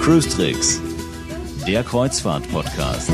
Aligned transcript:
Cruise 0.00 0.28
Tricks, 0.28 0.80
der 1.66 1.82
Kreuzfahrt-Podcast. 1.82 3.10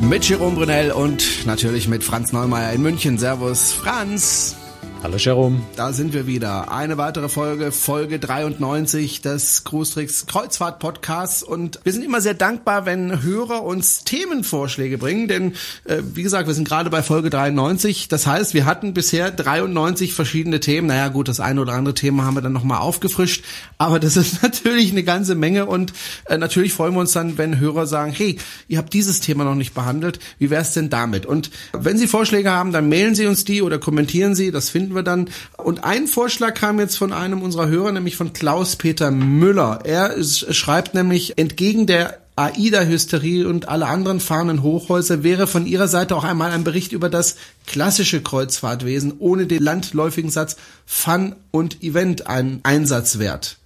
Mit 0.00 0.26
Jerome 0.26 0.56
Brunel 0.56 0.90
und 0.90 1.44
natürlich 1.44 1.86
mit 1.86 2.02
Franz 2.02 2.32
Neumeier 2.32 2.72
in 2.72 2.80
München. 2.80 3.18
Servus, 3.18 3.72
Franz. 3.72 4.56
Hallo 5.02 5.16
Jerome. 5.16 5.62
Da 5.74 5.92
sind 5.92 6.14
wir 6.14 6.28
wieder. 6.28 6.70
Eine 6.70 6.96
weitere 6.96 7.28
Folge, 7.28 7.72
Folge 7.72 8.20
93 8.20 9.20
des 9.20 9.64
Cruistrix 9.64 10.26
Kreuzfahrt 10.26 10.78
Podcasts 10.78 11.42
und 11.42 11.80
wir 11.82 11.92
sind 11.92 12.04
immer 12.04 12.20
sehr 12.20 12.34
dankbar, 12.34 12.86
wenn 12.86 13.20
Hörer 13.20 13.64
uns 13.64 14.04
Themenvorschläge 14.04 14.98
bringen, 14.98 15.26
denn 15.26 15.54
äh, 15.86 16.02
wie 16.14 16.22
gesagt, 16.22 16.46
wir 16.46 16.54
sind 16.54 16.68
gerade 16.68 16.88
bei 16.88 17.02
Folge 17.02 17.30
93. 17.30 18.06
Das 18.06 18.28
heißt, 18.28 18.54
wir 18.54 18.64
hatten 18.64 18.94
bisher 18.94 19.32
93 19.32 20.14
verschiedene 20.14 20.60
Themen. 20.60 20.86
Naja 20.86 21.08
gut, 21.08 21.26
das 21.26 21.40
eine 21.40 21.60
oder 21.60 21.72
andere 21.72 21.96
Thema 21.96 22.24
haben 22.24 22.36
wir 22.36 22.42
dann 22.42 22.52
nochmal 22.52 22.78
aufgefrischt, 22.78 23.44
aber 23.78 23.98
das 23.98 24.16
ist 24.16 24.40
natürlich 24.44 24.92
eine 24.92 25.02
ganze 25.02 25.34
Menge 25.34 25.66
und 25.66 25.92
äh, 26.26 26.38
natürlich 26.38 26.74
freuen 26.74 26.94
wir 26.94 27.00
uns 27.00 27.10
dann, 27.10 27.38
wenn 27.38 27.58
Hörer 27.58 27.88
sagen, 27.88 28.12
hey, 28.12 28.38
ihr 28.68 28.78
habt 28.78 28.92
dieses 28.92 29.18
Thema 29.18 29.42
noch 29.42 29.56
nicht 29.56 29.74
behandelt, 29.74 30.20
wie 30.38 30.50
wär's 30.50 30.74
denn 30.74 30.90
damit? 30.90 31.26
Und 31.26 31.50
wenn 31.72 31.98
Sie 31.98 32.06
Vorschläge 32.06 32.52
haben, 32.52 32.70
dann 32.70 32.88
mailen 32.88 33.16
Sie 33.16 33.26
uns 33.26 33.44
die 33.44 33.62
oder 33.62 33.80
kommentieren 33.80 34.36
Sie, 34.36 34.52
das 34.52 34.68
finden 34.68 34.91
finden 34.92 34.94
wir 34.94 35.02
dann. 35.02 35.28
Und 35.56 35.84
ein 35.84 36.06
Vorschlag 36.06 36.54
kam 36.54 36.78
jetzt 36.78 36.96
von 36.96 37.12
einem 37.12 37.42
unserer 37.42 37.68
Hörer, 37.68 37.92
nämlich 37.92 38.16
von 38.16 38.32
Klaus-Peter 38.32 39.10
Müller. 39.10 39.80
Er 39.84 40.22
schreibt 40.22 40.94
nämlich, 40.94 41.38
entgegen 41.38 41.86
der 41.86 42.18
AIDA-Hysterie 42.36 43.44
und 43.46 43.68
alle 43.68 43.86
anderen 43.86 44.18
fahrenden 44.18 44.62
Hochhäuser 44.62 45.22
wäre 45.22 45.46
von 45.46 45.66
ihrer 45.66 45.88
Seite 45.88 46.16
auch 46.16 46.24
einmal 46.24 46.50
ein 46.50 46.64
Bericht 46.64 46.92
über 46.92 47.10
das 47.10 47.36
klassische 47.66 48.22
Kreuzfahrtwesen 48.22 49.14
ohne 49.18 49.46
den 49.46 49.62
landläufigen 49.62 50.30
Satz 50.30 50.56
Fun 50.86 51.36
und 51.50 51.82
Event 51.82 52.26
ein 52.26 52.60
Einsatz 52.62 53.18
wert. 53.18 53.58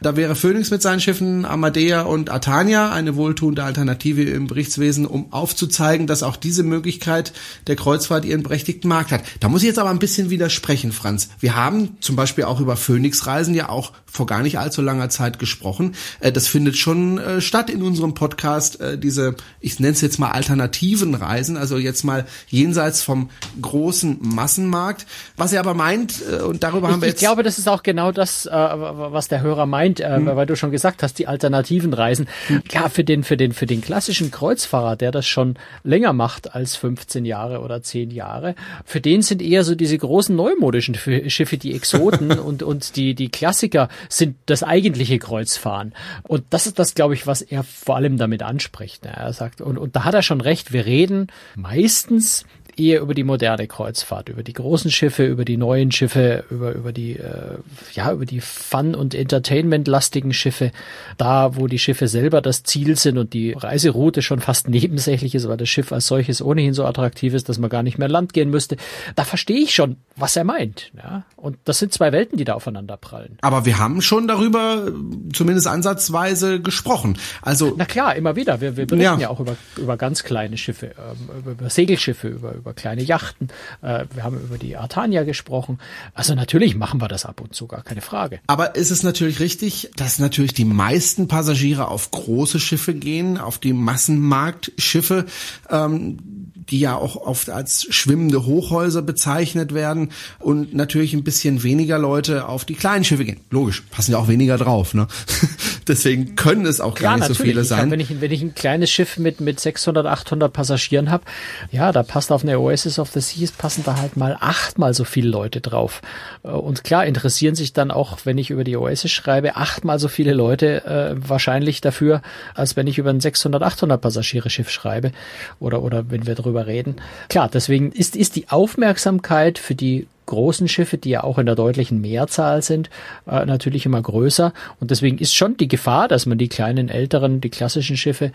Da 0.00 0.16
wäre 0.16 0.34
Phoenix 0.36 0.70
mit 0.70 0.82
seinen 0.82 1.00
Schiffen 1.00 1.44
Amadea 1.44 2.02
und 2.02 2.30
Atania 2.30 2.92
eine 2.92 3.16
wohltuende 3.16 3.64
Alternative 3.64 4.22
im 4.22 4.46
Berichtswesen, 4.46 5.06
um 5.06 5.32
aufzuzeigen, 5.32 6.06
dass 6.06 6.22
auch 6.22 6.36
diese 6.36 6.62
Möglichkeit 6.62 7.32
der 7.66 7.76
Kreuzfahrt 7.76 8.24
ihren 8.24 8.42
berechtigten 8.42 8.88
Markt 8.88 9.10
hat. 9.10 9.22
Da 9.40 9.48
muss 9.48 9.62
ich 9.62 9.68
jetzt 9.68 9.78
aber 9.78 9.90
ein 9.90 9.98
bisschen 9.98 10.30
widersprechen, 10.30 10.92
Franz. 10.92 11.30
Wir 11.40 11.56
haben 11.56 11.96
zum 12.00 12.16
Beispiel 12.16 12.44
auch 12.44 12.60
über 12.60 12.76
Phoenix-Reisen 12.76 13.54
ja 13.54 13.68
auch 13.68 13.92
vor 14.06 14.26
gar 14.26 14.42
nicht 14.42 14.58
allzu 14.58 14.82
langer 14.82 15.10
Zeit 15.10 15.38
gesprochen. 15.38 15.94
Äh, 16.20 16.32
das 16.32 16.46
findet 16.46 16.76
schon 16.76 17.18
äh, 17.18 17.40
statt 17.40 17.70
in 17.70 17.82
unserem 17.82 18.14
Podcast, 18.14 18.80
äh, 18.80 18.98
diese, 18.98 19.34
ich 19.60 19.80
nenne 19.80 19.94
es 19.94 20.00
jetzt 20.00 20.18
mal 20.18 20.30
alternativen 20.30 21.14
Reisen, 21.14 21.56
also 21.56 21.76
jetzt 21.76 22.04
mal 22.04 22.24
jenseits 22.48 23.02
vom 23.02 23.30
großen 23.60 24.18
Massenmarkt. 24.20 25.06
Was 25.36 25.52
er 25.52 25.60
aber 25.60 25.74
meint, 25.74 26.22
und 26.22 26.62
darüber 26.62 26.88
ich, 26.88 26.92
haben 26.92 27.00
wir 27.02 27.08
jetzt... 27.08 27.16
Ich 27.16 27.26
glaube, 27.26 27.42
das 27.42 27.58
ist 27.58 27.68
auch 27.68 27.82
genau 27.82 28.12
das, 28.12 28.46
was 28.46 29.28
der 29.28 29.40
Hörer 29.40 29.66
meint 29.66 29.87
meint, 29.88 30.00
äh, 30.00 30.16
hm. 30.16 30.26
weil 30.26 30.46
du 30.46 30.56
schon 30.56 30.70
gesagt 30.70 31.02
hast, 31.02 31.18
die 31.18 31.26
alternativen 31.26 31.92
Reisen. 31.94 32.28
Hm. 32.46 32.62
Ja, 32.70 32.88
für 32.88 33.04
den, 33.04 33.24
für 33.24 33.36
den, 33.36 33.52
für 33.52 33.66
den 33.66 33.80
klassischen 33.80 34.30
Kreuzfahrer, 34.30 34.96
der 34.96 35.10
das 35.10 35.26
schon 35.26 35.54
länger 35.84 36.12
macht 36.12 36.54
als 36.54 36.76
15 36.76 37.24
Jahre 37.24 37.60
oder 37.60 37.82
10 37.82 38.10
Jahre, 38.10 38.54
für 38.84 39.00
den 39.00 39.22
sind 39.22 39.42
eher 39.42 39.64
so 39.64 39.74
diese 39.74 39.98
großen 39.98 40.34
neumodischen 40.34 40.94
Schiffe, 40.94 41.58
die 41.58 41.74
Exoten 41.74 42.32
und, 42.38 42.62
und 42.62 42.96
die, 42.96 43.14
die 43.14 43.30
Klassiker 43.30 43.88
sind 44.08 44.36
das 44.46 44.62
eigentliche 44.62 45.18
Kreuzfahren. 45.18 45.94
Und 46.22 46.44
das 46.50 46.66
ist 46.66 46.78
das, 46.78 46.94
glaube 46.94 47.14
ich, 47.14 47.26
was 47.26 47.42
er 47.42 47.62
vor 47.62 47.96
allem 47.96 48.18
damit 48.18 48.42
anspricht. 48.42 49.04
Ne? 49.04 49.12
Er 49.14 49.32
sagt, 49.32 49.60
und, 49.60 49.78
und 49.78 49.96
da 49.96 50.04
hat 50.04 50.14
er 50.14 50.22
schon 50.22 50.40
recht, 50.40 50.72
wir 50.72 50.86
reden 50.86 51.28
meistens 51.56 52.44
eher 52.78 53.00
über 53.00 53.14
die 53.14 53.24
moderne 53.24 53.66
Kreuzfahrt, 53.66 54.28
über 54.28 54.42
die 54.42 54.52
großen 54.52 54.90
Schiffe, 54.90 55.26
über 55.26 55.44
die 55.44 55.56
neuen 55.56 55.90
Schiffe, 55.90 56.44
über, 56.50 56.72
über 56.72 56.92
die, 56.92 57.16
äh, 57.16 57.58
ja, 57.92 58.12
über 58.12 58.26
die 58.26 58.40
Fun- 58.40 58.94
und 58.94 59.14
Entertainment-lastigen 59.14 60.32
Schiffe, 60.32 60.72
da, 61.16 61.56
wo 61.56 61.66
die 61.66 61.78
Schiffe 61.78 62.08
selber 62.08 62.40
das 62.40 62.62
Ziel 62.62 62.96
sind 62.96 63.18
und 63.18 63.32
die 63.32 63.52
Reiseroute 63.52 64.22
schon 64.22 64.40
fast 64.40 64.68
nebensächlich 64.68 65.34
ist, 65.34 65.48
weil 65.48 65.56
das 65.56 65.68
Schiff 65.68 65.92
als 65.92 66.06
solches 66.06 66.42
ohnehin 66.42 66.74
so 66.74 66.84
attraktiv 66.84 67.34
ist, 67.34 67.48
dass 67.48 67.58
man 67.58 67.70
gar 67.70 67.82
nicht 67.82 67.98
mehr 67.98 68.08
Land 68.08 68.32
gehen 68.32 68.50
müsste. 68.50 68.76
Da 69.16 69.24
verstehe 69.24 69.58
ich 69.60 69.74
schon, 69.74 69.96
was 70.16 70.36
er 70.36 70.44
meint, 70.44 70.92
ja. 70.96 71.24
Und 71.36 71.56
das 71.64 71.78
sind 71.78 71.92
zwei 71.92 72.12
Welten, 72.12 72.36
die 72.38 72.44
da 72.44 72.54
aufeinander 72.54 72.96
prallen. 72.96 73.38
Aber 73.42 73.64
wir 73.64 73.78
haben 73.78 74.02
schon 74.02 74.26
darüber 74.26 74.90
zumindest 75.32 75.66
ansatzweise 75.66 76.60
gesprochen. 76.60 77.18
Also. 77.42 77.74
Na 77.76 77.84
klar, 77.84 78.16
immer 78.16 78.36
wieder. 78.36 78.60
Wir, 78.60 78.76
wir 78.76 78.86
berichten 78.86 79.20
ja, 79.20 79.28
ja 79.28 79.28
auch 79.28 79.40
über, 79.40 79.56
über 79.76 79.96
ganz 79.96 80.24
kleine 80.24 80.56
Schiffe, 80.56 80.86
ähm, 80.98 81.38
über, 81.38 81.50
über 81.52 81.70
Segelschiffe, 81.70 82.28
über, 82.28 82.54
über 82.54 82.67
über 82.68 82.74
kleine 82.74 83.02
Yachten, 83.02 83.48
äh, 83.80 84.04
wir 84.12 84.24
haben 84.24 84.38
über 84.38 84.58
die 84.58 84.76
Artania 84.76 85.24
gesprochen. 85.24 85.78
Also 86.12 86.34
natürlich 86.34 86.76
machen 86.76 87.00
wir 87.00 87.08
das 87.08 87.24
ab 87.24 87.40
und 87.40 87.54
zu, 87.54 87.66
gar 87.66 87.82
keine 87.82 88.02
Frage. 88.02 88.40
Aber 88.46 88.74
ist 88.74 88.90
es 88.90 89.02
natürlich 89.02 89.40
richtig, 89.40 89.90
dass 89.96 90.18
natürlich 90.18 90.52
die 90.52 90.66
meisten 90.66 91.28
Passagiere 91.28 91.88
auf 91.88 92.10
große 92.10 92.60
Schiffe 92.60 92.94
gehen, 92.94 93.38
auf 93.38 93.58
die 93.58 93.72
Massenmarktschiffe, 93.72 95.24
ähm, 95.70 96.47
die 96.70 96.80
ja 96.80 96.94
auch 96.94 97.16
oft 97.16 97.50
als 97.50 97.86
schwimmende 97.90 98.44
Hochhäuser 98.44 99.02
bezeichnet 99.02 99.74
werden 99.74 100.10
und 100.38 100.74
natürlich 100.74 101.14
ein 101.14 101.24
bisschen 101.24 101.62
weniger 101.62 101.98
Leute 101.98 102.48
auf 102.48 102.64
die 102.64 102.74
kleinen 102.74 103.04
Schiffe 103.04 103.24
gehen. 103.24 103.40
Logisch, 103.50 103.82
passen 103.90 104.12
ja 104.12 104.18
auch 104.18 104.28
weniger 104.28 104.58
drauf. 104.58 104.94
Ne? 104.94 105.06
Deswegen 105.88 106.36
können 106.36 106.66
es 106.66 106.80
auch 106.80 106.94
Klar, 106.94 107.18
gar 107.18 107.28
nicht 107.28 107.36
so 107.36 107.42
viele 107.42 107.64
sein. 107.64 107.80
Kann, 107.80 107.90
wenn, 107.92 108.00
ich, 108.00 108.20
wenn 108.20 108.30
ich 108.30 108.42
ein 108.42 108.54
kleines 108.54 108.90
Schiff 108.90 109.16
mit, 109.16 109.40
mit 109.40 109.58
600, 109.58 110.06
800 110.06 110.52
Passagieren 110.52 111.10
habe, 111.10 111.24
ja, 111.70 111.92
da 111.92 112.02
passt 112.02 112.30
auf 112.30 112.42
eine 112.42 112.58
Oasis 112.58 112.98
of 112.98 113.10
the 113.10 113.20
Seas, 113.20 113.52
passen 113.52 113.82
da 113.84 113.96
halt 113.96 114.16
mal 114.16 114.36
achtmal 114.38 114.92
so 114.92 115.04
viele 115.04 115.30
Leute 115.30 115.60
drauf. 115.60 116.02
Äh, 116.44 116.48
und 116.48 116.84
klar, 116.84 117.06
interessieren 117.06 117.54
sich 117.54 117.72
dann 117.72 117.90
auch, 117.90 118.18
wenn 118.24 118.38
ich 118.38 118.50
über 118.50 118.64
die 118.64 118.76
Oasis 118.76 119.10
schreibe, 119.10 119.56
achtmal 119.56 119.98
so 119.98 120.08
viele 120.08 120.34
Leute 120.34 120.84
äh, 120.84 121.28
wahrscheinlich 121.28 121.80
dafür, 121.80 122.22
als 122.54 122.76
wenn 122.76 122.86
ich 122.86 122.98
über 122.98 123.10
ein 123.10 123.20
600, 123.20 123.62
800 123.62 124.00
Passagiere 124.00 124.50
Schiff 124.50 124.70
schreibe 124.70 125.12
oder, 125.60 125.82
oder 125.82 126.10
wenn 126.10 126.26
wir 126.26 126.34
darüber 126.34 126.57
reden. 126.66 126.96
Klar, 127.28 127.48
deswegen 127.52 127.92
ist, 127.92 128.16
ist 128.16 128.36
die 128.36 128.48
Aufmerksamkeit 128.48 129.58
für 129.58 129.74
die 129.74 130.06
großen 130.28 130.68
Schiffe, 130.68 130.98
die 130.98 131.10
ja 131.10 131.24
auch 131.24 131.38
in 131.38 131.46
der 131.46 131.54
deutlichen 131.54 132.00
Mehrzahl 132.00 132.62
sind, 132.62 132.90
äh, 133.26 133.44
natürlich 133.46 133.86
immer 133.86 134.00
größer. 134.00 134.52
Und 134.78 134.90
deswegen 134.90 135.18
ist 135.18 135.34
schon 135.34 135.56
die 135.56 135.68
Gefahr, 135.68 136.06
dass 136.06 136.26
man 136.26 136.38
die 136.38 136.48
kleinen, 136.48 136.88
älteren, 136.88 137.40
die 137.40 137.48
klassischen 137.48 137.96
Schiffe 137.96 138.32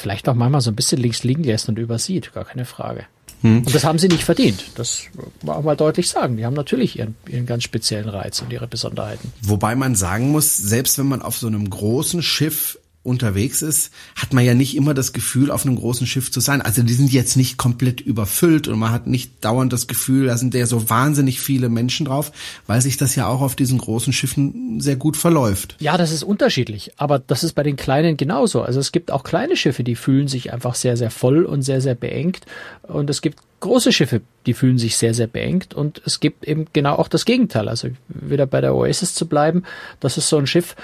vielleicht 0.00 0.28
auch 0.28 0.34
manchmal 0.34 0.60
so 0.60 0.70
ein 0.70 0.76
bisschen 0.76 1.00
links 1.00 1.24
liegen 1.24 1.44
lässt 1.44 1.68
und 1.68 1.78
übersieht. 1.78 2.34
Gar 2.34 2.44
keine 2.44 2.64
Frage. 2.64 3.04
Hm. 3.42 3.58
Und 3.58 3.74
das 3.74 3.84
haben 3.84 3.98
sie 3.98 4.08
nicht 4.08 4.24
verdient. 4.24 4.64
Das 4.74 5.04
muss 5.14 5.26
man 5.42 5.64
mal 5.64 5.76
deutlich 5.76 6.08
sagen. 6.08 6.36
Die 6.36 6.44
haben 6.44 6.54
natürlich 6.54 6.98
ihren, 6.98 7.14
ihren 7.28 7.46
ganz 7.46 7.62
speziellen 7.62 8.08
Reiz 8.08 8.42
und 8.42 8.52
ihre 8.52 8.66
Besonderheiten. 8.66 9.32
Wobei 9.42 9.76
man 9.76 9.94
sagen 9.94 10.32
muss, 10.32 10.56
selbst 10.56 10.98
wenn 10.98 11.06
man 11.06 11.22
auf 11.22 11.38
so 11.38 11.46
einem 11.46 11.70
großen 11.70 12.20
Schiff 12.22 12.78
unterwegs 13.08 13.62
ist, 13.62 13.90
hat 14.14 14.32
man 14.32 14.44
ja 14.44 14.54
nicht 14.54 14.76
immer 14.76 14.94
das 14.94 15.12
Gefühl, 15.12 15.50
auf 15.50 15.66
einem 15.66 15.76
großen 15.76 16.06
Schiff 16.06 16.30
zu 16.30 16.40
sein. 16.40 16.62
Also 16.62 16.82
die 16.82 16.92
sind 16.92 17.12
jetzt 17.12 17.36
nicht 17.36 17.56
komplett 17.56 18.00
überfüllt 18.00 18.68
und 18.68 18.78
man 18.78 18.92
hat 18.92 19.06
nicht 19.06 19.44
dauernd 19.44 19.72
das 19.72 19.86
Gefühl, 19.86 20.26
da 20.26 20.36
sind 20.36 20.54
ja 20.54 20.66
so 20.66 20.88
wahnsinnig 20.88 21.40
viele 21.40 21.68
Menschen 21.68 22.06
drauf, 22.06 22.30
weil 22.66 22.80
sich 22.80 22.96
das 22.96 23.16
ja 23.16 23.26
auch 23.26 23.40
auf 23.40 23.56
diesen 23.56 23.78
großen 23.78 24.12
Schiffen 24.12 24.80
sehr 24.80 24.96
gut 24.96 25.16
verläuft. 25.16 25.76
Ja, 25.80 25.96
das 25.96 26.12
ist 26.12 26.22
unterschiedlich, 26.22 26.92
aber 26.96 27.18
das 27.18 27.42
ist 27.42 27.54
bei 27.54 27.62
den 27.62 27.76
kleinen 27.76 28.16
genauso. 28.16 28.62
Also 28.62 28.78
es 28.78 28.92
gibt 28.92 29.10
auch 29.10 29.24
kleine 29.24 29.56
Schiffe, 29.56 29.82
die 29.82 29.96
fühlen 29.96 30.28
sich 30.28 30.52
einfach 30.52 30.74
sehr, 30.74 30.96
sehr 30.96 31.10
voll 31.10 31.44
und 31.44 31.62
sehr, 31.62 31.80
sehr 31.80 31.94
beengt 31.94 32.46
und 32.82 33.10
es 33.10 33.22
gibt 33.22 33.38
große 33.60 33.92
Schiffe, 33.92 34.20
die 34.46 34.54
fühlen 34.54 34.78
sich 34.78 34.96
sehr, 34.96 35.14
sehr 35.14 35.26
beengt 35.26 35.74
und 35.74 36.00
es 36.04 36.20
gibt 36.20 36.46
eben 36.46 36.66
genau 36.72 36.94
auch 36.94 37.08
das 37.08 37.24
Gegenteil. 37.24 37.68
Also 37.68 37.88
wieder 38.08 38.46
bei 38.46 38.60
der 38.60 38.74
Oasis 38.74 39.14
zu 39.14 39.26
bleiben, 39.26 39.64
das 40.00 40.16
ist 40.16 40.28
so 40.28 40.38
ein 40.38 40.46
Schiff, 40.46 40.76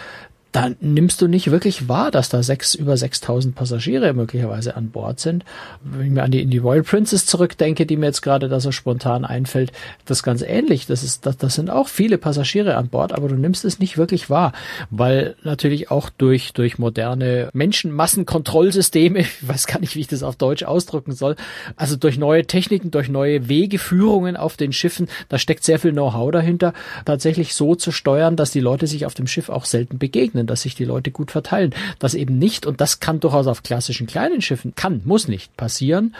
da 0.54 0.70
nimmst 0.80 1.20
du 1.20 1.26
nicht 1.26 1.50
wirklich 1.50 1.88
wahr, 1.88 2.12
dass 2.12 2.28
da 2.28 2.44
sechs, 2.44 2.76
über 2.76 2.96
6000 2.96 3.56
Passagiere 3.56 4.12
möglicherweise 4.12 4.76
an 4.76 4.90
Bord 4.90 5.18
sind. 5.18 5.44
Wenn 5.82 6.06
ich 6.06 6.12
mir 6.12 6.22
an 6.22 6.30
die, 6.30 6.42
in 6.42 6.50
die 6.50 6.58
Royal 6.58 6.84
Princess 6.84 7.26
zurückdenke, 7.26 7.86
die 7.86 7.96
mir 7.96 8.06
jetzt 8.06 8.22
gerade 8.22 8.48
da 8.48 8.60
so 8.60 8.70
spontan 8.70 9.24
einfällt, 9.24 9.72
das 10.04 10.22
ganz 10.22 10.42
ähnlich. 10.42 10.86
Das 10.86 11.02
ist, 11.02 11.26
das, 11.26 11.38
das 11.38 11.56
sind 11.56 11.70
auch 11.70 11.88
viele 11.88 12.18
Passagiere 12.18 12.76
an 12.76 12.88
Bord, 12.88 13.12
aber 13.12 13.26
du 13.26 13.34
nimmst 13.34 13.64
es 13.64 13.80
nicht 13.80 13.98
wirklich 13.98 14.30
wahr, 14.30 14.52
weil 14.90 15.34
natürlich 15.42 15.90
auch 15.90 16.08
durch, 16.08 16.52
durch 16.52 16.78
moderne 16.78 17.50
Menschenmassenkontrollsysteme, 17.52 19.18
ich 19.22 19.48
weiß 19.48 19.66
gar 19.66 19.80
nicht, 19.80 19.96
wie 19.96 20.00
ich 20.02 20.08
das 20.08 20.22
auf 20.22 20.36
Deutsch 20.36 20.62
ausdrücken 20.62 21.10
soll, 21.10 21.34
also 21.74 21.96
durch 21.96 22.16
neue 22.16 22.46
Techniken, 22.46 22.92
durch 22.92 23.08
neue 23.08 23.48
Wegeführungen 23.48 24.36
auf 24.36 24.56
den 24.56 24.72
Schiffen, 24.72 25.08
da 25.28 25.36
steckt 25.36 25.64
sehr 25.64 25.80
viel 25.80 25.90
Know-how 25.90 26.30
dahinter, 26.30 26.74
tatsächlich 27.04 27.54
so 27.54 27.74
zu 27.74 27.90
steuern, 27.90 28.36
dass 28.36 28.52
die 28.52 28.60
Leute 28.60 28.86
sich 28.86 29.04
auf 29.04 29.14
dem 29.14 29.26
Schiff 29.26 29.48
auch 29.48 29.64
selten 29.64 29.98
begegnen 29.98 30.43
können, 30.44 30.46
dass 30.46 30.62
sich 30.62 30.74
die 30.74 30.84
Leute 30.84 31.10
gut 31.10 31.30
verteilen. 31.30 31.74
Das 31.98 32.14
eben 32.14 32.38
nicht, 32.38 32.66
und 32.66 32.80
das 32.80 33.00
kann 33.00 33.20
durchaus 33.20 33.46
auf 33.46 33.62
klassischen 33.62 34.06
kleinen 34.06 34.42
Schiffen, 34.42 34.74
kann, 34.74 35.02
muss 35.04 35.28
nicht 35.28 35.56
passieren, 35.56 36.14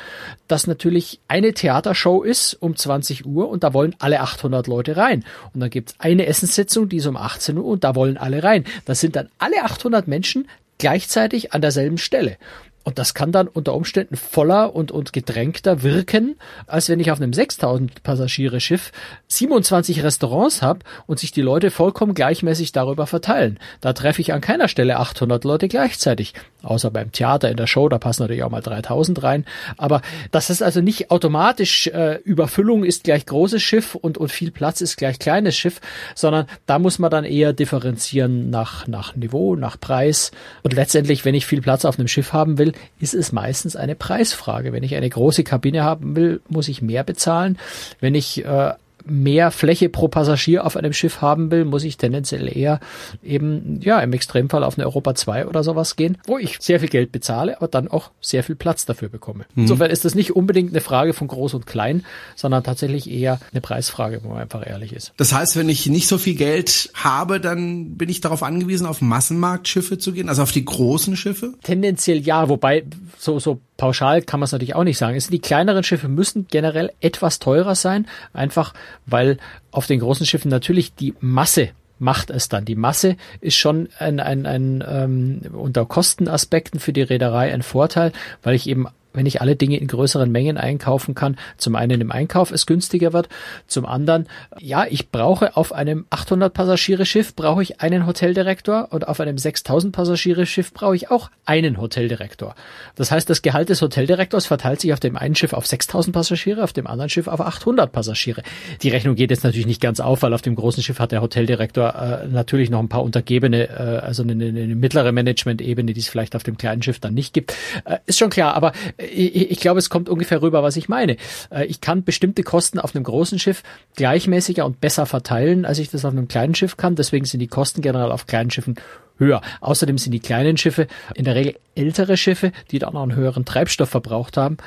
dass 0.49 0.67
natürlich 0.67 1.21
eine 1.29 1.53
Theatershow 1.53 2.23
ist 2.23 2.55
um 2.55 2.77
20 2.77 3.27
Uhr 3.27 3.49
und 3.49 3.63
da 3.63 3.75
wollen 3.75 3.95
alle 3.99 4.21
800 4.21 4.67
Leute 4.67 4.97
rein. 4.97 5.25
Und 5.53 5.61
dann 5.61 5.71
gibt's 5.71 5.95
eine 5.99 6.27
Essenssitzung, 6.27 6.89
die 6.89 6.97
ist 6.97 7.07
um 7.07 7.17
18 7.17 7.59
Uhr 7.59 7.65
und 7.65 7.85
da 7.85 7.95
wollen 7.95 8.17
alle 8.17 8.43
rein. 8.43 8.65
Das 8.87 9.01
sind 9.01 9.17
dann 9.17 9.29
alle 9.39 9.63
800 9.63 10.09
Menschen 10.09 10.49
gleichzeitig 10.79 11.53
an 11.53 11.61
derselben 11.61 11.99
Stelle. 11.99 12.37
Und 12.85 12.99
das 12.99 13.15
kann 13.15 13.33
dann 13.33 13.49
unter 13.49 13.75
Umständen 13.75 14.17
voller 14.17 14.75
und, 14.75 14.93
und 14.93 15.13
gedrängter 15.13 15.83
wirken, 15.83 16.37
als 16.67 16.89
wenn 16.89 17.01
ich 17.01 17.11
auf 17.11 17.21
einem 17.21 17.33
6000 17.33 18.03
Passagiere 18.03 18.61
Schiff 18.61 18.93
27 19.29 20.05
Restaurants 20.05 20.61
habe 20.63 20.81
und 21.07 21.19
sich 21.19 21.33
die 21.33 21.43
Leute 21.43 21.71
vollkommen 21.71 22.15
gleichmäßig 22.15 22.73
darüber 22.73 23.07
verteilen. 23.07 23.59
Da 23.81 23.95
treffe 23.95 24.21
ich 24.21 24.35
an 24.35 24.43
keiner 24.43 24.69
Stelle 24.69 24.99
800 24.99 25.45
Leute 25.45 25.69
gleichzeitig. 25.69 26.35
Außer 26.65 26.91
beim 26.91 27.13
Theater 27.13 27.51
in 27.51 27.57
der 27.57 27.67
Show, 27.67 27.89
da 27.89 27.99
passen 27.99 28.23
natürlich 28.23 28.43
auch 28.43 28.51
mal 28.51 28.61
3000 28.61 29.23
rein. 29.23 29.45
Aber 29.77 30.03
das 30.31 30.51
ist 30.51 30.63
also 30.63 30.81
nicht 30.81 31.11
automatisch, 31.11 31.87
äh, 31.89 32.17
Überfüllung 32.25 32.85
ist 32.85 33.05
gleich 33.05 33.27
großes 33.27 33.63
Schiff 33.63 33.95
und, 33.95 34.19
und 34.19 34.31
viel 34.31 34.51
Platz 34.51 34.81
ist 34.81 34.97
gleich 34.97 35.19
kleines 35.19 35.57
Schiff, 35.57 35.81
sondern 36.15 36.47
da 36.67 36.79
muss 36.79 36.99
man 36.99 37.11
dann 37.11 37.25
eher 37.25 37.53
differenzieren 37.53 38.51
nach, 38.51 38.87
nach 38.87 39.17
Niveau, 39.17 39.57
nach 39.57 39.79
Preis. 39.79 40.31
Und 40.63 40.75
letztendlich, 40.75 41.25
wenn 41.25 41.35
ich 41.35 41.47
viel 41.47 41.61
Platz 41.61 41.85
auf 41.85 41.99
einem 41.99 42.09
Schiff 42.09 42.33
haben 42.33 42.59
will, 42.59 42.73
ist 43.01 43.15
es 43.15 43.33
meistens 43.33 43.77
eine 43.77 43.95
Preisfrage. 43.95 44.73
Wenn 44.73 44.83
ich 44.83 44.95
eine 44.95 45.09
große 45.09 45.45
Kabine 45.45 45.85
haben 45.85 46.17
will, 46.17 46.41
muss 46.49 46.69
ich 46.69 46.83
mehr 46.83 47.05
bezahlen. 47.05 47.59
Wenn 48.01 48.15
ich 48.15 48.45
äh, 48.45 48.73
mehr 49.07 49.51
Fläche 49.51 49.89
pro 49.89 50.09
Passagier 50.09 50.65
auf 50.65 50.77
einem 50.77 50.93
Schiff 50.93 51.21
haben 51.21 51.51
will, 51.51 51.65
muss 51.65 51.85
ich 51.85 51.97
tendenziell 51.97 52.55
eher 52.55 52.81
eben, 53.23 53.81
ja, 53.83 54.01
im 54.01 54.13
Extremfall 54.13 54.65
auf 54.65 54.79
eine 54.79 54.87
Europa 54.87 55.15
2 55.15 55.47
oder 55.47 55.63
sowas 55.63 55.97
gehen, 55.97 56.19
wo 56.27 56.39
ich 56.39 56.59
sehr 56.61 56.81
viel 56.81 56.89
Geld 56.89 57.13
bezahle, 57.13 57.57
aber 57.57 57.69
dann 57.69 57.89
auch 57.89 58.11
sehr 58.21 58.43
viel 58.43 58.55
Platz 58.55 58.87
dafür 58.87 59.09
bekomme. 59.09 59.45
Mhm. 59.55 59.63
Insofern 59.63 59.91
ist 59.91 60.05
das 60.05 60.15
nicht 60.15 60.35
unbedingt 60.35 60.71
eine 60.71 60.81
Frage 60.81 61.13
von 61.13 61.29
groß 61.29 61.55
und 61.55 61.67
klein, 61.67 62.05
sondern 62.37 62.65
tatsächlich 62.65 63.11
eher 63.11 63.41
eine 63.53 63.61
Preisfrage, 63.61 64.21
wo 64.23 64.29
man 64.29 64.39
einfach 64.39 64.67
ehrlich 64.67 64.93
ist. 64.93 65.13
Das 65.17 65.33
heißt, 65.33 65.57
wenn 65.57 65.69
ich 65.69 65.87
nicht 65.87 66.09
so 66.09 66.19
viel 66.19 66.35
Geld 66.35 66.91
habe, 66.95 67.41
dann 67.41 67.97
bin 67.97 68.09
ich 68.09 68.21
darauf 68.21 68.43
angewiesen, 68.43 68.87
auf 68.87 69.01
Massenmarktschiffe 69.01 69.99
zu 69.99 70.13
gehen, 70.13 70.29
also 70.29 70.43
auf 70.43 70.53
die 70.53 70.65
großen 70.65 71.17
Schiffe? 71.17 71.55
Tendenziell 71.63 72.21
ja, 72.21 72.49
wobei 72.49 72.85
so, 73.19 73.39
so 73.39 73.61
pauschal 73.77 74.23
kann 74.23 74.41
man 74.41 74.45
es 74.45 74.53
natürlich 74.53 74.75
auch 74.75 74.85
nicht 74.85 74.99
sagen. 74.99 75.19
Die 75.31 75.41
kleineren 75.41 75.85
Schiffe 75.85 76.09
müssen 76.09 76.47
generell 76.49 76.93
etwas 77.01 77.39
teurer 77.39 77.75
sein, 77.75 78.07
einfach 78.33 78.75
weil 79.07 79.39
auf 79.71 79.87
den 79.87 80.01
großen 80.01 80.27
Schiffen 80.27 80.51
natürlich 80.51 80.95
die 80.95 81.15
Masse 81.21 81.71
macht 81.99 82.31
es 82.31 82.49
dann. 82.49 82.65
Die 82.65 82.75
Masse 82.75 83.17
ist 83.41 83.57
schon 83.57 83.89
ein, 83.99 84.21
ein, 84.21 84.47
ein 84.47 84.85
ähm, 84.87 85.41
unter 85.53 85.87
Kostenaspekten 85.87 86.81
für 86.81 86.93
die 86.93 87.03
Reederei 87.03 87.53
ein 87.53 87.63
Vorteil, 87.63 88.13
weil 88.43 88.55
ich 88.55 88.69
eben 88.69 88.87
wenn 89.15 89.27
ich 89.27 89.41
alle 89.41 89.57
Dinge 89.57 89.79
in 89.79 89.87
größeren 89.87 90.31
Mengen 90.31 90.59
einkaufen 90.59 91.15
kann, 91.15 91.37
zum 91.57 91.77
einen 91.77 92.01
im 92.01 92.13
Einkauf 92.13 92.51
es 92.51 92.67
günstiger 92.67 93.13
wird, 93.13 93.29
zum 93.67 93.87
anderen, 93.87 94.27
ja, 94.59 94.87
ich 94.89 95.11
brauche 95.11 95.57
auf 95.57 95.73
einem 95.73 96.07
800 96.11 96.53
Passagiere 96.53 97.07
Schiff 97.07 97.35
brauche 97.35 97.63
ich 97.63 97.81
einen 97.81 98.07
Hoteldirektor 98.07 98.89
und 98.91 99.09
auf 99.09 99.21
einem 99.21 99.39
6000 99.39 99.95
Passagiere 99.95 100.47
Schiff 100.47 100.73
brauche 100.73 100.97
ich 100.97 101.11
auch 101.11 101.31
einen 101.45 101.81
Hoteldirektor. 101.81 102.55
Das 102.97 103.11
heißt, 103.11 103.29
das 103.31 103.43
Gehalt 103.43 103.69
des 103.69 103.83
Hoteldirektors 103.83 104.47
verteilt 104.47 104.81
sich 104.81 104.93
auf 104.93 105.01
dem 105.01 105.17
einen 105.17 105.35
Schiff 105.35 105.53
auf 105.53 105.67
6000 105.67 106.15
Passagiere, 106.15 106.63
auf 106.63 106.73
dem 106.73 106.87
anderen 106.87 107.11
Schiff 107.11 107.29
auf 107.29 107.41
800 107.41 107.93
Passagiere. 107.93 108.43
Die 108.83 108.89
Rechnung 108.89 109.15
geht 109.15 109.31
jetzt 109.31 109.45
natürlich 109.45 109.67
nicht 109.67 109.81
ganz 109.81 110.01
auf, 110.01 110.23
weil 110.23 110.35
auf 110.35 110.43
dem 110.43 110.55
großen 110.55 110.83
Schiff 110.83 110.99
hat 110.99 111.13
der 111.13 111.23
Hoteldirektor 111.23 111.95
äh, 111.95 112.29
natürlich 112.29 112.71
noch 112.71 112.81
ein 112.81 112.89
paar 112.89 113.03
Untergebene, 113.03 113.69
äh, 113.69 113.99
also 114.05 114.23
eine, 114.23 114.33
eine 114.33 114.75
mittlere 114.75 115.13
Management-Ebene, 115.13 115.93
die 115.93 116.01
es 116.01 116.09
vielleicht 116.09 116.37
auf 116.37 116.43
dem 116.43 116.59
kleinen 116.59 116.83
Schiff 116.83 116.99
dann 116.99 117.15
nicht 117.15 117.33
gibt. 117.33 117.55
Äh, 117.85 117.99
ist 118.07 118.19
schon 118.19 118.31
klar, 118.31 118.55
aber 118.55 118.73
ich, 119.05 119.51
ich 119.51 119.61
glaube, 119.61 119.79
es 119.79 119.91
kommt 119.91 120.09
ungefähr 120.09 120.43
rüber, 120.43 120.63
was 120.63 120.77
ich 120.77 120.89
meine. 120.89 121.17
Äh, 121.51 121.67
ich 121.67 121.81
kann 121.81 122.05
bestimmte 122.05 122.43
Kosten 122.43 122.79
auf 122.79 122.95
einem 122.95 123.05
großen 123.05 123.39
Schiff 123.39 123.63
gleichmäßiger 123.97 124.65
und 124.65 124.81
besser 124.81 125.07
verteilen, 125.07 125.65
als 125.65 125.79
ich 125.79 125.91
das 125.91 126.05
auf 126.05 126.13
einem 126.13 126.29
kleinen 126.29 126.55
Schiff 126.55 126.77
kann. 126.77 126.97
Deswegen 126.97 127.25
sind 127.25 127.41
die 127.41 127.49
Kosten 127.49 127.83
generell 127.83 128.13
auf 128.13 128.27
kleinen 128.27 128.51
Schiffen 128.51 128.77
höher. 129.19 129.41
Außerdem 129.61 129.99
sind 129.99 130.13
die 130.13 130.21
kleinen 130.21 130.57
Schiffe 130.57 130.87
in 131.15 131.25
der 131.25 131.35
Regel 131.35 131.57
ältere 131.77 132.17
Schiffe, 132.17 132.53
die 132.71 132.79
dann 132.79 132.97
auch 132.97 133.03
einen 133.03 133.17
höheren 133.17 133.45
Treibstoff 133.45 133.89
verbraucht 133.89 134.37
haben 134.37 134.59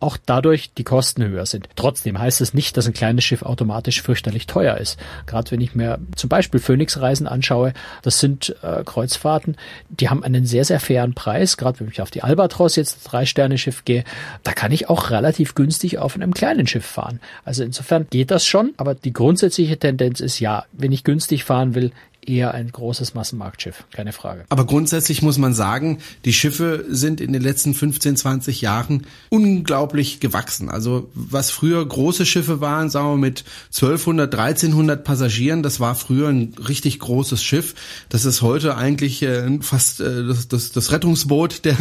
auch 0.00 0.16
dadurch 0.24 0.72
die 0.74 0.84
Kosten 0.84 1.24
höher 1.24 1.46
sind. 1.46 1.68
Trotzdem 1.76 2.18
heißt 2.18 2.40
es 2.40 2.54
nicht, 2.54 2.76
dass 2.76 2.86
ein 2.86 2.92
kleines 2.92 3.24
Schiff 3.24 3.42
automatisch 3.42 4.02
fürchterlich 4.02 4.46
teuer 4.46 4.76
ist. 4.76 4.98
Gerade 5.26 5.50
wenn 5.50 5.60
ich 5.60 5.74
mir 5.74 5.98
zum 6.14 6.28
Beispiel 6.28 6.60
Phoenix-Reisen 6.60 7.26
anschaue, 7.26 7.72
das 8.02 8.20
sind 8.20 8.54
äh, 8.62 8.84
Kreuzfahrten, 8.84 9.56
die 9.88 10.08
haben 10.08 10.22
einen 10.22 10.46
sehr, 10.46 10.64
sehr 10.64 10.80
fairen 10.80 11.14
Preis. 11.14 11.56
Gerade 11.56 11.80
wenn 11.80 11.88
ich 11.88 12.00
auf 12.00 12.10
die 12.10 12.22
Albatros 12.22 12.76
jetzt 12.76 13.02
drei 13.04 13.26
Sterne 13.26 13.58
Schiff 13.58 13.84
gehe, 13.84 14.04
da 14.44 14.52
kann 14.52 14.72
ich 14.72 14.88
auch 14.88 15.10
relativ 15.10 15.54
günstig 15.54 15.98
auf 15.98 16.14
einem 16.14 16.32
kleinen 16.32 16.66
Schiff 16.66 16.86
fahren. 16.86 17.20
Also 17.44 17.64
insofern 17.64 18.06
geht 18.08 18.30
das 18.30 18.46
schon, 18.46 18.74
aber 18.76 18.94
die 18.94 19.12
grundsätzliche 19.12 19.78
Tendenz 19.78 20.20
ist 20.20 20.38
ja, 20.38 20.64
wenn 20.72 20.92
ich 20.92 21.04
günstig 21.04 21.44
fahren 21.44 21.74
will, 21.74 21.92
eher 22.28 22.54
ein 22.54 22.70
großes 22.70 23.14
Massenmarktschiff, 23.14 23.84
keine 23.90 24.12
Frage. 24.12 24.44
Aber 24.48 24.66
grundsätzlich 24.66 25.22
muss 25.22 25.38
man 25.38 25.54
sagen, 25.54 25.98
die 26.24 26.32
Schiffe 26.32 26.84
sind 26.88 27.20
in 27.20 27.32
den 27.32 27.42
letzten 27.42 27.74
15, 27.74 28.16
20 28.16 28.60
Jahren 28.60 29.06
unglaublich 29.30 30.20
gewachsen. 30.20 30.68
Also 30.68 31.10
was 31.14 31.50
früher 31.50 31.86
große 31.86 32.26
Schiffe 32.26 32.60
waren, 32.60 32.90
sagen 32.90 33.08
wir 33.08 33.16
mit 33.16 33.44
1200, 33.68 34.34
1300 34.34 35.04
Passagieren, 35.04 35.62
das 35.62 35.80
war 35.80 35.94
früher 35.94 36.28
ein 36.28 36.54
richtig 36.68 36.98
großes 36.98 37.42
Schiff. 37.42 37.74
Das 38.08 38.24
ist 38.24 38.42
heute 38.42 38.76
eigentlich 38.76 39.22
äh, 39.22 39.58
fast 39.60 40.00
äh, 40.00 40.26
das, 40.26 40.48
das, 40.48 40.72
das 40.72 40.92
Rettungsboot 40.92 41.64
der, 41.64 41.76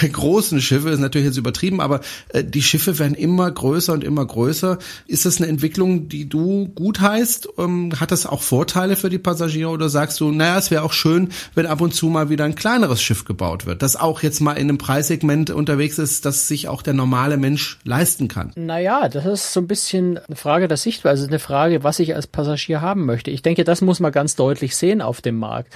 der 0.00 0.08
großen 0.08 0.60
Schiffe. 0.60 0.90
ist 0.90 1.00
natürlich 1.00 1.26
jetzt 1.26 1.38
übertrieben, 1.38 1.80
aber 1.80 2.00
äh, 2.28 2.44
die 2.44 2.62
Schiffe 2.62 2.98
werden 2.98 3.14
immer 3.14 3.50
größer 3.50 3.92
und 3.92 4.04
immer 4.04 4.24
größer. 4.24 4.78
Ist 5.06 5.26
das 5.26 5.38
eine 5.38 5.46
Entwicklung, 5.46 6.08
die 6.08 6.28
du 6.28 6.68
gut 6.68 7.00
heißt? 7.00 7.48
Ähm, 7.58 7.92
hat 7.98 8.12
das 8.12 8.26
auch 8.26 8.42
Vorteile 8.42 8.96
für 8.96 9.10
die 9.10 9.18
Passagiere 9.18 9.70
oder 9.70 9.85
sagst 9.88 10.20
du, 10.20 10.30
naja, 10.30 10.58
es 10.58 10.70
wäre 10.70 10.82
auch 10.82 10.92
schön, 10.92 11.30
wenn 11.54 11.66
ab 11.66 11.80
und 11.80 11.94
zu 11.94 12.08
mal 12.08 12.30
wieder 12.30 12.44
ein 12.44 12.54
kleineres 12.54 13.02
Schiff 13.02 13.24
gebaut 13.24 13.66
wird, 13.66 13.82
das 13.82 13.96
auch 13.96 14.22
jetzt 14.22 14.40
mal 14.40 14.54
in 14.54 14.68
einem 14.68 14.78
Preissegment 14.78 15.50
unterwegs 15.50 15.98
ist, 15.98 16.24
das 16.24 16.48
sich 16.48 16.68
auch 16.68 16.82
der 16.82 16.94
normale 16.94 17.36
Mensch 17.36 17.78
leisten 17.84 18.28
kann? 18.28 18.52
Naja, 18.56 19.08
das 19.08 19.26
ist 19.26 19.52
so 19.52 19.60
ein 19.60 19.66
bisschen 19.66 20.18
eine 20.18 20.36
Frage 20.36 20.68
der 20.68 20.76
Sichtweise, 20.76 21.26
eine 21.26 21.38
Frage, 21.38 21.84
was 21.84 21.98
ich 21.98 22.14
als 22.14 22.26
Passagier 22.26 22.80
haben 22.80 23.06
möchte. 23.06 23.30
Ich 23.30 23.42
denke, 23.42 23.64
das 23.64 23.80
muss 23.80 24.00
man 24.00 24.12
ganz 24.12 24.36
deutlich 24.36 24.76
sehen 24.76 25.02
auf 25.02 25.20
dem 25.20 25.38
Markt. 25.38 25.72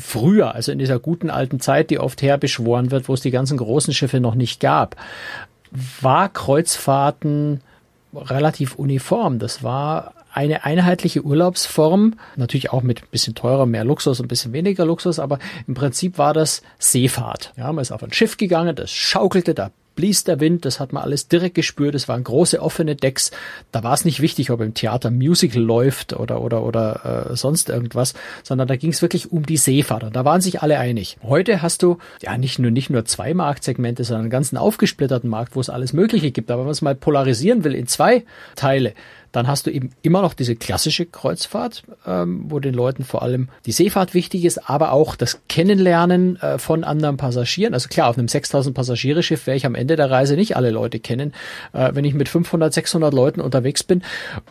Früher, 0.00 0.54
also 0.54 0.72
in 0.72 0.78
dieser 0.78 0.98
guten 0.98 1.30
alten 1.30 1.60
Zeit, 1.60 1.90
die 1.90 1.98
oft 1.98 2.22
herbeschworen 2.22 2.90
wird, 2.90 3.08
wo 3.08 3.14
es 3.14 3.20
die 3.20 3.30
ganzen 3.30 3.58
großen 3.58 3.94
Schiffe 3.94 4.20
noch 4.20 4.34
nicht 4.34 4.60
gab, 4.60 4.96
war 6.00 6.28
Kreuzfahrten 6.28 7.60
relativ 8.14 8.76
uniform. 8.76 9.38
Das 9.38 9.62
war 9.62 10.14
eine 10.34 10.64
einheitliche 10.64 11.22
Urlaubsform, 11.22 12.14
natürlich 12.36 12.72
auch 12.72 12.82
mit 12.82 13.02
ein 13.02 13.08
bisschen 13.10 13.36
teurer, 13.36 13.66
mehr 13.66 13.84
Luxus, 13.84 14.20
ein 14.20 14.28
bisschen 14.28 14.52
weniger 14.52 14.84
Luxus, 14.84 15.20
aber 15.20 15.38
im 15.68 15.74
Prinzip 15.74 16.18
war 16.18 16.34
das 16.34 16.62
Seefahrt. 16.78 17.52
Ja, 17.56 17.72
man 17.72 17.82
ist 17.82 17.92
auf 17.92 18.02
ein 18.02 18.12
Schiff 18.12 18.36
gegangen, 18.36 18.74
das 18.74 18.90
schaukelte, 18.90 19.54
da 19.54 19.70
blies 19.94 20.24
der 20.24 20.40
Wind, 20.40 20.64
das 20.64 20.80
hat 20.80 20.92
man 20.92 21.04
alles 21.04 21.28
direkt 21.28 21.54
gespürt, 21.54 21.94
es 21.94 22.08
waren 22.08 22.24
große 22.24 22.60
offene 22.60 22.96
Decks, 22.96 23.30
da 23.70 23.84
war 23.84 23.94
es 23.94 24.04
nicht 24.04 24.20
wichtig, 24.20 24.50
ob 24.50 24.60
im 24.60 24.74
Theater 24.74 25.10
Musical 25.10 25.62
läuft 25.62 26.14
oder 26.14 26.40
oder 26.40 26.64
oder 26.64 27.28
äh, 27.30 27.36
sonst 27.36 27.68
irgendwas, 27.68 28.14
sondern 28.42 28.68
da 28.68 28.76
ging 28.76 28.90
es 28.90 29.02
wirklich 29.02 29.30
um 29.30 29.46
die 29.46 29.56
Seefahrt 29.56 30.04
und 30.04 30.16
da 30.16 30.24
waren 30.24 30.40
sich 30.40 30.62
alle 30.62 30.78
einig. 30.78 31.16
Heute 31.22 31.62
hast 31.62 31.82
du 31.82 31.98
ja 32.22 32.36
nicht 32.36 32.58
nur 32.58 32.70
nicht 32.70 32.90
nur 32.90 33.04
zwei 33.04 33.34
Marktsegmente, 33.34 34.04
sondern 34.04 34.22
einen 34.22 34.30
ganzen 34.30 34.56
aufgesplitterten 34.56 35.30
Markt, 35.30 35.54
wo 35.54 35.60
es 35.60 35.70
alles 35.70 35.92
Mögliche 35.92 36.32
gibt, 36.32 36.50
aber 36.50 36.60
wenn 36.60 36.66
man 36.66 36.72
es 36.72 36.82
mal 36.82 36.94
polarisieren 36.94 37.64
will 37.64 37.74
in 37.74 37.86
zwei 37.86 38.24
Teile, 38.56 38.94
dann 39.34 39.48
hast 39.48 39.66
du 39.66 39.70
eben 39.72 39.90
immer 40.02 40.22
noch 40.22 40.32
diese 40.32 40.54
klassische 40.54 41.06
Kreuzfahrt, 41.06 41.82
ähm, 42.06 42.44
wo 42.48 42.60
den 42.60 42.72
Leuten 42.72 43.02
vor 43.02 43.22
allem 43.22 43.48
die 43.66 43.72
Seefahrt 43.72 44.14
wichtig 44.14 44.44
ist, 44.44 44.70
aber 44.70 44.92
auch 44.92 45.16
das 45.16 45.40
Kennenlernen 45.48 46.36
äh, 46.36 46.58
von 46.58 46.84
anderen 46.84 47.16
Passagieren. 47.16 47.74
Also 47.74 47.88
klar, 47.88 48.08
auf 48.08 48.16
einem 48.16 48.28
6000 48.28 48.76
Passagiereschiff 48.76 49.48
werde 49.48 49.56
ich 49.56 49.66
am 49.66 49.74
Ende 49.74 49.96
der 49.96 50.08
Reise 50.08 50.36
nicht 50.36 50.56
alle 50.56 50.70
Leute 50.70 51.00
kennen. 51.00 51.32
Äh, 51.72 51.90
wenn 51.94 52.04
ich 52.04 52.14
mit 52.14 52.28
500, 52.28 52.72
600 52.72 53.12
Leuten 53.12 53.40
unterwegs 53.40 53.82
bin 53.82 54.04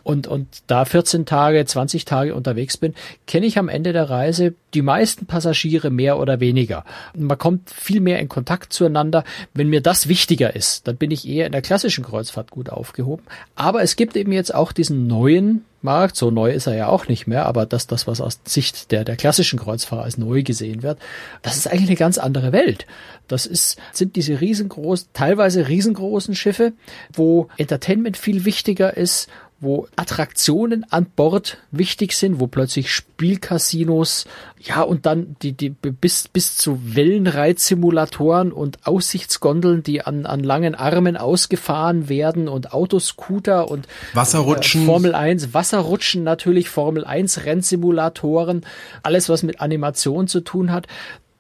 und, 0.03 0.27
und 0.27 0.47
da 0.67 0.83
14 0.83 1.25
Tage, 1.25 1.63
20 1.63 2.03
Tage 2.03 2.35
unterwegs 2.35 2.75
bin, 2.75 2.93
kenne 3.25 3.45
ich 3.45 3.57
am 3.57 3.69
Ende 3.69 3.93
der 3.93 4.09
Reise 4.09 4.53
die 4.73 4.81
meisten 4.81 5.25
Passagiere 5.25 5.89
mehr 5.89 6.19
oder 6.19 6.39
weniger. 6.39 6.85
Man 7.15 7.37
kommt 7.37 7.69
viel 7.69 8.01
mehr 8.01 8.19
in 8.19 8.29
Kontakt 8.29 8.73
zueinander. 8.73 9.23
Wenn 9.53 9.69
mir 9.69 9.81
das 9.81 10.07
wichtiger 10.07 10.55
ist, 10.55 10.87
dann 10.87 10.97
bin 10.97 11.11
ich 11.11 11.27
eher 11.27 11.45
in 11.45 11.51
der 11.51 11.61
klassischen 11.61 12.03
Kreuzfahrt 12.03 12.51
gut 12.51 12.69
aufgehoben. 12.69 13.23
Aber 13.55 13.81
es 13.81 13.95
gibt 13.95 14.15
eben 14.15 14.31
jetzt 14.31 14.53
auch 14.53 14.71
diesen 14.71 15.07
neuen 15.07 15.65
Markt, 15.83 16.15
so 16.15 16.31
neu 16.31 16.51
ist 16.51 16.65
er 16.65 16.75
ja 16.75 16.87
auch 16.87 17.07
nicht 17.07 17.27
mehr, 17.27 17.45
aber 17.45 17.65
das, 17.65 17.87
das 17.87 18.07
was 18.07 18.21
aus 18.21 18.39
Sicht 18.45 18.91
der, 18.91 19.03
der 19.03 19.17
klassischen 19.17 19.59
Kreuzfahrer 19.59 20.03
als 20.03 20.17
neu 20.17 20.41
gesehen 20.41 20.81
wird, 20.81 20.97
das 21.41 21.57
ist 21.57 21.67
eigentlich 21.67 21.89
eine 21.89 21.97
ganz 21.97 22.17
andere 22.17 22.53
Welt. 22.53 22.87
Das 23.27 23.45
ist, 23.45 23.77
sind 23.91 24.15
diese 24.15 24.39
riesengroßen, 24.39 25.09
teilweise 25.13 25.67
riesengroßen 25.67 26.35
Schiffe, 26.35 26.71
wo 27.11 27.49
Entertainment 27.57 28.15
viel 28.15 28.45
wichtiger 28.45 28.95
ist, 28.95 29.27
wo 29.63 29.87
Attraktionen 29.95 30.85
an 30.89 31.05
Bord 31.05 31.57
wichtig 31.71 32.13
sind, 32.13 32.39
wo 32.39 32.47
plötzlich 32.47 32.91
Spielcasinos, 32.91 34.25
ja, 34.59 34.81
und 34.81 35.05
dann 35.05 35.35
die, 35.41 35.53
die, 35.53 35.69
bis, 35.69 36.27
bis 36.27 36.57
zu 36.57 36.79
Wellenreitsimulatoren 36.95 38.51
und 38.51 38.85
Aussichtsgondeln, 38.85 39.83
die 39.83 40.01
an, 40.01 40.25
an 40.25 40.41
langen 40.41 40.75
Armen 40.75 41.17
ausgefahren 41.17 42.09
werden 42.09 42.47
und 42.47 42.73
Autoscooter 42.73 43.69
und 43.69 43.87
Wasserrutschen. 44.13 44.83
Äh, 44.83 44.85
Formel 44.85 45.15
1, 45.15 45.53
Wasserrutschen 45.53 46.23
natürlich, 46.23 46.69
Formel 46.69 47.05
1 47.05 47.45
Rennsimulatoren, 47.45 48.65
alles 49.01 49.29
was 49.29 49.43
mit 49.43 49.61
Animation 49.61 50.27
zu 50.27 50.41
tun 50.41 50.71
hat 50.71 50.87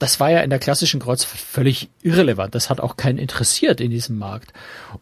das 0.03 0.19
war 0.19 0.29
ja 0.29 0.41
in 0.41 0.49
der 0.49 0.59
klassischen 0.59 0.99
Kreuzfahrt 0.99 1.39
völlig 1.39 1.89
irrelevant. 2.01 2.53
Das 2.55 2.69
hat 2.69 2.81
auch 2.81 2.97
keinen 2.97 3.17
interessiert 3.17 3.79
in 3.79 3.89
diesem 3.89 4.17
Markt. 4.17 4.51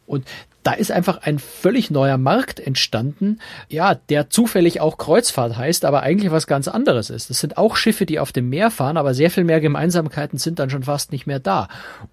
Und 0.06 0.28
da 0.64 0.74
ist 0.74 0.92
einfach 0.92 1.20
ein 1.24 1.40
völlig 1.40 1.90
neuer 1.90 2.18
Markt 2.18 2.60
entstanden, 2.60 3.40
ja, 3.68 3.96
der 3.96 4.30
zufällig 4.30 4.80
auch 4.80 4.98
Kreuzfahrt 4.98 5.58
heißt, 5.58 5.86
aber 5.86 6.04
eigentlich 6.04 6.32
was 6.32 6.48
ganz 6.48 6.68
anderes 6.68 7.10
ist. 7.10 7.30
Das 7.30 7.40
sind 7.40 7.58
auch 7.58 7.76
Schiffe, 7.76 8.06
die 8.06 8.20
auf 8.20 8.32
dem 8.32 8.50
Meer 8.50 8.70
fahren, 8.70 8.98
aber 8.98 9.14
sehr 9.14 9.32
viel 9.32 9.44
mehr 9.44 9.60
Gemeinsamkeiten 9.60 10.38
sind 10.38 10.60
dann 10.60 10.70
schon 10.70 10.84
fast 10.84 11.12
nicht 11.12 11.26
mehr 11.26 11.40
da. 11.40 11.68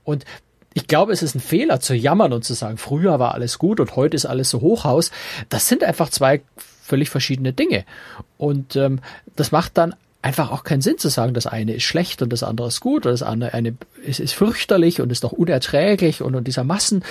Und 0.05 0.25
ich 0.75 0.87
glaube, 0.87 1.13
es 1.13 1.23
ist 1.23 1.35
ein 1.35 1.41
Fehler 1.41 1.81
zu 1.81 1.95
jammern 1.95 2.33
und 2.33 2.45
zu 2.45 2.55
sagen, 2.55 2.79
früher 2.79 3.19
war 3.19 3.35
alles 3.35 3.59
gut 3.59 3.81
und 3.81 3.97
heute 3.97 4.17
ist 4.17 4.27
alles 4.27 4.49
so 4.51 4.61
Hochhaus. 4.61 5.11
Das 5.49 5.69
sind 5.69 5.83
einfach 5.83 6.09
zwei 6.09 6.43
völlig 6.83 7.11
verschiedene 7.11 7.53
Dinge. 7.53 7.85
Und 8.39 8.77
ähm, 8.77 9.01
das 9.37 9.53
macht 9.53 9.77
dann 9.77 9.95
einfach 10.23 10.51
auch 10.51 10.65
keinen 10.65 10.81
Sinn 10.81 10.99
zu 10.99 11.09
sagen, 11.09 11.35
das 11.35 11.47
eine 11.47 11.75
ist 11.75 11.85
schlecht 11.85 12.23
und 12.23 12.33
das 12.33 12.43
andere 12.43 12.69
ist 12.69 12.81
gut 12.81 13.07
oder 13.07 13.13
das 13.13 13.23
andere 13.23 13.55
eine 13.55 13.77
ist, 14.05 14.21
ist 14.21 14.35
fürchterlich 14.35 15.01
und 15.01 15.13
ist 15.13 15.25
doch 15.25 15.33
unerträglich 15.33 16.23
und, 16.23 16.35
und 16.35 16.47
dieser 16.47 16.65
Massen. 16.65 17.05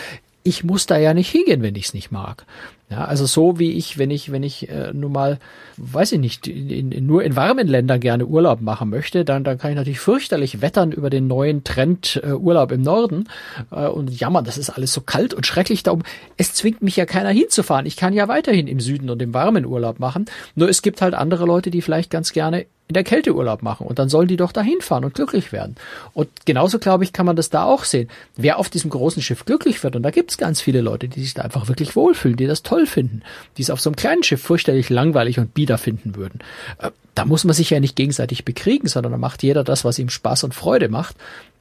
Ich 0.48 0.64
muss 0.64 0.86
da 0.86 0.98
ja 0.98 1.14
nicht 1.14 1.30
hingehen, 1.30 1.62
wenn 1.62 1.76
ich 1.76 1.88
es 1.88 1.94
nicht 1.94 2.10
mag. 2.10 2.46
Ja, 2.90 3.04
also 3.04 3.26
so 3.26 3.60
wie 3.60 3.74
ich, 3.74 3.98
wenn 3.98 4.12
ich, 4.12 4.32
wenn 4.32 4.44
ich 4.44 4.70
äh, 4.70 4.94
nun 4.94 5.12
mal, 5.12 5.40
weiß 5.76 6.14
ich 6.14 6.20
nicht, 6.20 6.48
in, 6.48 6.94
in, 6.94 7.06
nur 7.06 7.22
in 7.22 7.36
warmen 7.36 7.68
Ländern 7.68 8.00
gerne 8.00 8.26
Urlaub 8.26 8.62
machen 8.62 8.90
möchte, 8.90 9.26
dann, 9.26 9.44
dann 9.44 9.58
kann 9.58 9.72
ich 9.72 9.76
natürlich 9.76 10.00
fürchterlich 10.00 10.62
wettern 10.62 10.94
über 10.94 11.10
den 11.10 11.28
neuen 11.28 11.66
Trend 11.66 12.22
äh, 12.24 12.32
Urlaub 12.32 12.72
im 12.72 12.84
Norden 12.84 13.28
äh, 13.72 13.88
und 13.88 14.18
jammern, 14.18 14.46
das 14.46 14.58
ist 14.58 14.70
alles 14.70 14.94
so 14.94 15.02
kalt 15.02 15.34
und 15.34 15.46
schrecklich 15.46 15.84
da 15.84 15.92
oben. 15.92 16.04
Es 16.38 16.54
zwingt 16.54 16.82
mich 16.82 16.96
ja 16.96 17.06
keiner 17.06 17.30
hinzufahren. 17.30 17.86
Ich 17.86 17.98
kann 17.98 18.14
ja 18.14 18.30
weiterhin 18.30 18.68
im 18.68 18.80
Süden 18.80 19.10
und 19.10 19.22
im 19.22 19.34
warmen 19.34 19.66
Urlaub 19.66 20.00
machen. 20.00 20.24
Nur 20.56 20.70
es 20.70 20.82
gibt 20.82 21.02
halt 21.02 21.14
andere 21.14 21.46
Leute, 21.46 21.72
die 21.72 21.82
vielleicht 21.82 22.10
ganz 22.10 22.32
gerne 22.32 22.68
in 22.88 22.94
der 22.94 23.04
Kälte 23.04 23.36
Urlaub 23.36 23.64
machen 23.64 23.86
und 23.86 24.00
dann 24.00 24.08
sollen 24.08 24.30
die 24.30 24.38
doch 24.38 24.54
dahin 24.54 24.80
fahren 24.80 25.04
und 25.04 25.14
glücklich 25.14 25.52
werden. 25.52 25.76
Und 26.14 26.30
genauso, 26.46 26.80
glaube 26.80 27.04
ich, 27.04 27.12
kann 27.12 27.26
man 27.26 27.36
das 27.36 27.50
da 27.50 27.64
auch 27.64 27.84
sehen. 27.84 28.08
Wer 28.38 28.60
auf 28.60 28.70
diesem 28.70 28.90
großen 28.90 29.22
Schiff 29.22 29.44
glücklich 29.44 29.84
wird, 29.84 29.98
und 29.98 30.04
da 30.04 30.12
gibt 30.12 30.32
es 30.32 30.38
ganz 30.38 30.62
viele 30.62 30.82
Leute, 30.82 31.10
die 31.10 31.22
sich 31.22 31.34
da 31.34 31.42
einfach 31.42 31.68
wirklich 31.68 31.96
wohlfühlen, 31.96 32.38
die 32.38 32.48
das 32.48 32.64
toll 32.64 32.77
finden, 32.86 33.22
die 33.58 33.62
es 33.64 33.70
auf 33.70 33.82
so 33.82 33.90
einem 33.90 33.96
kleinen 33.96 34.24
Schiff 34.24 34.42
fürchterlich 34.42 34.90
langweilig 34.90 35.40
und 35.40 35.54
bieder 35.54 35.78
finden 35.78 36.16
würden. 36.16 36.40
Äh, 36.80 36.92
da 37.16 37.26
muss 37.26 37.46
man 37.46 37.56
sich 37.56 37.72
ja 37.72 37.80
nicht 37.80 37.96
gegenseitig 37.96 38.46
bekriegen, 38.46 38.88
sondern 38.88 39.14
da 39.14 39.18
macht 39.18 39.42
jeder 39.42 39.64
das, 39.64 39.84
was 39.84 39.98
ihm 39.98 40.10
Spaß 40.10 40.44
und 40.44 40.54
Freude 40.54 40.90
macht 40.90 41.16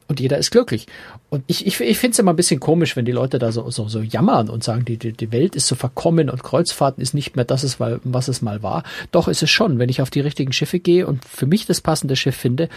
und 0.07 0.19
jeder 0.19 0.37
ist 0.37 0.51
glücklich. 0.51 0.87
Und 1.29 1.43
ich, 1.47 1.65
ich, 1.67 1.79
ich 1.81 1.97
finde 1.97 2.13
es 2.13 2.19
immer 2.19 2.31
ein 2.33 2.37
bisschen 2.37 2.59
komisch, 2.59 2.95
wenn 2.95 3.05
die 3.05 3.11
Leute 3.11 3.39
da 3.39 3.51
so, 3.51 3.69
so, 3.69 3.87
so 3.89 4.01
jammern 4.01 4.49
und 4.49 4.63
sagen, 4.63 4.85
die, 4.85 4.97
die 4.97 5.31
Welt 5.31 5.55
ist 5.55 5.67
so 5.67 5.75
verkommen 5.75 6.29
und 6.29 6.43
Kreuzfahrten 6.43 7.01
ist 7.01 7.13
nicht 7.13 7.35
mehr 7.35 7.45
das, 7.45 7.79
was 7.79 8.27
es 8.27 8.41
mal 8.41 8.63
war. 8.63 8.83
Doch 9.11 9.27
ist 9.27 9.43
es 9.43 9.49
schon, 9.49 9.79
wenn 9.79 9.89
ich 9.89 10.01
auf 10.01 10.09
die 10.09 10.21
richtigen 10.21 10.53
Schiffe 10.53 10.79
gehe 10.79 11.05
und 11.05 11.25
für 11.25 11.45
mich 11.45 11.65
das 11.65 11.81
passende 11.81 12.15
Schiff 12.15 12.35
finde, 12.35 12.69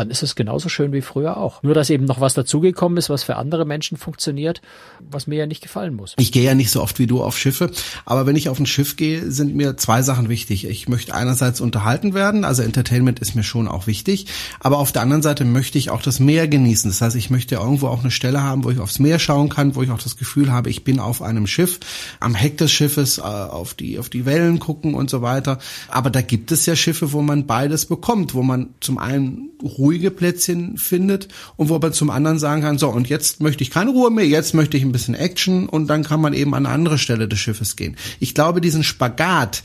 dann 0.00 0.10
ist 0.10 0.22
es 0.22 0.34
genauso 0.34 0.68
schön 0.70 0.92
wie 0.92 1.02
früher 1.02 1.36
auch. 1.36 1.62
Nur, 1.62 1.74
dass 1.74 1.90
eben 1.90 2.06
noch 2.06 2.20
was 2.20 2.32
dazugekommen 2.32 2.96
ist, 2.96 3.10
was 3.10 3.22
für 3.22 3.36
andere 3.36 3.66
Menschen 3.66 3.98
funktioniert, 3.98 4.62
was 4.98 5.26
mir 5.26 5.36
ja 5.36 5.46
nicht 5.46 5.62
gefallen 5.62 5.94
muss. 5.94 6.14
Ich 6.18 6.32
gehe 6.32 6.42
ja 6.42 6.54
nicht 6.54 6.70
so 6.70 6.82
oft 6.82 6.98
wie 6.98 7.06
du 7.06 7.22
auf 7.22 7.36
Schiffe, 7.36 7.70
aber 8.06 8.26
wenn 8.26 8.34
ich 8.34 8.48
auf 8.48 8.58
ein 8.58 8.66
Schiff 8.66 8.96
gehe, 8.96 9.30
sind 9.30 9.54
mir 9.54 9.76
zwei 9.76 10.00
Sachen 10.00 10.30
wichtig. 10.30 10.66
Ich 10.66 10.88
möchte 10.88 11.14
einerseits 11.14 11.60
unterhalten 11.60 12.14
werden, 12.14 12.44
also 12.44 12.62
Entertainment 12.62 13.20
ist 13.20 13.34
mir 13.34 13.42
schon 13.42 13.68
auch 13.68 13.86
wichtig, 13.86 14.26
aber 14.58 14.78
auf 14.78 14.90
der 14.90 15.02
anderen 15.02 15.22
Seite 15.22 15.44
möchte 15.44 15.76
ich 15.76 15.90
auch 15.90 16.00
das 16.00 16.18
Meer 16.18 16.48
genießen. 16.48 16.90
Das 16.90 17.02
heißt, 17.02 17.16
ich 17.16 17.28
möchte 17.28 17.56
irgendwo 17.56 17.88
auch 17.88 18.00
eine 18.00 18.10
Stelle 18.10 18.42
haben, 18.42 18.64
wo 18.64 18.70
ich 18.70 18.78
aufs 18.78 18.98
Meer 18.98 19.18
schauen 19.18 19.50
kann, 19.50 19.74
wo 19.74 19.82
ich 19.82 19.90
auch 19.90 20.02
das 20.02 20.16
Gefühl 20.16 20.50
habe, 20.50 20.70
ich 20.70 20.82
bin 20.82 20.98
auf 20.98 21.20
einem 21.20 21.46
Schiff, 21.46 21.78
am 22.20 22.34
Heck 22.34 22.56
des 22.56 22.72
Schiffes, 22.72 23.18
äh, 23.18 23.20
auf 23.20 23.74
die, 23.74 23.98
auf 23.98 24.08
die 24.08 24.24
Wellen 24.24 24.60
gucken 24.60 24.94
und 24.94 25.10
so 25.10 25.20
weiter. 25.20 25.58
Aber 25.88 26.08
da 26.08 26.22
gibt 26.22 26.52
es 26.52 26.64
ja 26.64 26.74
Schiffe, 26.74 27.12
wo 27.12 27.20
man 27.20 27.46
beides 27.46 27.84
bekommt, 27.84 28.32
wo 28.32 28.42
man 28.42 28.70
zum 28.80 28.96
einen 28.96 29.50
ruhige 29.90 30.12
Plätzchen 30.12 30.78
findet 30.78 31.26
und 31.56 31.68
wo 31.68 31.78
man 31.80 31.92
zum 31.92 32.10
anderen 32.10 32.38
sagen 32.38 32.62
kann, 32.62 32.78
so 32.78 32.88
und 32.88 33.08
jetzt 33.08 33.40
möchte 33.40 33.64
ich 33.64 33.72
keine 33.72 33.90
Ruhe 33.90 34.10
mehr, 34.10 34.24
jetzt 34.24 34.54
möchte 34.54 34.76
ich 34.76 34.84
ein 34.84 34.92
bisschen 34.92 35.16
Action 35.16 35.68
und 35.68 35.88
dann 35.88 36.04
kann 36.04 36.20
man 36.20 36.32
eben 36.32 36.54
an 36.54 36.64
eine 36.64 36.74
andere 36.74 36.96
Stelle 36.96 37.26
des 37.26 37.40
Schiffes 37.40 37.74
gehen. 37.74 37.96
Ich 38.20 38.32
glaube, 38.32 38.60
diesen 38.60 38.84
Spagat, 38.84 39.62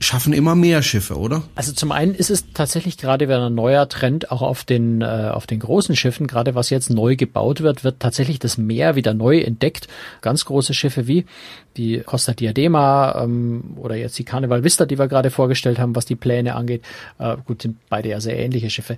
schaffen 0.00 0.32
immer 0.32 0.54
mehr 0.54 0.82
Schiffe, 0.82 1.16
oder? 1.16 1.42
Also 1.54 1.72
zum 1.72 1.90
einen 1.90 2.14
ist 2.14 2.30
es 2.30 2.52
tatsächlich 2.52 2.98
gerade 2.98 3.26
wieder 3.28 3.46
ein 3.46 3.54
neuer 3.54 3.88
Trend 3.88 4.30
auch 4.30 4.42
auf 4.42 4.64
den 4.64 5.00
äh, 5.00 5.30
auf 5.32 5.46
den 5.46 5.60
großen 5.60 5.96
Schiffen, 5.96 6.26
gerade 6.26 6.54
was 6.54 6.70
jetzt 6.70 6.90
neu 6.90 7.16
gebaut 7.16 7.62
wird, 7.62 7.84
wird 7.84 8.00
tatsächlich 8.00 8.38
das 8.38 8.58
Meer 8.58 8.94
wieder 8.94 9.14
neu 9.14 9.40
entdeckt. 9.40 9.88
Ganz 10.20 10.44
große 10.44 10.74
Schiffe 10.74 11.06
wie 11.06 11.24
die 11.76 12.00
Costa 12.00 12.32
Diadema 12.32 13.22
ähm, 13.22 13.76
oder 13.76 13.96
jetzt 13.96 14.18
die 14.18 14.24
Carnival 14.24 14.64
Vista, 14.64 14.86
die 14.86 14.98
wir 14.98 15.08
gerade 15.08 15.30
vorgestellt 15.30 15.78
haben, 15.78 15.94
was 15.94 16.06
die 16.06 16.16
Pläne 16.16 16.54
angeht. 16.54 16.82
Äh, 17.18 17.36
gut, 17.44 17.62
sind 17.62 17.76
beide 17.88 18.08
ja 18.08 18.20
sehr 18.20 18.38
ähnliche 18.38 18.70
Schiffe. 18.70 18.96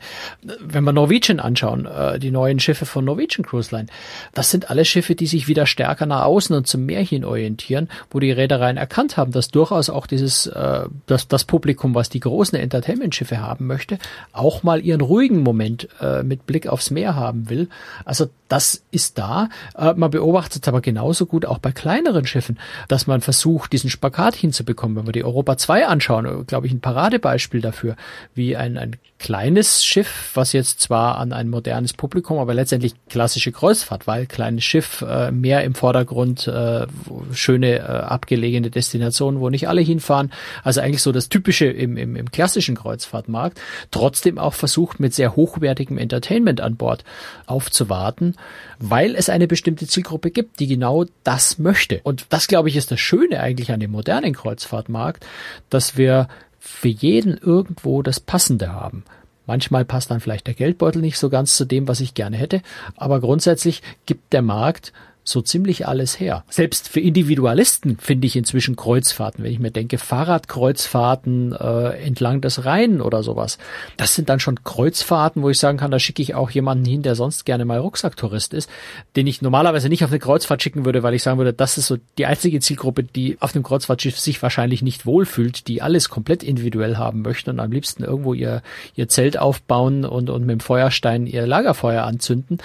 Wenn 0.60 0.84
wir 0.84 0.92
Norwegian 0.92 1.40
anschauen, 1.40 1.86
äh, 1.86 2.18
die 2.18 2.30
neuen 2.30 2.60
Schiffe 2.60 2.86
von 2.86 3.04
Norwegian 3.04 3.44
Cruise 3.44 3.74
Line, 3.74 3.88
das 4.32 4.50
sind 4.50 4.70
alle 4.70 4.84
Schiffe, 4.84 5.14
die 5.14 5.26
sich 5.26 5.48
wieder 5.48 5.66
stärker 5.66 6.06
nach 6.06 6.24
außen 6.24 6.54
und 6.54 6.66
zum 6.66 6.86
Meer 6.86 7.02
hin 7.02 7.24
orientieren, 7.24 7.88
wo 8.10 8.20
die 8.20 8.32
Reedereien 8.32 8.76
erkannt 8.76 9.16
haben, 9.16 9.32
dass 9.32 9.48
durchaus 9.48 9.90
auch 9.90 10.06
dieses 10.06 10.46
äh, 10.46 10.87
das, 11.06 11.28
das 11.28 11.44
Publikum, 11.44 11.94
was 11.94 12.08
die 12.08 12.20
großen 12.20 12.58
Entertainment-Schiffe 12.58 13.40
haben 13.40 13.66
möchte, 13.66 13.98
auch 14.32 14.62
mal 14.62 14.84
ihren 14.84 15.00
ruhigen 15.00 15.42
Moment 15.42 15.88
äh, 16.00 16.22
mit 16.22 16.46
Blick 16.46 16.66
aufs 16.66 16.90
Meer 16.90 17.16
haben 17.16 17.50
will. 17.50 17.68
Also 18.04 18.28
das 18.48 18.82
ist 18.90 19.18
da. 19.18 19.48
Äh, 19.76 19.94
man 19.94 20.10
beobachtet 20.10 20.66
aber 20.68 20.80
genauso 20.80 21.26
gut 21.26 21.46
auch 21.46 21.58
bei 21.58 21.72
kleineren 21.72 22.26
Schiffen, 22.26 22.58
dass 22.88 23.06
man 23.06 23.20
versucht, 23.20 23.72
diesen 23.72 23.90
Spagat 23.90 24.34
hinzubekommen. 24.34 24.96
Wenn 24.96 25.06
wir 25.06 25.12
die 25.12 25.24
Europa 25.24 25.56
2 25.56 25.86
anschauen, 25.86 26.26
äh, 26.26 26.44
glaube 26.44 26.66
ich, 26.66 26.72
ein 26.72 26.80
Paradebeispiel 26.80 27.60
dafür, 27.60 27.96
wie 28.34 28.56
ein, 28.56 28.78
ein 28.78 28.96
kleines 29.18 29.84
Schiff, 29.84 30.30
was 30.34 30.52
jetzt 30.52 30.80
zwar 30.80 31.18
an 31.18 31.32
ein 31.32 31.50
modernes 31.50 31.92
Publikum, 31.92 32.38
aber 32.38 32.54
letztendlich 32.54 32.94
klassische 33.08 33.52
Kreuzfahrt, 33.52 34.06
weil 34.06 34.26
kleines 34.26 34.64
Schiff, 34.64 35.02
äh, 35.02 35.30
mehr 35.30 35.64
im 35.64 35.74
Vordergrund, 35.74 36.46
äh, 36.46 36.86
schöne 37.32 37.78
äh, 37.78 37.82
abgelegene 37.82 38.70
Destinationen, 38.70 39.40
wo 39.40 39.50
nicht 39.50 39.68
alle 39.68 39.80
hinfahren. 39.80 40.32
Also 40.62 40.77
eigentlich 40.78 41.02
so 41.02 41.12
das 41.12 41.28
Typische 41.28 41.66
im, 41.66 41.96
im, 41.96 42.16
im 42.16 42.30
klassischen 42.30 42.76
Kreuzfahrtmarkt. 42.76 43.60
Trotzdem 43.90 44.38
auch 44.38 44.54
versucht, 44.54 45.00
mit 45.00 45.14
sehr 45.14 45.36
hochwertigem 45.36 45.98
Entertainment 45.98 46.60
an 46.60 46.76
Bord 46.76 47.04
aufzuwarten, 47.46 48.34
weil 48.78 49.14
es 49.14 49.28
eine 49.28 49.46
bestimmte 49.46 49.86
Zielgruppe 49.86 50.30
gibt, 50.30 50.60
die 50.60 50.66
genau 50.66 51.06
das 51.24 51.58
möchte. 51.58 52.00
Und 52.02 52.26
das, 52.30 52.46
glaube 52.46 52.68
ich, 52.68 52.76
ist 52.76 52.90
das 52.90 53.00
Schöne 53.00 53.40
eigentlich 53.40 53.72
an 53.72 53.80
dem 53.80 53.90
modernen 53.90 54.34
Kreuzfahrtmarkt, 54.34 55.26
dass 55.70 55.96
wir 55.96 56.28
für 56.58 56.88
jeden 56.88 57.36
irgendwo 57.36 58.02
das 58.02 58.20
Passende 58.20 58.72
haben. 58.72 59.04
Manchmal 59.46 59.86
passt 59.86 60.10
dann 60.10 60.20
vielleicht 60.20 60.46
der 60.46 60.54
Geldbeutel 60.54 61.00
nicht 61.00 61.18
so 61.18 61.30
ganz 61.30 61.56
zu 61.56 61.64
dem, 61.64 61.88
was 61.88 62.00
ich 62.00 62.12
gerne 62.12 62.36
hätte, 62.36 62.60
aber 62.96 63.20
grundsätzlich 63.20 63.82
gibt 64.04 64.34
der 64.34 64.42
Markt 64.42 64.92
so 65.28 65.42
ziemlich 65.42 65.86
alles 65.86 66.18
her. 66.18 66.44
Selbst 66.48 66.88
für 66.88 67.00
Individualisten 67.00 67.98
finde 67.98 68.26
ich 68.26 68.36
inzwischen 68.36 68.76
Kreuzfahrten, 68.76 69.44
wenn 69.44 69.52
ich 69.52 69.58
mir 69.58 69.70
denke, 69.70 69.98
Fahrradkreuzfahrten 69.98 71.52
äh, 71.52 71.90
entlang 72.04 72.40
des 72.40 72.64
Rhein 72.64 73.00
oder 73.00 73.22
sowas. 73.22 73.58
Das 73.96 74.14
sind 74.14 74.28
dann 74.28 74.40
schon 74.40 74.64
Kreuzfahrten, 74.64 75.42
wo 75.42 75.50
ich 75.50 75.58
sagen 75.58 75.78
kann, 75.78 75.90
da 75.90 75.98
schicke 75.98 76.22
ich 76.22 76.34
auch 76.34 76.50
jemanden 76.50 76.84
hin, 76.84 77.02
der 77.02 77.14
sonst 77.14 77.44
gerne 77.44 77.64
mal 77.64 77.78
Rucksacktourist 77.78 78.54
ist, 78.54 78.70
den 79.16 79.26
ich 79.26 79.42
normalerweise 79.42 79.88
nicht 79.88 80.04
auf 80.04 80.10
eine 80.10 80.18
Kreuzfahrt 80.18 80.62
schicken 80.62 80.84
würde, 80.84 81.02
weil 81.02 81.14
ich 81.14 81.22
sagen 81.22 81.38
würde, 81.38 81.52
das 81.52 81.78
ist 81.78 81.86
so 81.86 81.98
die 82.16 82.26
einzige 82.26 82.60
Zielgruppe, 82.60 83.04
die 83.04 83.36
auf 83.40 83.54
einem 83.54 83.64
Kreuzfahrtschiff 83.64 84.18
sich 84.18 84.42
wahrscheinlich 84.42 84.82
nicht 84.82 85.06
wohlfühlt, 85.06 85.68
die 85.68 85.82
alles 85.82 86.08
komplett 86.08 86.42
individuell 86.42 86.96
haben 86.96 87.22
möchten 87.22 87.50
und 87.50 87.60
am 87.60 87.72
liebsten 87.72 88.04
irgendwo 88.04 88.34
ihr, 88.34 88.62
ihr 88.94 89.08
Zelt 89.08 89.38
aufbauen 89.38 90.04
und, 90.04 90.30
und 90.30 90.42
mit 90.46 90.52
dem 90.52 90.60
Feuerstein 90.60 91.26
ihr 91.26 91.46
Lagerfeuer 91.46 92.04
anzünden. 92.04 92.58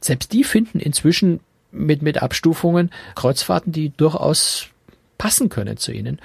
Selbst 0.00 0.32
die 0.32 0.44
finden 0.44 0.80
inzwischen 0.80 1.40
mit, 1.72 2.02
mit 2.02 2.22
Abstufungen, 2.22 2.90
Kreuzfahrten, 3.14 3.72
die 3.72 3.90
durchaus 3.96 4.68
passen 5.18 5.48
können 5.48 5.76
zu 5.76 5.92
ihnen. 5.92 6.20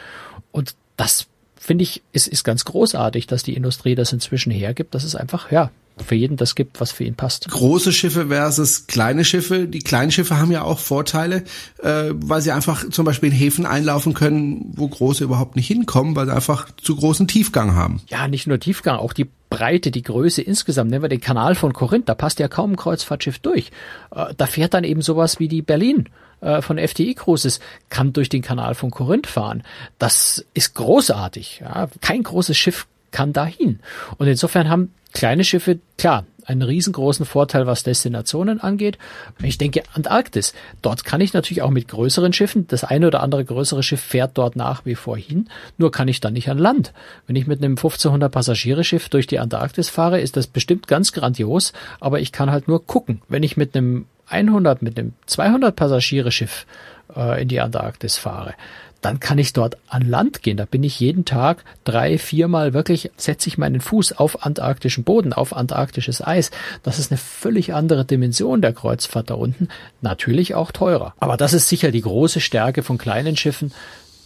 Und 0.51 0.75
das 0.97 1.27
finde 1.55 1.83
ich, 1.83 2.03
ist, 2.11 2.27
ist 2.27 2.43
ganz 2.43 2.65
großartig, 2.65 3.27
dass 3.27 3.43
die 3.43 3.55
Industrie 3.55 3.95
das 3.95 4.13
inzwischen 4.13 4.51
hergibt. 4.51 4.95
Das 4.95 5.03
ist 5.03 5.15
einfach, 5.15 5.51
ja, 5.51 5.71
für 6.03 6.15
jeden 6.15 6.37
das 6.37 6.55
gibt, 6.55 6.81
was 6.81 6.91
für 6.91 7.03
ihn 7.03 7.15
passt. 7.15 7.49
Große 7.49 7.91
Schiffe 7.91 8.27
versus 8.27 8.87
kleine 8.87 9.23
Schiffe. 9.23 9.67
Die 9.67 9.79
kleinen 9.79 10.11
Schiffe 10.11 10.37
haben 10.37 10.51
ja 10.51 10.63
auch 10.63 10.79
Vorteile, 10.79 11.43
äh, 11.81 12.11
weil 12.13 12.41
sie 12.41 12.51
einfach 12.51 12.89
zum 12.89 13.05
Beispiel 13.05 13.29
in 13.29 13.35
Häfen 13.35 13.65
einlaufen 13.65 14.13
können, 14.13 14.73
wo 14.75 14.87
große 14.87 15.23
überhaupt 15.23 15.55
nicht 15.55 15.67
hinkommen, 15.67 16.15
weil 16.15 16.25
sie 16.25 16.33
einfach 16.33 16.67
zu 16.81 16.95
großen 16.95 17.27
Tiefgang 17.27 17.75
haben. 17.75 18.01
Ja, 18.07 18.27
nicht 18.27 18.47
nur 18.47 18.59
Tiefgang, 18.59 18.97
auch 18.97 19.13
die 19.13 19.29
Breite, 19.49 19.91
die 19.91 20.03
Größe 20.03 20.41
insgesamt. 20.41 20.91
Nehmen 20.91 21.03
wir 21.03 21.09
den 21.09 21.21
Kanal 21.21 21.55
von 21.55 21.71
Korinth, 21.73 22.09
da 22.09 22.15
passt 22.15 22.39
ja 22.39 22.47
kaum 22.47 22.73
ein 22.73 22.77
Kreuzfahrtschiff 22.77 23.39
durch. 23.39 23.71
Äh, 24.13 24.33
da 24.35 24.47
fährt 24.47 24.73
dann 24.73 24.83
eben 24.83 25.01
sowas 25.01 25.39
wie 25.39 25.47
die 25.47 25.61
Berlin 25.61 26.09
äh, 26.41 26.61
von 26.61 26.77
FTI 26.77 27.15
Cruises 27.15 27.59
kann 27.89 28.13
durch 28.13 28.29
den 28.29 28.41
Kanal 28.41 28.75
von 28.75 28.91
Korinth 28.91 29.27
fahren. 29.27 29.63
Das 29.97 30.45
ist 30.53 30.75
großartig. 30.75 31.61
Ja. 31.61 31.87
Kein 32.01 32.23
großes 32.23 32.57
Schiff 32.57 32.87
kann 33.11 33.33
dahin. 33.33 33.79
Und 34.17 34.27
insofern 34.27 34.69
haben 34.69 34.93
kleine 35.13 35.43
Schiffe, 35.43 35.79
klar, 35.97 36.25
einen 36.45 36.61
riesengroßen 36.61 37.25
Vorteil, 37.25 37.65
was 37.65 37.83
Destinationen 37.83 38.59
angeht. 38.61 38.97
Ich 39.41 39.57
denke 39.57 39.83
Antarktis. 39.93 40.53
Dort 40.81 41.03
kann 41.03 41.21
ich 41.21 41.33
natürlich 41.33 41.63
auch 41.63 41.71
mit 41.71 41.87
größeren 41.87 42.33
Schiffen, 42.33 42.67
das 42.67 42.83
eine 42.83 43.07
oder 43.07 43.23
andere 43.23 43.43
größere 43.43 43.83
Schiff 43.83 44.01
fährt 44.01 44.37
dort 44.37 44.55
nach 44.55 44.85
wie 44.85 44.95
vor 44.95 45.17
hin, 45.17 45.49
nur 45.77 45.91
kann 45.91 46.07
ich 46.07 46.21
dann 46.21 46.33
nicht 46.33 46.49
an 46.49 46.57
Land. 46.57 46.93
Wenn 47.27 47.35
ich 47.35 47.47
mit 47.47 47.59
einem 47.59 47.71
1500 47.71 48.31
Passagiereschiff 48.31 49.09
durch 49.09 49.27
die 49.27 49.39
Antarktis 49.39 49.89
fahre, 49.89 50.21
ist 50.21 50.37
das 50.37 50.47
bestimmt 50.47 50.87
ganz 50.87 51.11
grandios, 51.11 51.73
aber 51.99 52.19
ich 52.19 52.31
kann 52.31 52.51
halt 52.51 52.67
nur 52.67 52.85
gucken. 52.85 53.21
Wenn 53.27 53.43
ich 53.43 53.57
mit 53.57 53.75
einem 53.75 54.05
100, 54.27 54.81
mit 54.81 54.99
einem 54.99 55.13
200 55.25 55.75
Passagiereschiff 55.75 56.65
äh, 57.15 57.41
in 57.41 57.47
die 57.47 57.59
Antarktis 57.59 58.17
fahre, 58.17 58.53
dann 59.05 59.19
kann 59.19 59.37
ich 59.37 59.53
dort 59.53 59.77
an 59.87 60.01
Land 60.01 60.41
gehen. 60.41 60.57
Da 60.57 60.65
bin 60.65 60.81
ich 60.81 60.99
jeden 60.99 61.25
Tag 61.25 61.63
drei, 61.83 62.17
viermal 62.17 62.73
wirklich, 62.73 63.11
setze 63.17 63.47
ich 63.47 63.59
meinen 63.59 63.79
Fuß 63.79 64.13
auf 64.13 64.43
antarktischen 64.43 65.03
Boden, 65.03 65.31
auf 65.31 65.55
antarktisches 65.55 66.25
Eis. 66.25 66.49
Das 66.81 66.97
ist 66.97 67.11
eine 67.11 67.19
völlig 67.19 67.75
andere 67.75 68.03
Dimension 68.03 68.63
der 68.63 68.73
Kreuzfahrt 68.73 69.29
da 69.29 69.35
unten. 69.35 69.67
Natürlich 70.01 70.55
auch 70.55 70.71
teurer. 70.71 71.13
Aber 71.19 71.37
das 71.37 71.53
ist 71.53 71.69
sicher 71.69 71.91
die 71.91 72.01
große 72.01 72.41
Stärke 72.41 72.81
von 72.81 72.97
kleinen 72.97 73.37
Schiffen 73.37 73.71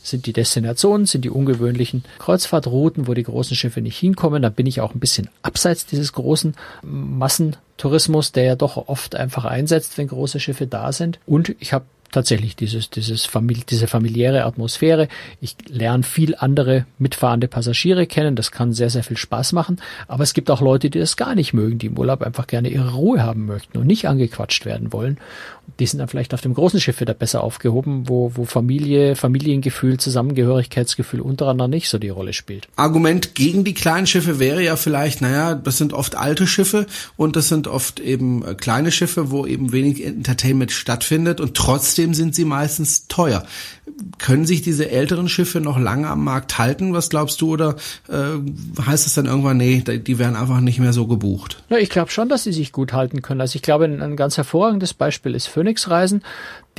sind 0.02 0.26
die 0.28 0.34
Destinationen, 0.34 1.06
sind 1.06 1.26
die 1.26 1.30
ungewöhnlichen 1.30 2.06
Kreuzfahrtrouten, 2.20 3.06
wo 3.06 3.14
die 3.14 3.24
großen 3.24 3.58
Schiffe 3.58 3.82
nicht 3.82 3.98
hinkommen. 3.98 4.42
Da 4.42 4.50
bin 4.50 4.66
ich 4.66 4.80
auch 4.80 4.96
ein 4.96 5.02
bisschen 5.02 5.30
abseits 5.42 5.86
dieses 5.88 6.14
großen 6.14 6.56
Massentourismus, 6.84 8.32
der 8.32 8.46
ja 8.46 8.56
doch 8.56 8.78
oft 8.88 9.16
einfach 9.16 9.44
einsetzt, 9.44 9.98
wenn 9.98 10.08
große 10.08 10.40
Schiffe 10.40 10.68
da 10.68 10.94
sind. 10.94 11.20
Und 11.26 11.54
ich 11.60 11.74
habe 11.74 11.84
tatsächlich 12.12 12.56
dieses, 12.56 12.90
dieses 12.90 13.26
Famili 13.26 13.64
diese 13.70 13.88
familiäre 13.88 14.46
Atmosphäre. 14.46 15.08
Ich 15.42 15.56
lerne 15.68 16.04
viel 16.04 16.36
andere 16.38 16.86
mitfahrende 16.98 17.48
Passagiere 17.48 18.08
kennen. 18.08 18.36
Das 18.36 18.52
kann 18.52 18.74
sehr, 18.74 18.90
sehr 18.90 19.04
viel 19.04 19.18
Spaß 19.18 19.54
machen. 19.54 19.78
Aber 20.08 20.24
es 20.24 20.34
gibt 20.34 20.50
auch 20.52 20.62
Leute, 20.62 20.90
die 20.90 21.00
das 21.00 21.18
gar 21.18 21.36
nicht 21.36 21.54
mögen, 21.54 21.78
die 21.78 21.88
im 21.88 21.98
Urlaub 21.98 22.22
einfach 22.22 22.48
gerne 22.48 22.70
ihre 22.70 22.94
Ruhe 22.94 23.24
haben 23.24 23.46
möchten 23.46 23.78
und 23.78 23.88
nicht 23.88 24.08
angequatscht 24.08 24.66
werden 24.66 24.92
wollen. 24.94 25.18
Die 25.80 25.86
sind 25.86 26.00
dann 26.00 26.08
vielleicht 26.08 26.34
auf 26.34 26.42
dem 26.42 26.54
großen 26.54 26.80
Schiff 26.80 27.00
wieder 27.00 27.14
besser 27.14 27.44
aufgehoben, 27.44 28.10
wo, 28.10 28.32
wo 28.36 28.46
Familie, 28.46 29.16
Familiengefühl, 29.16 29.98
Zusammengehörigkeitsgefühl 29.98 31.22
untereinander 31.22 31.68
nicht 31.68 31.90
so 31.90 32.00
die 32.00 32.10
Rolle 32.10 32.34
spielt. 32.34 32.68
Argument 32.76 33.36
gegen 33.36 33.64
die 33.64 33.74
kleinen 33.74 34.08
Schiffe 34.08 34.40
wäre 34.40 34.64
ja 34.64 34.76
vielleicht, 34.76 35.22
naja, 35.22 35.56
das 35.56 35.78
sind 35.78 35.94
oft 35.94 36.16
alte 36.16 36.48
Schiffe 36.48 36.88
und 37.18 37.36
das 37.36 37.50
sind 37.50 37.68
oft 37.68 38.00
eben 38.00 38.44
äh, 38.44 38.56
kleine 38.56 38.92
Schiffe, 38.92 39.32
wo 39.32 39.46
eben 39.46 39.72
wenig 39.72 40.06
Entertainment 40.06 40.72
stattfindet 40.72 41.40
und 41.40 41.56
trotzdem 41.56 41.99
trotzdem 42.00 42.14
sind 42.14 42.34
sie 42.34 42.46
meistens 42.46 43.08
teuer. 43.08 43.44
Können 44.18 44.46
sich 44.46 44.62
diese 44.62 44.90
älteren 44.90 45.28
Schiffe 45.28 45.60
noch 45.60 45.78
lange 45.78 46.08
am 46.08 46.24
Markt 46.24 46.58
halten? 46.58 46.94
Was 46.94 47.10
glaubst 47.10 47.42
du? 47.42 47.52
Oder 47.52 47.76
äh, 48.08 48.82
heißt 48.82 49.06
es 49.06 49.16
dann 49.16 49.26
irgendwann, 49.26 49.58
nee, 49.58 49.82
die 49.82 50.18
werden 50.18 50.38
einfach 50.38 50.62
nicht 50.62 50.80
mehr 50.80 50.94
so 50.94 51.08
gebucht? 51.08 51.62
Ja, 51.70 51.78
ich 51.78 51.90
glaube 51.90 52.10
schon, 52.12 52.30
dass 52.30 52.44
sie 52.44 52.54
sich 52.54 52.72
gut 52.72 52.94
halten 52.94 53.22
können. 53.22 53.42
Also 53.42 53.58
ich 53.58 53.62
glaube, 53.62 53.86
ein 53.86 54.16
ganz 54.16 54.38
hervorragendes 54.38 54.94
Beispiel 54.94 55.36
ist 55.36 55.48
Phoenix 55.48 55.90
Reisen 55.90 56.24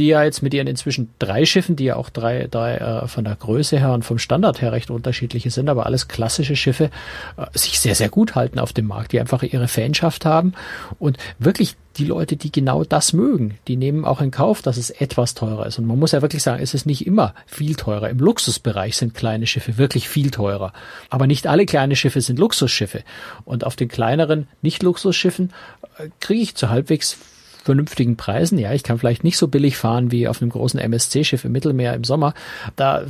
die 0.00 0.08
ja 0.08 0.24
jetzt 0.24 0.42
mit 0.42 0.54
ihren 0.54 0.66
inzwischen 0.66 1.10
drei 1.18 1.44
Schiffen, 1.44 1.76
die 1.76 1.84
ja 1.84 1.96
auch 1.96 2.08
drei, 2.08 2.48
drei 2.50 2.76
äh, 2.76 3.06
von 3.06 3.24
der 3.24 3.36
Größe 3.36 3.78
her 3.78 3.92
und 3.92 4.02
vom 4.02 4.18
Standard 4.18 4.62
her 4.62 4.72
recht 4.72 4.90
unterschiedliche 4.90 5.50
sind, 5.50 5.68
aber 5.68 5.84
alles 5.84 6.08
klassische 6.08 6.56
Schiffe, 6.56 6.90
äh, 7.36 7.46
sich 7.52 7.78
sehr, 7.78 7.94
sehr 7.94 8.08
gut 8.08 8.34
halten 8.34 8.58
auf 8.58 8.72
dem 8.72 8.86
Markt, 8.86 9.12
die 9.12 9.20
einfach 9.20 9.42
ihre 9.42 9.68
Fanschaft 9.68 10.24
haben 10.24 10.54
und 10.98 11.18
wirklich 11.38 11.76
die 11.98 12.06
Leute, 12.06 12.36
die 12.36 12.50
genau 12.50 12.82
das 12.82 13.12
mögen, 13.12 13.58
die 13.68 13.76
nehmen 13.76 14.06
auch 14.06 14.22
in 14.22 14.30
Kauf, 14.30 14.62
dass 14.62 14.78
es 14.78 14.88
etwas 14.88 15.34
teurer 15.34 15.66
ist. 15.66 15.78
Und 15.78 15.86
man 15.86 15.98
muss 15.98 16.12
ja 16.12 16.22
wirklich 16.22 16.42
sagen, 16.42 16.62
es 16.62 16.72
ist 16.72 16.86
nicht 16.86 17.06
immer 17.06 17.34
viel 17.46 17.74
teurer. 17.74 18.08
Im 18.08 18.18
Luxusbereich 18.18 18.96
sind 18.96 19.12
kleine 19.12 19.46
Schiffe 19.46 19.76
wirklich 19.76 20.08
viel 20.08 20.30
teurer. 20.30 20.72
Aber 21.10 21.26
nicht 21.26 21.46
alle 21.46 21.66
kleine 21.66 21.96
Schiffe 21.96 22.20
sind 22.20 22.38
Luxusschiffe. 22.38 23.02
Und 23.44 23.64
auf 23.64 23.76
den 23.76 23.88
kleineren 23.88 24.46
Nicht-Luxusschiffen 24.62 25.52
äh, 25.98 26.08
kriege 26.20 26.42
ich 26.42 26.54
zu 26.54 26.70
halbwegs 26.70 27.18
vernünftigen 27.62 28.16
Preisen. 28.16 28.58
Ja, 28.58 28.72
ich 28.72 28.82
kann 28.82 28.98
vielleicht 28.98 29.24
nicht 29.24 29.36
so 29.36 29.48
billig 29.48 29.76
fahren 29.76 30.10
wie 30.10 30.28
auf 30.28 30.40
einem 30.40 30.50
großen 30.50 30.80
MSC-Schiff 30.80 31.44
im 31.44 31.52
Mittelmeer 31.52 31.94
im 31.94 32.04
Sommer. 32.04 32.34
Da 32.76 33.04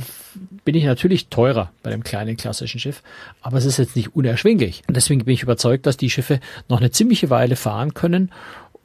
bin 0.63 0.75
ich 0.75 0.83
natürlich 0.83 1.27
teurer 1.27 1.71
bei 1.83 1.89
dem 1.89 2.03
kleinen 2.03 2.37
klassischen 2.37 2.79
Schiff, 2.79 3.01
aber 3.41 3.57
es 3.57 3.65
ist 3.65 3.77
jetzt 3.77 3.95
nicht 3.95 4.15
unerschwinglich. 4.15 4.83
Und 4.87 4.95
deswegen 4.95 5.23
bin 5.25 5.33
ich 5.33 5.43
überzeugt, 5.43 5.85
dass 5.85 5.97
die 5.97 6.09
Schiffe 6.09 6.39
noch 6.69 6.79
eine 6.79 6.91
ziemliche 6.91 7.29
Weile 7.29 7.55
fahren 7.55 7.93
können 7.93 8.31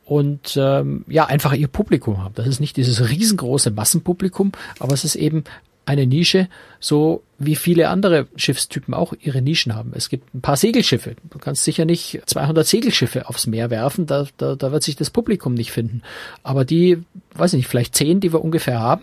und 0.07 0.57
ähm, 0.57 1.05
ja 1.09 1.27
einfach 1.27 1.53
ihr 1.53 1.69
Publikum 1.69 2.23
haben. 2.23 2.35
Das 2.35 2.47
ist 2.47 2.61
nicht 2.61 2.77
dieses 2.77 3.11
riesengroße 3.11 3.73
Massenpublikum, 3.73 4.53
aber 4.79 4.95
es 4.95 5.05
ist 5.05 5.17
eben 5.17 5.45
eine 5.87 6.07
Nische, 6.07 6.49
so 6.81 7.23
wie 7.39 7.55
viele 7.55 7.89
andere 7.89 8.27
Schiffstypen 8.37 8.93
auch 8.93 9.13
ihre 9.21 9.41
Nischen 9.41 9.75
haben. 9.75 9.93
Es 9.95 10.09
gibt 10.09 10.35
ein 10.35 10.41
paar 10.41 10.57
Segelschiffe. 10.57 11.17
Du 11.31 11.39
kannst 11.39 11.65
sicher 11.65 11.85
nicht 11.85 12.21
200 12.27 12.67
Segelschiffe 12.67 13.29
aufs 13.29 13.47
Meer 13.47 13.71
werfen, 13.71 14.07
da, 14.07 14.27
da, 14.37 14.57
da 14.57 14.73
wird 14.73 14.83
sich 14.83 14.97
das 14.97 15.11
Publikum 15.11 15.55
nicht 15.55 15.71
finden. 15.71 16.03
Aber 16.43 16.65
die, 16.65 17.03
weiß 17.35 17.53
ich 17.53 17.59
nicht, 17.59 17.69
vielleicht 17.69 17.95
zehn, 17.95 18.21
die 18.21 18.33
wir 18.33 18.43
ungefähr 18.43 18.81
haben, 18.81 19.03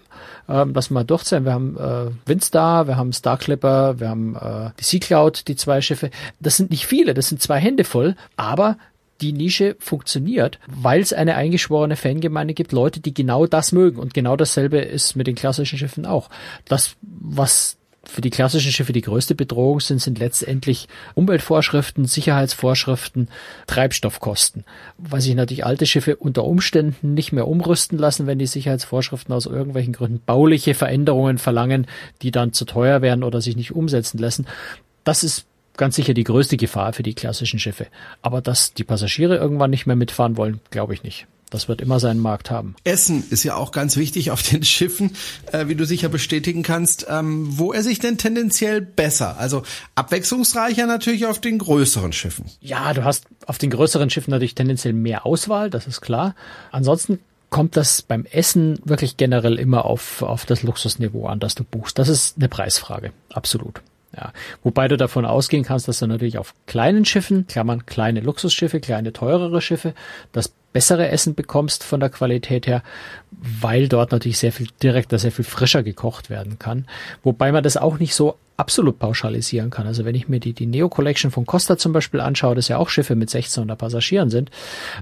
ähm, 0.50 0.74
lassen 0.74 0.92
wir 0.92 0.96
mal 0.96 1.04
durchzählen. 1.06 1.46
Wir 1.46 1.54
haben 1.54 1.78
äh, 1.78 2.12
Windstar, 2.28 2.88
wir 2.88 2.98
haben 2.98 3.14
Star 3.14 3.38
Clipper, 3.38 4.00
wir 4.00 4.10
haben 4.10 4.36
äh, 4.36 4.72
die 4.80 4.84
Sea 4.84 5.00
Cloud, 5.00 5.48
die 5.48 5.56
zwei 5.56 5.82
Schiffe. 5.82 6.10
Das 6.40 6.58
sind 6.58 6.70
nicht 6.70 6.86
viele, 6.86 7.14
das 7.14 7.30
sind 7.30 7.42
zwei 7.42 7.60
Hände 7.60 7.84
voll, 7.84 8.16
aber 8.36 8.78
die 9.22 9.34
Nische 9.34 9.76
funktioniert, 9.80 10.60
weil 10.68 11.02
es 11.02 11.14
eine 11.14 11.36
eingeschworene 11.36 11.96
Fangemeinde 11.96 12.54
gibt, 12.54 12.72
Leute, 12.72 13.00
die 13.00 13.14
genau 13.14 13.46
das 13.46 13.72
mögen. 13.72 14.00
Und 14.00 14.14
genau 14.14 14.36
dasselbe 14.36 14.80
ist 14.80 15.16
mit 15.16 15.28
den 15.28 15.36
klassischen 15.36 15.78
Schiffen 15.78 16.06
auch. 16.06 16.30
Das, 16.66 16.96
was 17.02 17.78
für 18.06 18.22
die 18.22 18.30
klassischen 18.30 18.72
Schiffe 18.72 18.92
die 18.92 19.02
größte 19.02 19.34
Bedrohung 19.34 19.80
sind, 19.80 20.02
sind 20.02 20.20
letztendlich 20.20 20.88
Umweltvorschriften, 21.16 22.06
Sicherheitsvorschriften, 22.06 23.30
Treibstoffkosten. 23.66 24.66
Weil 24.98 25.22
sich 25.22 25.36
natürlich 25.36 25.66
alte 25.66 25.86
Schiffe 25.86 26.18
unter 26.18 26.44
Umständen 26.44 27.14
nicht 27.14 27.32
mehr 27.32 27.48
umrüsten 27.48 27.98
lassen, 27.98 28.28
wenn 28.28 28.40
die 28.40 28.46
Sicherheitsvorschriften 28.46 29.34
aus 29.34 29.46
irgendwelchen 29.46 29.94
Gründen 29.94 30.22
bauliche 30.26 30.74
Veränderungen 30.74 31.38
verlangen, 31.38 31.88
die 32.22 32.32
dann 32.32 32.52
zu 32.52 32.66
teuer 32.66 33.02
werden 33.02 33.24
oder 33.24 33.40
sich 33.40 33.56
nicht 33.56 33.72
umsetzen 33.72 34.18
lassen. 34.18 34.48
Das 35.06 35.24
ist 35.24 35.46
ganz 35.78 35.96
sicher 35.96 36.14
die 36.14 36.24
größte 36.24 36.58
Gefahr 36.58 36.94
für 36.94 37.04
die 37.04 37.16
klassischen 37.16 37.60
Schiffe. 37.60 37.88
Aber 38.22 38.42
dass 38.42 38.74
die 38.74 38.84
Passagiere 38.84 39.38
irgendwann 39.38 39.70
nicht 39.70 39.86
mehr 39.86 39.96
mitfahren 39.96 40.38
wollen, 40.38 40.60
glaube 40.70 40.94
ich 40.94 41.04
nicht. 41.04 41.28
Das 41.54 41.68
wird 41.68 41.82
immer 41.82 42.00
seinen 42.00 42.20
Markt 42.20 42.50
haben. 42.50 42.76
Essen 42.84 43.24
ist 43.30 43.44
ja 43.44 43.54
auch 43.56 43.72
ganz 43.72 43.96
wichtig 43.96 44.32
auf 44.32 44.42
den 44.42 44.64
Schiffen, 44.64 45.12
äh, 45.52 45.68
wie 45.68 45.76
du 45.76 45.86
sicher 45.86 46.10
bestätigen 46.10 46.64
kannst. 46.64 47.06
Ähm, 47.08 47.46
wo 47.60 47.72
er 47.72 47.84
sich 47.84 48.00
denn 48.00 48.18
tendenziell 48.18 48.82
besser? 48.82 49.38
Also 49.38 49.62
abwechslungsreicher 49.94 50.88
natürlich 50.88 51.28
auf 51.28 51.40
den 51.40 51.60
größeren 51.60 52.12
Schiffen. 52.12 52.46
Ja, 52.60 52.92
du 52.96 53.04
hast 53.04 53.26
auf 53.46 53.60
den 53.60 53.70
größeren 53.70 54.10
Schiffen 54.10 54.32
natürlich 54.32 54.56
tendenziell 54.56 54.94
mehr 54.94 55.28
Auswahl, 55.28 55.70
das 55.70 55.86
ist 55.86 56.02
klar. 56.02 56.34
Ansonsten 56.72 57.20
kommt 57.52 57.78
das 57.78 58.02
beim 58.02 58.26
Essen 58.26 58.80
wirklich 58.84 59.16
generell 59.18 59.60
immer 59.60 59.86
auf, 59.86 60.24
auf 60.24 60.48
das 60.48 60.64
Luxusniveau 60.64 61.28
an, 61.28 61.40
das 61.40 61.54
du 61.54 61.64
buchst. 61.64 62.00
Das 62.00 62.10
ist 62.10 62.38
eine 62.38 62.50
Preisfrage, 62.50 63.12
absolut. 63.32 63.84
Ja, 64.16 64.32
wobei 64.62 64.88
du 64.88 64.96
davon 64.96 65.26
ausgehen 65.26 65.64
kannst, 65.64 65.88
dass 65.88 66.00
du 66.00 66.08
natürlich 66.08 66.38
auf 66.38 66.54
kleinen 66.68 67.04
Schiffen, 67.04 67.48
Klammern 67.48 67.86
kleine 67.86 68.20
Luxusschiffe, 68.20 68.80
kleine 68.80 69.12
teurere 69.12 69.60
Schiffe, 69.60 69.96
das 70.32 70.50
bessere 70.50 71.10
Essen 71.10 71.36
bekommst 71.36 71.84
von 71.84 72.00
der 72.00 72.10
Qualität 72.10 72.68
her, 72.68 72.84
weil 73.42 73.88
dort 73.88 74.12
natürlich 74.12 74.38
sehr 74.38 74.52
viel 74.52 74.68
direkter, 74.82 75.20
sehr 75.20 75.32
viel 75.32 75.46
frischer 75.46 75.84
gekocht 75.84 76.30
werden 76.30 76.60
kann. 76.60 76.86
Wobei 77.24 77.52
man 77.52 77.64
das 77.64 77.78
auch 77.78 78.00
nicht 78.00 78.16
so 78.16 78.38
absolut 78.56 79.00
pauschalisieren 79.00 79.72
kann. 79.72 79.88
Also 79.88 80.06
wenn 80.06 80.16
ich 80.16 80.28
mir 80.28 80.40
die, 80.40 80.54
die 80.54 80.68
Neo 80.68 80.88
Collection 80.88 81.32
von 81.32 81.46
Costa 81.46 81.78
zum 81.78 81.92
Beispiel 81.92 82.20
anschaue, 82.20 82.56
das 82.56 82.68
ja 82.68 82.78
auch 82.78 82.90
Schiffe 82.90 83.16
mit 83.16 83.30
1600 83.30 83.78
Passagieren 83.78 84.30
sind, 84.30 84.52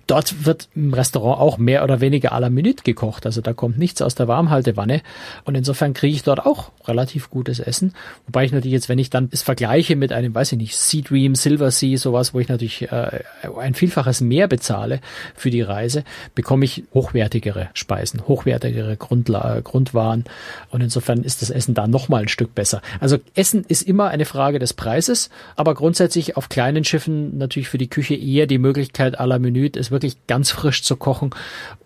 dort 0.08 0.46
wird 0.46 0.70
im 0.74 0.94
Restaurant 0.94 1.40
auch 1.40 1.58
mehr 1.58 1.84
oder 1.84 2.00
weniger 2.00 2.34
à 2.34 2.40
la 2.40 2.50
Minute 2.50 2.84
gekocht. 2.84 3.26
Also 3.26 3.42
da 3.42 3.54
kommt 3.54 3.78
nichts 3.78 4.02
aus 4.02 4.16
der 4.16 4.28
Warmhaltewanne. 4.28 5.02
Und 5.44 5.56
insofern 5.56 5.94
kriege 5.94 6.16
ich 6.16 6.24
dort 6.24 6.46
auch 6.46 6.72
relativ 6.88 7.30
gutes 7.30 7.60
Essen. 7.60 7.94
Wobei 8.26 8.46
ich 8.46 8.54
natürlich 8.54 8.74
jetzt, 8.74 8.90
wenn 8.90 9.00
ich 9.00 9.10
dann 9.10 9.28
es 9.32 9.42
vergleiche 9.42 9.98
mit 9.98 10.14
einem, 10.14 10.34
weiß 10.34 10.54
ich 10.54 10.58
nicht, 10.58 10.78
Sea 10.78 11.02
Dream, 11.02 11.36
Silver 11.36 11.72
Sea, 11.72 11.98
sowas, 11.98 12.34
wo 12.34 12.40
ich 12.40 12.48
natürlich 12.48 12.90
äh, 12.92 13.24
ein 13.60 13.74
Vielfaches 13.74 14.22
mehr 14.22 14.48
bezahle 14.48 15.02
für 15.36 15.50
die 15.50 15.62
Reise, 15.62 16.06
bekomme 16.36 16.64
ich 16.64 16.86
hochwertigere 16.94 17.70
Speisen, 17.74 18.21
hochwertigere 18.28 18.98
Grundla 18.98 19.62
Grundwaren. 19.62 20.26
Und 20.70 20.82
insofern 20.82 21.24
ist 21.24 21.42
das 21.42 21.50
Essen 21.50 21.74
da 21.74 21.88
nochmal 21.88 22.24
ein 22.24 22.28
Stück 22.28 22.56
besser. 22.56 22.82
Also 23.00 23.18
Essen 23.36 23.66
ist 23.68 23.82
immer 23.82 24.10
eine 24.10 24.26
Frage 24.26 24.60
des 24.60 24.74
Preises, 24.74 25.30
aber 25.56 25.74
grundsätzlich 25.74 26.38
auf 26.38 26.50
kleinen 26.50 26.84
Schiffen 26.84 27.38
natürlich 27.38 27.70
für 27.70 27.78
die 27.78 27.90
Küche 27.90 28.16
eher 28.16 28.48
die 28.48 28.58
Möglichkeit 28.58 29.20
à 29.20 29.26
la 29.26 29.40
Minute, 29.40 29.80
es 29.80 29.92
wirklich 29.92 30.16
ganz 30.28 30.52
frisch 30.52 30.84
zu 30.84 30.96
kochen. 30.96 31.32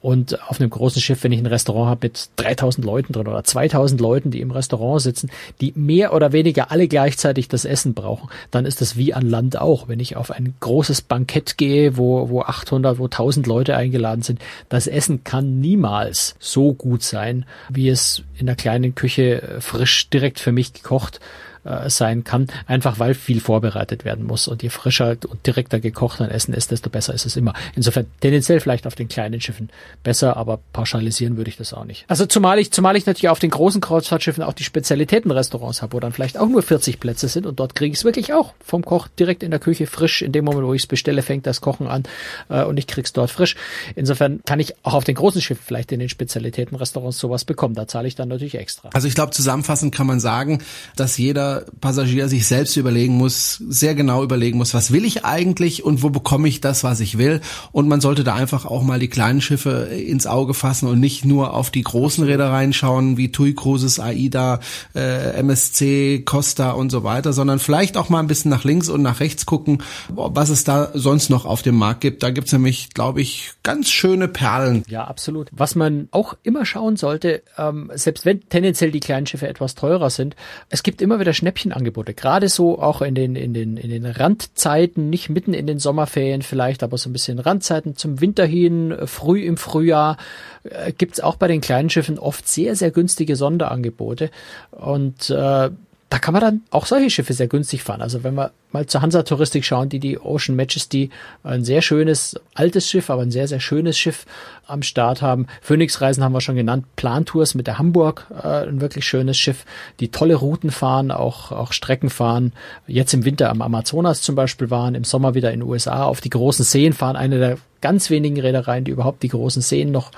Und 0.02 0.42
auf 0.50 0.60
einem 0.60 0.70
großen 0.70 1.02
Schiff, 1.02 1.24
wenn 1.24 1.32
ich 1.32 1.40
ein 1.40 1.46
Restaurant 1.46 1.90
habe 1.90 2.08
mit 2.08 2.30
3000 2.36 2.86
Leuten 2.86 3.14
drin 3.14 3.28
oder 3.28 3.44
2000 3.44 4.00
Leuten, 4.00 4.32
die 4.32 4.42
im 4.42 4.52
Restaurant 4.52 5.02
sitzen, 5.02 5.30
die 5.62 5.74
mehr 5.76 6.14
oder 6.14 6.32
weniger 6.32 6.72
alle 6.72 6.88
gleichzeitig 6.88 7.48
das 7.48 7.66
Essen 7.66 7.94
brauchen, 7.94 8.30
dann 8.52 8.66
ist 8.66 8.82
das 8.82 8.98
wie 8.98 9.14
an 9.14 9.28
Land 9.28 9.60
auch. 9.60 9.88
Wenn 9.88 10.00
ich 10.00 10.16
auf 10.16 10.32
ein 10.32 10.54
großes 10.60 11.02
Bankett 11.04 11.58
gehe, 11.58 11.98
wo, 11.98 12.30
wo 12.30 12.42
800, 12.42 13.00
wo 13.00 13.06
1000 13.06 13.48
Leute 13.48 13.76
eingeladen 13.76 14.22
sind, 14.22 14.40
das 14.70 14.88
Essen 14.88 15.24
kann 15.24 15.60
niemals 15.60 16.25
so 16.40 16.74
gut 16.74 17.04
sein, 17.04 17.46
wie 17.70 17.90
es 17.90 18.24
in 18.38 18.48
der 18.48 18.56
kleinen 18.56 18.96
Küche 18.96 19.58
frisch 19.60 20.10
direkt 20.10 20.40
für 20.40 20.52
mich 20.52 20.74
gekocht 20.74 21.20
äh, 21.66 21.90
sein 21.90 22.24
kann, 22.24 22.48
einfach 22.68 23.00
weil 23.00 23.14
viel 23.14 23.42
vorbereitet 23.42 24.06
werden 24.06 24.26
muss. 24.26 24.48
Und 24.48 24.64
je 24.64 24.70
frischer 24.70 25.18
und 25.28 25.46
direkter 25.46 25.80
gekocht 25.80 26.22
ein 26.22 26.30
Essen 26.30 26.54
ist, 26.54 26.72
desto 26.72 26.90
besser 26.90 27.14
ist 27.14 27.26
es 27.26 27.36
immer. 27.36 27.54
Insofern 27.76 28.06
tendenziell 28.22 28.60
vielleicht 28.60 28.88
auf 28.88 28.96
den 28.96 29.08
kleinen 29.08 29.42
Schiffen 29.42 29.70
besser, 30.04 30.38
aber 30.38 30.60
pauschalisieren 30.74 31.38
würde 31.38 31.50
ich 31.50 31.58
das 31.58 31.74
auch 31.74 31.86
nicht. 31.86 32.06
Also 32.08 32.26
zumal 32.26 32.60
ich, 32.60 32.72
zumal 32.72 32.96
ich 32.96 33.06
natürlich 33.06 33.30
auf 33.30 33.40
den 33.40 33.50
großen 33.50 33.82
Kreuzfahrtschiffen 33.82 34.44
auch 34.44 34.54
die 34.54 34.64
Spezialitätenrestaurants 34.64 35.82
habe, 35.82 35.94
wo 35.94 36.00
dann 36.00 36.14
vielleicht 36.14 36.38
auch 36.38 36.48
nur 36.48 36.62
40 36.62 37.00
Plätze 37.00 37.28
sind 37.28 37.46
und 37.46 37.60
dort 37.60 37.76
kriege 37.76 37.92
ich 37.92 38.00
es 38.00 38.06
wirklich 38.06 38.34
auch 38.34 38.54
vom 38.64 38.86
Koch 38.86 39.08
direkt 39.20 39.44
in 39.44 39.52
der 39.52 39.60
Küche 39.60 39.88
frisch. 39.88 40.22
In 40.22 40.32
dem 40.32 40.46
Moment, 40.46 40.68
wo 40.68 40.74
ich 40.74 40.84
es 40.84 40.88
bestelle, 40.88 41.22
fängt 41.22 41.48
das 41.48 41.62
Kochen 41.62 41.88
an 41.88 42.04
äh, 42.50 42.64
und 42.64 42.78
ich 42.78 42.88
krieg's 42.88 43.14
dort 43.14 43.32
frisch. 43.32 43.56
Insofern 43.96 44.42
kann 44.46 44.60
ich 44.60 44.76
auch 44.84 44.94
auf 44.94 45.04
den 45.04 45.16
großen 45.16 45.42
Schiffen 45.42 45.64
vielleicht 45.66 45.92
in 45.92 46.00
den 46.00 46.10
Spezialitätenrestaurants 46.10 47.18
sowas 47.18 47.46
bekommen. 47.46 47.76
Da 47.76 47.88
zahle 47.88 48.08
ich 48.08 48.16
dann 48.16 48.30
natürlich 48.30 48.56
extra. 48.56 48.90
Also 48.94 49.08
ich 49.08 49.16
glaube, 49.16 49.32
zusammenfassend 49.32 49.94
kann 49.94 50.08
man 50.08 50.20
sagen, 50.20 50.62
dass 50.96 51.18
jeder 51.18 51.55
Passagier 51.82 52.28
sich 52.28 52.48
selbst 52.48 52.76
überlegen 52.78 53.16
muss, 53.16 53.64
sehr 53.68 53.96
genau 53.96 54.24
überlegen 54.24 54.58
muss, 54.58 54.74
was 54.74 54.92
will 54.92 55.06
ich 55.06 55.26
eigentlich 55.26 55.84
und 55.84 56.04
wo 56.04 56.10
bekomme 56.10 56.48
ich 56.48 56.62
das, 56.62 56.84
was 56.84 57.00
ich 57.00 57.18
will. 57.18 57.42
Und 57.72 57.88
man 57.88 58.02
sollte 58.02 58.24
da 58.24 58.36
einfach 58.36 58.66
auch 58.66 58.84
mal 58.84 59.00
die 59.00 59.08
kleinen 59.08 59.42
Schiffe 59.42 59.90
ins 59.92 60.28
Auge 60.28 60.54
fassen 60.54 60.88
und 60.88 61.00
nicht 61.00 61.26
nur 61.26 61.54
auf 61.54 61.70
die 61.70 61.82
großen 61.82 62.24
Reedereien 62.24 62.74
schauen, 62.74 63.18
wie 63.18 63.32
TUI 63.32 63.54
Cruises, 63.54 64.00
AIDA, 64.00 64.60
äh, 64.94 65.40
MSC, 65.40 66.24
Costa 66.26 66.72
und 66.72 66.92
so 66.92 67.04
weiter, 67.04 67.34
sondern 67.34 67.60
vielleicht 67.60 67.98
auch 67.98 68.10
mal 68.10 68.20
ein 68.20 68.28
bisschen 68.28 68.52
nach 68.52 68.64
links 68.64 68.90
und 68.90 69.02
nach 69.02 69.20
rechts 69.20 69.46
gucken, 69.46 69.84
was 70.10 70.50
es 70.50 70.64
da 70.64 70.92
sonst 70.94 71.30
noch 71.30 71.46
auf 71.46 71.62
dem 71.62 71.76
Markt 71.76 72.02
gibt. 72.02 72.24
Da 72.24 72.32
gibt's 72.32 72.52
nämlich, 72.52 72.90
glaube 72.94 73.22
ich, 73.22 73.54
ganz 73.64 73.90
schöne 73.90 74.28
Perlen. 74.28 74.84
Ja, 74.88 75.06
absolut. 75.06 75.50
Was 75.52 75.76
man 75.76 76.08
auch 76.12 76.36
immer 76.44 76.66
schauen 76.66 76.98
sollte, 76.98 77.44
ähm, 77.58 77.92
selbst 77.94 78.26
wenn 78.26 78.48
tendenziell 78.50 78.92
die 78.92 79.00
kleinen 79.00 79.28
Schiffe 79.28 79.48
etwas 79.48 79.76
teurer 79.76 80.10
sind, 80.10 80.36
es 80.70 80.84
gibt 80.84 81.02
immer 81.02 81.20
wieder 81.20 81.34
Schnäppchenangebote. 81.46 82.16
Gerade 82.16 82.50
so 82.50 82.80
auch 82.80 83.04
in 83.04 83.14
den, 83.14 83.36
in 83.36 83.54
den, 83.54 83.78
in 83.78 83.92
den 83.92 84.06
Randzeiten, 84.08 85.12
nicht 85.12 85.30
mitten 85.30 85.54
in 85.54 85.68
den 85.68 85.78
Sommerferien 85.78 86.42
vielleicht, 86.42 86.82
aber 86.82 86.98
so 86.98 87.08
ein 87.08 87.14
bisschen 87.14 87.38
Randzeiten 87.38 87.96
zum 87.96 88.20
Winter 88.20 88.46
hin, 88.46 88.96
früh 89.06 89.44
im 89.44 89.58
Frühjahr, 89.58 90.18
äh, 90.64 90.92
gibt's 90.92 91.20
auch 91.20 91.36
bei 91.36 91.48
den 91.48 91.62
kleinen 91.62 91.92
Schiffen 91.92 92.18
oft 92.18 92.48
sehr, 92.48 92.76
sehr 92.76 92.90
günstige 92.90 93.36
Sonderangebote. 93.36 94.32
Und 94.72 95.30
äh, 95.30 95.70
da 96.16 96.20
kann 96.20 96.32
man 96.32 96.42
dann 96.42 96.62
auch 96.70 96.86
solche 96.86 97.10
Schiffe 97.10 97.34
sehr 97.34 97.50
günstig 97.50 97.84
fahren. 97.84 98.02
Also 98.02 98.24
wenn 98.24 98.36
wir 98.36 98.52
mal 98.72 98.86
zur 98.86 99.02
Hansa-Touristik 99.02 99.66
schauen, 99.66 99.90
die 99.90 100.00
die 100.00 100.18
Ocean 100.18 100.56
Majesty, 100.56 101.10
ein 101.44 101.66
sehr 101.66 101.82
schönes, 101.82 102.40
altes 102.54 102.90
Schiff, 102.90 103.10
aber 103.10 103.24
ein 103.24 103.32
sehr, 103.32 103.50
sehr 103.50 103.60
schönes 103.60 103.98
Schiff 103.98 104.26
am 104.66 104.82
Start 104.82 105.22
haben. 105.22 105.48
Phoenix-Reisen 105.62 106.24
haben 106.24 106.32
wir 106.32 106.40
schon 106.40 106.56
genannt, 106.56 106.86
Plantours 106.96 107.54
mit 107.54 107.68
der 107.68 107.80
Hamburg, 107.80 108.28
äh, 108.42 108.66
ein 108.66 108.80
wirklich 108.80 109.06
schönes 109.06 109.38
Schiff, 109.38 109.66
die 110.00 110.08
tolle 110.08 110.36
Routen 110.36 110.72
fahren, 110.72 111.12
auch, 111.12 111.52
auch 111.52 111.74
Strecken 111.74 112.10
fahren. 112.10 112.54
Jetzt 112.88 113.14
im 113.14 113.26
Winter 113.26 113.50
am 113.50 113.62
Amazonas 113.62 114.22
zum 114.22 114.36
Beispiel 114.36 114.70
waren, 114.70 114.96
im 114.96 115.04
Sommer 115.04 115.34
wieder 115.34 115.52
in 115.52 115.60
den 115.60 115.70
USA 115.70 116.06
auf 116.06 116.22
die 116.22 116.30
großen 116.30 116.64
Seen 116.64 116.94
fahren, 116.94 117.18
eine 117.18 117.40
der 117.40 117.58
ganz 117.86 118.10
wenigen 118.10 118.40
Reedereien, 118.40 118.84
die 118.84 118.90
überhaupt 118.90 119.22
die 119.22 119.28
großen 119.28 119.62
Seen 119.62 119.92
noch 119.92 120.10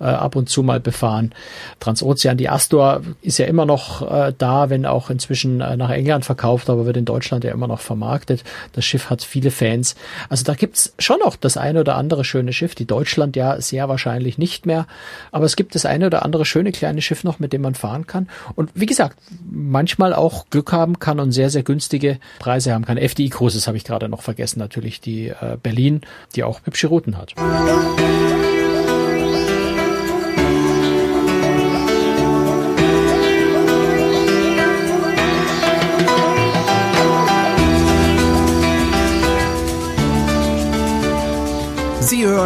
äh, 0.00 0.06
ab 0.06 0.34
und 0.34 0.48
zu 0.48 0.64
mal 0.64 0.80
befahren. 0.80 1.32
Transozean, 1.78 2.36
die 2.36 2.48
Astor 2.48 3.02
ist 3.22 3.38
ja 3.38 3.46
immer 3.46 3.64
noch 3.64 4.02
äh, 4.10 4.32
da, 4.36 4.70
wenn 4.70 4.84
auch 4.86 5.08
inzwischen 5.08 5.60
äh, 5.60 5.76
nach 5.76 5.90
England 5.90 6.24
verkauft, 6.24 6.68
aber 6.68 6.84
wird 6.84 6.96
in 6.96 7.04
Deutschland 7.04 7.44
ja 7.44 7.52
immer 7.52 7.68
noch 7.68 7.78
vermarktet. 7.78 8.42
Das 8.72 8.84
Schiff 8.84 9.08
hat 9.08 9.22
viele 9.22 9.52
Fans. 9.52 9.94
Also 10.28 10.42
da 10.42 10.54
gibt's 10.54 10.94
schon 10.98 11.20
noch 11.20 11.36
das 11.36 11.56
eine 11.56 11.78
oder 11.78 11.94
andere 11.94 12.24
schöne 12.24 12.52
Schiff, 12.52 12.74
die 12.74 12.86
Deutschland 12.86 13.36
ja 13.36 13.60
sehr 13.60 13.88
wahrscheinlich 13.88 14.36
nicht 14.36 14.66
mehr, 14.66 14.88
aber 15.30 15.44
es 15.44 15.54
gibt 15.54 15.76
das 15.76 15.86
eine 15.86 16.06
oder 16.06 16.24
andere 16.24 16.44
schöne 16.44 16.72
kleine 16.72 17.00
Schiff 17.00 17.22
noch, 17.22 17.38
mit 17.38 17.52
dem 17.52 17.62
man 17.62 17.76
fahren 17.76 18.08
kann. 18.08 18.28
Und 18.56 18.70
wie 18.74 18.86
gesagt, 18.86 19.16
manchmal 19.48 20.12
auch 20.12 20.46
Glück 20.50 20.72
haben 20.72 20.98
kann 20.98 21.20
und 21.20 21.30
sehr, 21.30 21.50
sehr 21.50 21.62
günstige 21.62 22.18
Preise 22.40 22.72
haben 22.72 22.84
kann. 22.84 22.98
FDI 22.98 23.28
Cruises 23.28 23.68
habe 23.68 23.76
ich 23.76 23.84
gerade 23.84 24.08
noch 24.08 24.22
vergessen, 24.22 24.58
natürlich 24.58 25.00
die 25.00 25.28
äh, 25.28 25.56
Berlin, 25.62 26.00
die 26.34 26.42
auch 26.42 26.60
hübsche 26.64 26.88
Routen 26.88 27.11
hat. 27.14 28.41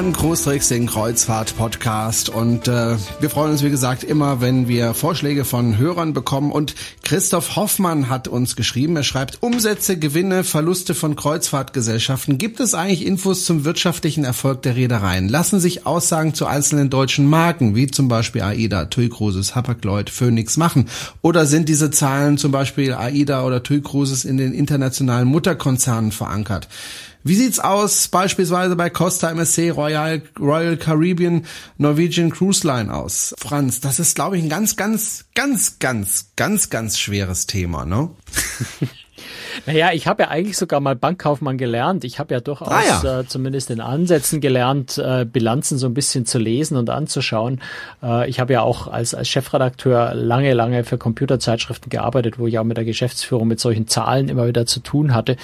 Sie 0.07 0.12
hören 0.12 0.21
Großtricks, 0.21 0.69
den 0.69 0.87
Kreuzfahrt-Podcast 0.87 2.29
und 2.29 2.69
äh, 2.69 2.95
wir 3.19 3.29
freuen 3.29 3.51
uns, 3.51 3.64
wie 3.64 3.71
gesagt, 3.71 4.05
immer, 4.05 4.40
wenn 4.40 4.69
wir 4.69 4.95
Vorschläge 4.95 5.45
von 5.45 5.79
Hörern 5.79 6.12
bekommen 6.12 6.53
und 6.53 6.77
Christoph 7.03 7.57
Hoffmann 7.57 8.09
hat 8.09 8.29
uns 8.29 8.55
geschrieben, 8.55 8.95
er 8.95 9.03
schreibt, 9.03 9.42
Umsätze, 9.42 9.99
Gewinne, 9.99 10.45
Verluste 10.45 10.95
von 10.95 11.16
Kreuzfahrtgesellschaften. 11.16 12.38
Gibt 12.38 12.61
es 12.61 12.73
eigentlich 12.73 13.05
Infos 13.05 13.47
zum 13.47 13.64
wirtschaftlichen 13.64 14.23
Erfolg 14.23 14.62
der 14.62 14.77
Reedereien? 14.77 15.29
Lassen 15.29 15.59
sich 15.59 15.87
Aussagen 15.87 16.35
zu 16.35 16.47
einzelnen 16.47 16.88
deutschen 16.88 17.27
Marken, 17.27 17.75
wie 17.75 17.88
zum 17.88 18.07
Beispiel 18.07 18.42
AIDA, 18.42 18.85
TUI 18.85 19.09
Cruises, 19.09 19.57
Hapag-Lloyd, 19.57 20.09
Phoenix 20.09 20.57
machen? 20.57 20.87
Oder 21.21 21.47
sind 21.47 21.69
diese 21.69 21.90
Zahlen 21.90 22.38
zum 22.38 22.53
Beispiel 22.53 22.95
AIDA 22.95 23.45
oder 23.45 23.64
TUI 23.64 23.81
Cruises 23.81 24.25
in 24.25 24.37
den 24.37 24.53
internationalen 24.53 25.27
Mutterkonzernen 25.27 26.12
verankert? 26.12 26.69
Wie 27.27 27.35
sieht's 27.35 27.59
aus 27.59 28.07
beispielsweise 28.07 28.77
bei 28.77 28.89
Costa 28.89 29.29
MSC, 29.31 29.71
Royal, 29.71 30.23
Royal 30.39 30.77
Caribbean, 30.77 31.45
Norwegian 31.77 32.31
Cruise 32.31 32.65
Line 32.65 32.95
aus? 32.95 33.35
Franz, 33.37 33.81
das 33.81 33.99
ist, 33.99 34.15
glaube 34.15 34.39
ich, 34.39 34.45
ein 34.45 34.49
ganz, 34.49 34.77
ganz, 34.77 35.25
ganz, 35.35 35.81
ganz, 35.81 36.27
ganz, 36.37 36.71
ganz 36.71 37.01
schweres 37.01 37.49
Thema, 37.49 37.85
ne? 37.85 38.11
Naja, 39.64 39.92
ich 39.92 40.07
habe 40.07 40.25
ja 40.25 40.29
eigentlich 40.29 40.57
sogar 40.57 40.81
mal 40.81 40.97
Bankkaufmann 40.97 41.57
gelernt. 41.57 42.05
Ich 42.05 42.19
habe 42.19 42.35
ja 42.35 42.40
durchaus 42.40 42.69
ah, 42.69 42.83
ja. 43.03 43.21
Äh, 43.21 43.27
zumindest 43.27 43.71
in 43.71 43.81
Ansätzen 43.81 44.40
gelernt, 44.40 44.99
äh, 44.99 45.25
Bilanzen 45.25 45.79
so 45.79 45.87
ein 45.87 45.95
bisschen 45.95 46.27
zu 46.27 46.38
lesen 46.38 46.77
und 46.77 46.90
anzuschauen. 46.90 47.61
Äh, 48.03 48.29
ich 48.29 48.40
habe 48.40 48.53
ja 48.53 48.62
auch 48.62 48.87
als, 48.87 49.14
als 49.14 49.29
Chefredakteur 49.29 50.14
lange, 50.14 50.53
lange 50.55 50.85
für 50.85 50.99
Computerzeitschriften 50.99 51.90
gearbeitet, 51.90 52.38
wo 52.38 52.47
ich 52.47 52.59
auch 52.59 52.64
mit 52.64 52.77
der 52.77 52.85
Geschäftsführung 52.85 53.49
mit 53.49 53.61
solchen 53.61 53.88
Zahlen 53.88 54.29
immer 54.29 54.47
wieder 54.47 54.66
zu 54.66 54.81
tun 54.81 55.14
hatte. 55.14 55.37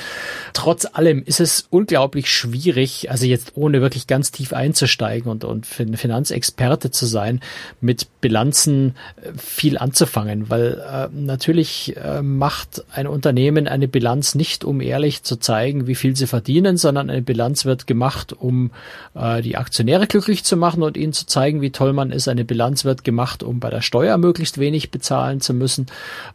Trotz 0.53 0.87
allem 0.92 1.22
ist 1.25 1.40
es 1.40 1.66
unglaublich 1.70 2.31
schwierig, 2.31 3.11
also 3.11 3.27
jetzt 3.27 3.53
ohne 3.55 3.81
wirklich 3.81 4.07
ganz 4.07 4.31
tief 4.31 4.53
einzusteigen 4.53 5.31
und, 5.31 5.44
und 5.44 5.66
für 5.66 5.83
einen 5.83 5.96
Finanzexperte 5.96 6.90
zu 6.90 7.07
sein, 7.07 7.40
mit 7.81 8.07
Bilanzen 8.20 8.94
äh, 9.16 9.33
viel 9.37 9.79
anzufangen, 9.79 10.51
weil 10.51 10.81
äh, 10.81 11.09
natürlich 11.12 11.96
äh, 11.96 12.22
macht 12.22 12.85
ein 12.92 13.07
Unternehmen 13.07 13.68
eine 13.68 13.88
Bilanz 13.88 14.02
Bilanz 14.03 14.35
nicht, 14.35 14.65
um 14.65 14.81
ehrlich 14.81 15.23
zu 15.23 15.37
zeigen, 15.37 15.87
wie 15.87 15.95
viel 15.95 16.17
sie 16.17 16.27
verdienen, 16.27 16.77
sondern 16.77 17.09
eine 17.09 17.23
Bilanz 17.23 17.65
wird 17.65 17.87
gemacht, 17.87 18.33
um 18.33 18.73
äh, 19.15 19.41
die 19.43 19.57
Aktionäre 19.57 20.09
glücklich 20.09 20.43
zu 20.43 20.57
machen 20.57 20.83
und 20.83 20.97
ihnen 20.97 21.12
zu 21.12 21.25
zeigen, 21.25 21.61
wie 21.61 21.71
toll 21.71 21.93
man 21.93 22.11
ist. 22.11 22.27
Eine 22.27 22.45
Bilanz 22.45 22.85
wird 22.85 23.05
gemacht, 23.05 23.45
um 23.45 23.61
bei 23.61 23.71
der 23.71 23.81
Steuer 23.81 24.19
möglichst 24.19 24.59
wenig 24.59 24.91
bezahlen 24.91 25.41
zu 25.41 25.55
müssen. 25.55 25.87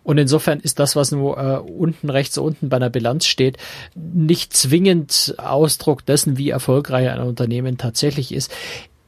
Und 0.03 0.17
insofern 0.17 0.61
ist 0.61 0.79
das, 0.79 0.95
was 0.95 1.11
nur 1.11 1.37
äh, 1.37 1.57
unten 1.57 2.09
rechts 2.09 2.37
unten 2.37 2.69
bei 2.69 2.77
einer 2.77 2.89
Bilanz 2.89 3.25
steht, 3.25 3.57
nicht 3.95 4.55
zwingend 4.55 5.35
Ausdruck 5.37 6.05
dessen, 6.05 6.37
wie 6.37 6.51
erfolgreich 6.51 7.09
ein 7.09 7.19
Unternehmen 7.19 7.77
tatsächlich 7.77 8.33
ist 8.33 8.49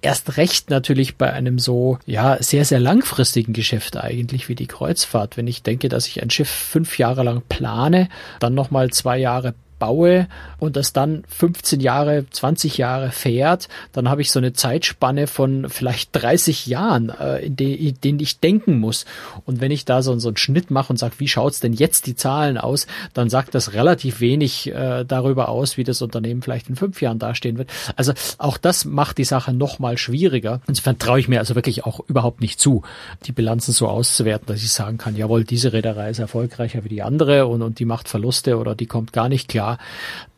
erst 0.02 0.38
recht 0.38 0.70
natürlich 0.70 1.18
bei 1.18 1.32
einem 1.32 1.60
so, 1.60 2.00
ja, 2.06 2.42
sehr, 2.42 2.66
sehr 2.66 2.80
langfristigen 2.80 3.54
Geschäft 3.54 3.98
eigentlich 3.98 4.50
wie 4.50 4.56
die 4.56 4.68
Kreuzfahrt. 4.68 5.38
Wenn 5.38 5.48
ich 5.48 5.64
denke, 5.64 5.90
dass 5.90 6.08
ich 6.08 6.22
ein 6.22 6.30
Schiff 6.30 6.50
fünf 6.50 6.98
Jahre 6.98 7.24
lang 7.24 7.44
plane, 7.48 8.10
dann 8.40 8.54
nochmal 8.54 8.90
zwei 8.92 9.18
Jahre 9.18 9.54
baue 9.80 10.28
und 10.60 10.76
das 10.76 10.94
dann 10.94 11.24
15 11.28 11.80
Jahre, 11.80 12.26
20 12.30 12.78
Jahre 12.78 13.12
fährt, 13.12 13.70
dann 13.94 14.10
habe 14.10 14.22
ich 14.22 14.32
so 14.32 14.40
eine 14.40 14.54
Zeitspanne 14.54 15.28
von 15.28 15.70
vielleicht 15.70 16.10
30 16.14 16.68
Jahren, 16.68 17.10
äh, 17.10 17.46
in, 17.46 17.56
de, 17.56 17.74
in 17.74 18.00
denen 18.02 18.20
ich 18.20 18.40
denken 18.40 18.80
muss. 18.80 19.06
Und 19.46 19.62
wenn 19.62 19.72
ich 19.72 19.86
da 19.86 20.02
so, 20.02 20.18
so 20.20 20.30
einen 20.30 20.38
Schnitt 20.38 20.70
mache 20.70 20.92
und 20.92 20.98
sage, 20.98 21.16
wie 21.18 21.28
schaut's 21.28 21.60
denn 21.62 21.74
jetzt 21.74 22.06
die 22.06 22.16
Zahlen 22.16 22.58
aus, 22.58 22.88
dann 23.14 23.30
sagt 23.30 23.56
das 23.56 23.74
relativ 23.74 24.20
wenig 24.20 24.68
äh, 24.68 25.06
darüber 25.06 25.50
aus, 25.50 25.78
wie 25.78 25.84
das 25.84 26.02
Unternehmen 26.02 26.42
vielleicht 26.42 26.70
in 26.70 26.76
fünf 26.76 27.02
Jahren 27.02 27.20
dastehen 27.20 27.58
wird. 27.58 27.70
Also 27.96 28.14
auch 28.38 28.58
das 28.58 28.86
macht 28.86 29.18
die 29.18 29.24
Sache 29.24 29.54
noch 29.54 29.80
mal 29.80 29.98
schwieriger. 29.98 30.62
Insofern 30.68 31.00
traue 31.00 31.20
ich 31.20 31.28
mir 31.28 31.40
also 31.40 31.56
wirklich 31.56 31.86
auch 31.86 32.02
überhaupt 32.08 32.42
nicht 32.42 32.60
zu, 32.60 32.84
die 33.26 33.32
Bilanzen 33.32 33.72
so 33.72 33.88
auszuwerten, 33.88 34.48
dass 34.48 34.62
ich 34.62 34.72
sagen 34.72 34.98
kann, 34.98 35.16
jawohl, 35.16 35.46
diese 35.46 35.72
Reederei 35.72 36.10
ist 36.10 36.20
erfolgreicher 36.20 36.84
wie 36.84 36.90
die 36.90 37.02
andere 37.02 37.48
und, 37.48 37.62
und 37.62 37.80
die 37.80 37.86
macht 37.86 38.10
Verluste 38.10 38.58
oder 38.58 38.76
die 38.76 38.86
kommt 38.86 39.14
gar 39.14 39.30
nicht 39.30 39.48
klar 39.48 39.69
USA. 39.70 39.78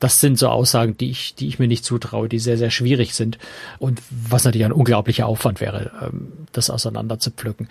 Das 0.02 0.20
sind 0.20 0.38
so 0.38 0.50
Aussagen, 0.50 0.98
die 0.98 1.12
ich, 1.12 1.36
die 1.36 1.48
ich 1.48 1.60
mir 1.60 1.68
nicht 1.68 1.86
zutraue, 1.86 2.28
die 2.28 2.40
sehr, 2.40 2.58
sehr 2.58 2.72
schwierig 2.72 3.14
sind 3.14 3.38
und 3.80 4.02
was 4.10 4.44
natürlich 4.44 4.66
ein 4.66 4.72
unglaublicher 4.74 5.28
Aufwand 5.28 5.62
wäre, 5.62 5.92
ähm, 6.02 6.34
das 6.52 6.70
auseinander 6.70 7.20
zu 7.20 7.30
pflücken. 7.32 7.70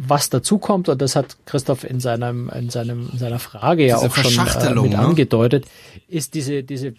Was 0.00 0.30
dazu 0.30 0.58
kommt, 0.58 0.88
und 0.88 1.02
das 1.02 1.14
hat 1.14 1.36
Christoph 1.44 1.84
in 1.84 2.00
seinem, 2.00 2.48
in 2.50 2.70
seinem, 2.70 3.10
in 3.12 3.18
seiner 3.18 3.38
Frage 3.38 3.86
ja 3.86 3.98
auch 3.98 4.14
schon 4.14 4.46
äh, 4.46 4.74
mit 4.80 4.92
ne? 4.92 4.98
angedeutet, 4.98 5.66
ist 6.08 6.34
diese, 6.34 6.62
diese, 6.62 6.94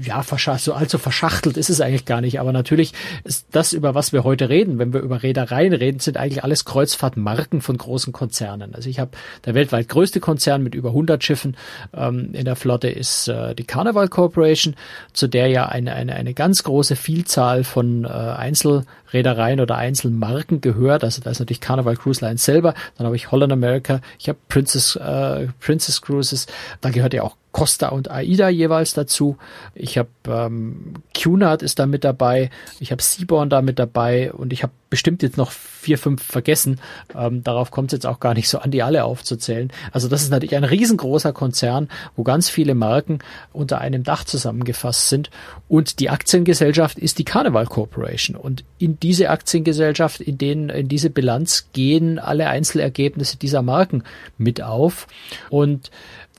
ja, 0.00 0.22
so 0.58 0.74
allzu 0.74 0.98
verschachtelt 0.98 1.56
ist 1.56 1.70
es 1.70 1.80
eigentlich 1.80 2.04
gar 2.04 2.20
nicht. 2.20 2.38
Aber 2.38 2.52
natürlich 2.52 2.92
ist 3.24 3.46
das, 3.50 3.72
über 3.72 3.94
was 3.94 4.12
wir 4.12 4.22
heute 4.22 4.50
reden, 4.50 4.78
wenn 4.78 4.92
wir 4.92 5.00
über 5.00 5.22
Reedereien 5.22 5.72
reden, 5.72 5.98
sind 5.98 6.16
eigentlich 6.16 6.44
alles 6.44 6.64
Kreuzfahrtmarken 6.64 7.60
von 7.60 7.76
großen 7.76 8.12
Konzernen. 8.12 8.74
Also 8.74 8.88
ich 8.88 9.00
habe 9.00 9.12
der 9.46 9.54
weltweit 9.54 9.88
größte 9.88 10.20
Konzern 10.20 10.62
mit 10.62 10.74
über 10.74 10.90
100 10.90 11.24
Schiffen 11.24 11.56
ähm, 11.92 12.34
in 12.34 12.44
der 12.44 12.54
Flotte 12.54 12.88
ist 12.88 13.28
äh, 13.28 13.54
die 13.54 13.64
Carnival 13.64 14.08
Corporation, 14.12 14.76
zu 15.12 15.26
der 15.26 15.48
ja 15.48 15.66
eine, 15.66 15.94
eine, 15.94 16.14
eine 16.14 16.34
ganz 16.34 16.62
große 16.62 16.96
Vielzahl 16.96 17.64
von 17.64 18.04
äh, 18.04 18.08
Einzelreedereien 18.08 19.60
oder 19.60 19.76
Einzelmarken 19.76 20.60
gehört. 20.60 21.02
Also 21.02 21.22
da 21.22 21.30
ist 21.30 21.40
natürlich 21.40 21.60
Carnival 21.60 21.96
Cruise 21.96 22.24
Line 22.24 22.38
selber, 22.38 22.74
dann 22.96 23.06
habe 23.06 23.16
ich 23.16 23.30
Holland 23.32 23.52
America, 23.52 24.00
ich 24.18 24.28
habe 24.28 24.38
Princess, 24.48 24.96
äh, 24.96 25.48
Princess 25.60 26.02
Cruises, 26.02 26.46
da 26.80 26.90
gehört 26.90 27.14
ja 27.14 27.22
auch 27.22 27.36
Costa 27.52 27.88
und 27.88 28.10
Aida 28.10 28.48
jeweils 28.48 28.94
dazu. 28.94 29.36
Ich 29.74 29.98
habe 29.98 30.08
ähm, 30.26 30.94
Cunard 31.14 31.62
ist 31.62 31.78
da 31.78 31.86
mit 31.86 32.02
dabei, 32.02 32.50
ich 32.80 32.90
habe 32.90 33.02
Seaborn 33.02 33.50
da 33.50 33.62
mit 33.62 33.78
dabei 33.78 34.32
und 34.32 34.52
ich 34.52 34.62
habe 34.62 34.72
bestimmt 34.88 35.22
jetzt 35.22 35.38
noch 35.38 35.50
vier, 35.50 35.96
fünf 35.96 36.22
vergessen. 36.22 36.78
Ähm, 37.14 37.42
darauf 37.42 37.70
kommt 37.70 37.92
es 37.92 37.96
jetzt 37.96 38.06
auch 38.06 38.20
gar 38.20 38.34
nicht 38.34 38.48
so 38.48 38.58
an, 38.58 38.70
die 38.70 38.82
alle 38.82 39.04
aufzuzählen. 39.04 39.72
Also 39.90 40.08
das 40.08 40.22
ist 40.22 40.30
natürlich 40.30 40.54
ein 40.54 40.64
riesengroßer 40.64 41.32
Konzern, 41.32 41.88
wo 42.14 42.24
ganz 42.24 42.50
viele 42.50 42.74
Marken 42.74 43.20
unter 43.52 43.80
einem 43.80 44.02
Dach 44.02 44.24
zusammengefasst 44.24 45.08
sind. 45.08 45.30
Und 45.66 45.98
die 45.98 46.10
Aktiengesellschaft 46.10 46.98
ist 46.98 47.18
die 47.18 47.24
Carnival 47.24 47.66
Corporation. 47.66 48.36
Und 48.36 48.64
in 48.78 49.00
diese 49.00 49.30
Aktiengesellschaft, 49.30 50.20
in 50.20 50.36
denen, 50.36 50.68
in 50.68 50.88
diese 50.88 51.08
Bilanz 51.08 51.68
gehen 51.72 52.18
alle 52.18 52.48
Einzelergebnisse 52.48 53.38
dieser 53.38 53.62
Marken 53.62 54.04
mit 54.36 54.62
auf. 54.62 55.06
Und 55.48 55.90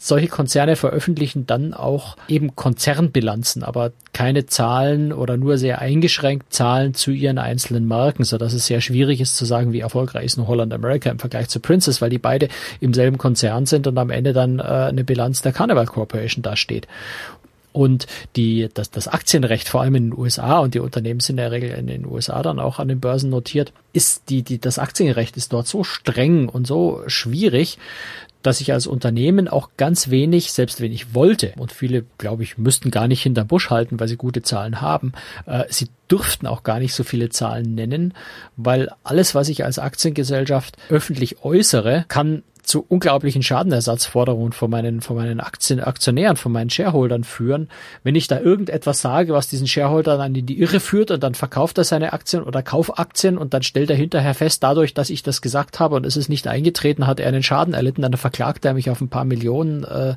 solche 0.06 0.28
Konzerne 0.28 0.76
veröffentlichen 0.76 1.48
dann 1.48 1.74
auch 1.74 2.18
eben 2.28 2.56
Konzernbilanzen, 2.56 3.64
aber 3.64 3.94
keine 4.12 4.46
Zahlen 4.46 5.14
oder 5.14 5.38
nur 5.38 5.58
sehr 5.58 5.80
eingeschränkt 5.80 6.54
Zahlen 6.54 6.94
zu 6.94 7.12
ihren 7.12 7.38
einzelnen 7.38 7.88
Marken, 7.88 8.26
so 8.26 8.38
dass 8.38 8.52
es 8.52 8.66
sehr 8.66 8.82
schwierig 8.82 9.22
ist 9.22 9.38
zu 9.38 9.46
sagen, 9.46 9.72
wie 9.72 9.80
erfolgreich 9.80 10.26
ist 10.26 10.38
nur 10.38 10.48
Holland 10.48 10.74
America 10.74 11.10
im 11.10 11.20
Vergleich 11.20 11.48
zu 11.48 11.62
Princess, 11.62 12.02
weil 12.02 12.10
die 12.10 12.18
beide 12.18 12.50
im 12.82 12.94
selben 12.94 13.18
Konzern 13.18 13.66
sind 13.66 13.88
und 13.88 13.98
am 13.98 14.10
Ende 14.10 14.34
dann 14.34 14.60
äh, 14.60 14.64
eine 14.64 15.06
Bilanz 15.06 15.42
der 15.42 15.54
Carnival 15.54 15.86
Corporation 15.86 16.44
dasteht. 16.44 16.88
Und 17.72 18.06
die, 18.36 18.70
das, 18.72 18.92
das 18.92 19.08
Aktienrecht, 19.08 19.68
vor 19.68 19.82
allem 19.82 19.96
in 19.96 20.10
den 20.12 20.20
USA, 20.20 20.60
und 20.60 20.76
die 20.76 20.80
Unternehmen 20.80 21.22
sind 21.22 21.36
in 21.36 21.38
der 21.38 21.52
Regel 21.52 21.72
in 21.72 21.88
den 21.88 22.06
USA 22.06 22.44
dann 22.44 22.60
auch 22.60 22.78
an 22.78 22.88
den 22.88 23.00
Börsen 23.00 23.32
notiert, 23.32 23.74
ist 23.94 24.30
die, 24.30 24.44
die, 24.44 24.60
das 24.60 24.78
Aktienrecht 24.78 25.38
ist 25.38 25.54
dort 25.54 25.68
so 25.68 25.84
streng 25.84 26.50
und 26.50 26.68
so 26.68 27.02
schwierig, 27.08 27.80
dass 28.44 28.62
ich 28.62 28.72
als 28.74 28.88
Unternehmen 28.88 29.48
auch 29.48 29.72
ganz 29.78 30.10
wenig, 30.10 30.52
selbst 30.52 30.82
wenn 30.82 30.92
ich 30.92 31.16
wollte, 31.16 31.54
und 31.58 31.72
viele, 31.72 32.06
glaube 32.18 32.44
ich, 32.44 32.58
müssten 32.58 32.92
gar 32.92 33.08
nicht 33.08 33.24
hinter 33.24 33.46
Busch 33.46 33.70
halten, 33.70 34.00
weil 34.00 34.08
sie 34.08 34.18
gute 34.18 34.42
Zahlen 34.42 34.82
haben, 34.82 35.14
äh, 35.46 35.64
sie 35.70 35.88
dürften 36.12 36.46
auch 36.46 36.64
gar 36.64 36.80
nicht 36.80 36.94
so 36.94 37.04
viele 37.04 37.30
Zahlen 37.30 37.74
nennen, 37.74 38.14
weil 38.58 38.90
alles, 39.04 39.34
was 39.34 39.50
ich 39.50 39.66
als 39.66 39.80
Aktiengesellschaft 39.80 40.78
öffentlich 40.90 41.44
äußere, 41.44 42.06
kann 42.08 42.44
zu 42.64 42.86
unglaublichen 42.88 43.44
Schadenersatzforderungen 43.44 44.54
von 44.54 44.70
meinen, 44.70 45.02
von 45.02 45.18
meinen 45.18 45.40
Aktien, 45.40 45.82
Aktionären, 45.82 46.38
von 46.38 46.52
meinen 46.52 46.70
Shareholdern 46.70 47.24
führen. 47.24 47.70
Wenn 48.04 48.16
ich 48.16 48.28
da 48.28 48.40
irgendetwas 48.40 49.02
sage, 49.02 49.34
was 49.34 49.50
diesen 49.50 49.68
Shareholder 49.68 50.18
dann 50.18 50.34
in 50.34 50.46
die 50.46 50.60
Irre 50.60 50.80
führt 50.80 51.12
und 51.12 51.22
dann 51.22 51.36
verkauft 51.36 51.78
er 51.78 51.84
seine 51.84 52.14
Aktien 52.14 52.42
oder 52.42 52.64
Kaufaktien 52.64 53.38
und 53.38 53.54
dann 53.54 53.64
stellt 53.64 53.90
er 53.90 53.96
hinterher 53.96 54.34
fest, 54.34 54.64
dadurch, 54.64 54.94
dass 54.94 55.10
ich 55.10 55.24
das 55.24 55.42
gesagt 55.42 55.80
habe 55.80 55.96
und 55.96 56.06
es 56.06 56.16
ist 56.16 56.30
nicht 56.30 56.48
eingetreten, 56.48 57.06
hat 57.06 57.20
er 57.20 57.28
einen 57.28 57.44
Schaden 57.44 57.74
erlitten, 57.74 58.02
dann 58.02 58.14
verklagt 58.14 58.66
er 58.66 58.74
mich 58.74 58.90
auf 58.90 59.02
ein 59.02 59.10
paar 59.10 59.26
Millionen, 59.26 59.84
äh, 59.84 60.16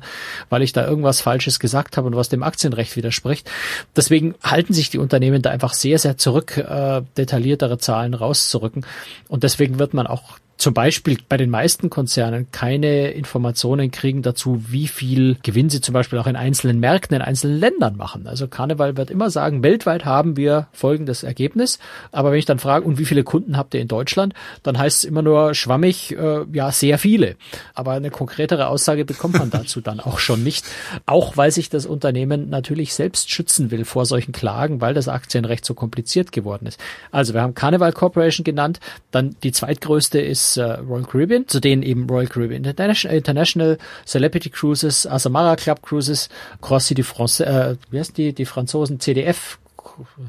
weil 0.49 0.61
ich 0.61 0.71
da 0.71 0.87
irgendwas 0.87 1.21
Falsches 1.21 1.59
gesagt 1.59 1.97
habe 1.97 2.07
und 2.07 2.15
was 2.15 2.29
dem 2.29 2.43
Aktienrecht 2.43 2.95
widerspricht. 2.95 3.49
Deswegen 3.95 4.35
halten 4.41 4.73
sich 4.73 4.89
die 4.89 4.99
Unternehmen 4.99 5.41
da 5.41 5.49
einfach 5.49 5.73
sehr, 5.73 5.99
sehr 5.99 6.17
zurück, 6.17 6.57
äh, 6.57 7.01
detailliertere 7.17 7.77
Zahlen 7.77 8.13
rauszurücken. 8.13 8.85
Und 9.27 9.43
deswegen 9.43 9.79
wird 9.79 9.93
man 9.93 10.07
auch 10.07 10.39
zum 10.57 10.73
Beispiel 10.73 11.19
bei 11.29 11.37
den 11.37 11.51
meisten 11.51 11.89
Konzernen 11.91 12.47
keine 12.51 13.11
Informationen 13.11 13.91
kriegen 13.91 14.23
dazu, 14.23 14.63
wie 14.67 14.87
viel 14.87 15.37
Gewinn 15.43 15.69
sie 15.69 15.81
zum 15.81 15.93
Beispiel 15.93 16.17
auch 16.17 16.25
in 16.25 16.35
einzelnen 16.35 16.79
Märkten, 16.79 17.15
in 17.15 17.21
einzelnen 17.21 17.59
Ländern 17.59 17.95
machen. 17.95 18.25
Also 18.27 18.47
Karneval 18.47 18.97
wird 18.97 19.11
immer 19.11 19.29
sagen, 19.29 19.61
weltweit 19.61 20.05
haben 20.05 20.35
wir 20.35 20.67
folgendes 20.71 21.21
Ergebnis. 21.21 21.77
Aber 22.11 22.31
wenn 22.31 22.39
ich 22.39 22.45
dann 22.45 22.57
frage, 22.57 22.85
und 22.85 22.97
wie 22.97 23.05
viele 23.05 23.23
Kunden 23.23 23.55
habt 23.55 23.75
ihr 23.75 23.81
in 23.81 23.87
Deutschland, 23.87 24.33
dann 24.63 24.79
heißt 24.79 24.99
es 24.99 25.03
immer 25.03 25.21
nur 25.21 25.53
schwammig, 25.53 26.17
äh, 26.17 26.45
ja, 26.51 26.71
sehr 26.71 26.97
viele. 26.97 27.35
Aber 27.75 27.91
eine 27.91 28.09
konkretere 28.09 28.67
Aussage 28.67 29.05
bekommt 29.05 29.37
man 29.37 29.51
dazu 29.51 29.79
dann 29.79 29.99
auch 29.99 30.17
schon 30.17 30.43
nicht. 30.43 30.65
Auch 31.05 31.37
weil 31.37 31.51
sich 31.51 31.69
das 31.69 31.85
Unternehmen 31.85 32.49
natürlich 32.49 32.95
selbst 32.95 33.29
schützen 33.29 33.69
will 33.69 33.85
vor 33.85 34.07
solchen 34.07 34.31
Klagen, 34.31 34.81
weil 34.81 34.95
das 34.95 35.07
Aktienrecht 35.07 35.65
so 35.65 35.75
kompliziert 35.75 36.31
geworden 36.31 36.65
ist. 36.65 36.79
Also 37.11 37.35
wir 37.35 37.43
haben 37.43 37.53
Carnival 37.53 37.93
Corporation 37.93 38.43
genannt, 38.43 38.79
dann 39.11 39.35
die 39.43 39.51
zweitgrößte 39.51 40.19
ist 40.19 40.46
ist 40.49 40.57
äh, 40.57 40.79
Royal 40.79 41.03
Caribbean, 41.03 41.47
zu 41.47 41.59
denen 41.59 41.83
eben 41.83 42.09
Royal 42.09 42.27
Caribbean 42.27 42.63
International, 42.63 43.77
Celebrity 44.05 44.49
Cruises, 44.49 45.05
Asamara 45.07 45.55
Club 45.55 45.81
Cruises, 45.81 46.29
Cross 46.61 46.87
City 46.87 47.03
France, 47.03 47.45
äh, 47.45 47.75
wie 47.89 47.99
heißt 47.99 48.17
die, 48.17 48.33
die 48.33 48.45
Franzosen 48.45 48.99
CDF, 48.99 49.59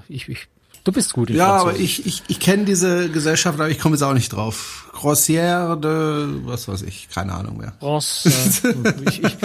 ich, 0.09 0.29
ich 0.29 0.49
Du 0.85 0.93
bist 0.93 1.13
gut 1.13 1.29
in 1.29 1.37
Ja, 1.37 1.57
aber 1.57 1.77
ich, 1.77 2.07
ich, 2.07 2.23
ich 2.29 2.41
kenne 2.41 2.65
diese 2.65 3.11
Gesellschaft, 3.11 3.61
aber 3.61 3.69
ich 3.69 3.79
komme 3.79 3.97
jetzt 3.97 4.03
auch 4.03 4.15
nicht 4.15 4.31
drauf. 4.31 4.89
Grossière 4.95 5.77
de, 5.79 6.47
was 6.47 6.67
weiß 6.67 6.81
ich, 6.83 7.11
keine 7.11 7.35
Ahnung 7.35 7.59
mehr. 7.59 7.75
France, 7.79 8.27
äh, 8.65 8.95
ich, 9.09 9.23
ich, 9.23 9.37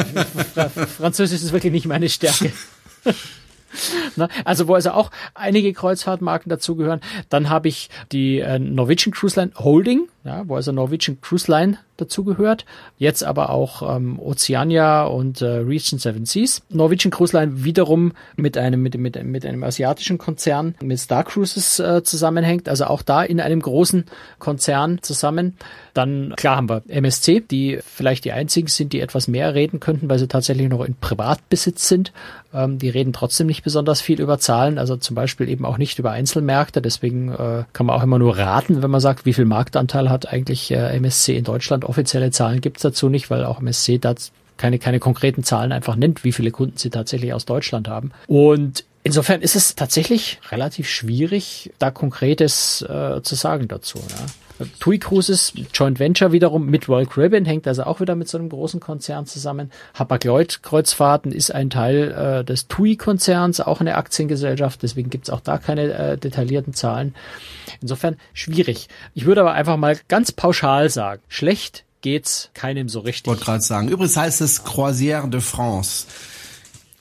Französisch 0.98 1.42
ist 1.42 1.52
wirklich 1.52 1.74
nicht 1.74 1.86
meine 1.86 2.08
Stärke. 2.08 2.54
Ne? 4.16 4.28
Also 4.46 4.68
wo 4.68 4.76
also 4.76 4.92
auch 4.92 5.10
einige 5.34 5.74
Kreuzfahrtmarken 5.74 6.48
dazugehören. 6.50 7.02
Dann 7.30 7.50
habe 7.50 7.68
ich 7.68 7.90
die 8.12 8.40
äh, 8.40 8.60
Norwegian 8.60 9.12
Cruise 9.12 9.40
Line 9.40 9.52
Holding, 9.56 10.08
ja, 10.24 10.48
wo 10.48 10.56
also 10.56 10.72
Norwegian 10.72 11.20
Cruise 11.22 11.52
Line 11.52 11.78
dazugehört. 11.98 12.66
Jetzt 12.98 13.24
aber 13.24 13.50
auch 13.50 13.96
ähm, 13.96 14.20
Oceania 14.20 15.04
und 15.04 15.42
äh, 15.42 15.46
Region 15.46 16.00
Seven 16.00 16.26
Seas. 16.26 16.62
Norwegian 16.70 17.12
Cruise 17.12 17.36
Line 17.38 17.64
wiederum 17.64 18.14
mit 18.36 18.58
einem 18.58 18.82
mit, 18.82 18.98
mit, 18.98 19.22
mit 19.24 19.46
einem 19.46 19.64
asiatischen 19.64 20.18
Konzern 20.18 20.76
mit 20.82 21.00
Star 21.00 21.24
Cruises 21.24 21.80
äh, 21.80 22.04
zusammenhängt. 22.04 22.70
Also 22.70 22.86
auch 22.86 23.02
da 23.02 23.22
in 23.22 23.40
einem 23.42 23.60
großen 23.62 24.06
Konzern 24.40 25.00
zusammen. 25.02 25.58
Dann 25.94 26.34
klar 26.36 26.56
haben 26.56 26.70
wir 26.70 26.82
MSC, 26.88 27.42
die 27.42 27.80
vielleicht 27.86 28.26
die 28.26 28.32
einzigen 28.32 28.68
sind, 28.68 28.94
die 28.94 29.02
etwas 29.02 29.28
mehr 29.28 29.54
reden 29.54 29.80
könnten, 29.80 30.10
weil 30.10 30.20
sie 30.20 30.28
tatsächlich 30.28 30.70
noch 30.70 30.84
in 30.84 30.96
Privatbesitz 30.96 31.88
sind. 31.88 32.12
Ähm, 32.54 32.80
die 32.80 32.90
reden 32.90 33.14
trotzdem 33.14 33.48
nicht 33.48 33.64
besonders 33.64 34.02
viel 34.02 34.20
über 34.20 34.40
Zahlen, 34.40 34.78
also 34.78 34.96
zum 34.96 35.16
Beispiel 35.16 35.50
eben 35.50 35.66
auch 35.66 35.78
nicht 35.78 36.00
über 36.00 36.12
Einzelmärkte. 36.12 36.82
Deswegen 36.82 37.30
äh, 37.30 37.64
kann 37.74 37.86
man 37.86 37.96
auch 37.96 38.04
immer 38.04 38.20
nur 38.20 38.38
raten, 38.38 38.82
wenn 38.82 38.92
man 38.92 39.02
sagt, 39.02 39.26
wie 39.26 39.34
viel 39.34 39.46
Marktanteil 39.46 40.10
hat 40.14 40.30
eigentlich 40.30 40.72
äh, 40.72 40.96
MSC 40.96 41.36
in 41.36 41.44
Deutschland. 41.44 41.84
Offizielle 41.84 42.32
Zahlen 42.32 42.62
gibt's 42.62 42.84
dazu 42.84 43.10
nicht, 43.10 43.30
weil 43.30 43.44
auch 43.44 43.60
MSC 43.60 43.98
da 43.98 44.16
keine, 44.56 44.80
keine 44.80 45.00
konkreten 45.00 45.44
Zahlen 45.44 45.74
einfach 45.74 45.98
nennt, 45.98 46.24
wie 46.24 46.32
viele 46.32 46.52
Kunden 46.52 46.78
sie 46.78 46.90
tatsächlich 46.90 47.34
aus 47.34 47.46
Deutschland 47.46 47.90
haben. 47.90 48.12
Und 48.28 48.86
Insofern 49.06 49.42
ist 49.42 49.58
es 49.58 49.76
tatsächlich 49.76 50.40
relativ 50.50 50.88
schwierig, 50.88 51.74
da 51.78 51.92
Konkretes 51.92 52.82
äh, 52.84 53.22
zu 53.22 53.36
sagen 53.36 53.68
dazu. 53.68 54.00
Ja. 54.00 54.26
TUI 54.80 55.00
Cruises, 55.00 55.54
Joint 55.74 56.00
Venture 56.00 56.32
wiederum 56.32 56.68
mit 56.68 56.88
Royal 56.88 57.06
Caribbean, 57.06 57.46
hängt 57.46 57.68
also 57.68 57.84
auch 57.84 58.00
wieder 58.00 58.16
mit 58.16 58.28
so 58.28 58.38
einem 58.38 58.50
großen 58.50 58.80
Konzern 58.80 59.26
zusammen. 59.26 59.72
Hapag-Lloyd 59.96 60.62
Kreuzfahrten 60.62 61.32
ist 61.32 61.52
ein 61.52 61.70
Teil 61.70 62.12
äh, 62.12 62.46
des 62.46 62.68
TUI-Konzerns, 62.68 63.62
auch 63.62 63.82
eine 63.82 63.96
Aktiengesellschaft, 63.96 64.84
deswegen 64.84 65.10
gibt's 65.10 65.30
auch 65.30 65.42
da 65.42 65.58
keine 65.58 65.94
äh, 65.94 66.18
detaillierten 66.18 66.74
Zahlen. 66.74 67.16
Insofern 67.82 68.18
schwierig. 68.34 68.88
Ich 69.14 69.26
würde 69.26 69.42
aber 69.42 69.54
einfach 69.54 69.78
mal 69.78 69.98
ganz 70.08 70.32
pauschal 70.32 70.90
sagen, 70.90 71.22
schlecht 71.28 71.84
geht's 72.02 72.50
keinem 72.54 72.90
so 72.90 73.00
richtig. 73.00 73.24
Ich 73.24 73.28
wollte 73.28 73.46
gerade 73.46 73.64
sagen, 73.64 73.88
übrigens 73.88 74.16
heißt 74.16 74.42
es 74.42 74.64
Croisière 74.64 75.30
de 75.30 75.42
France. 75.42 76.06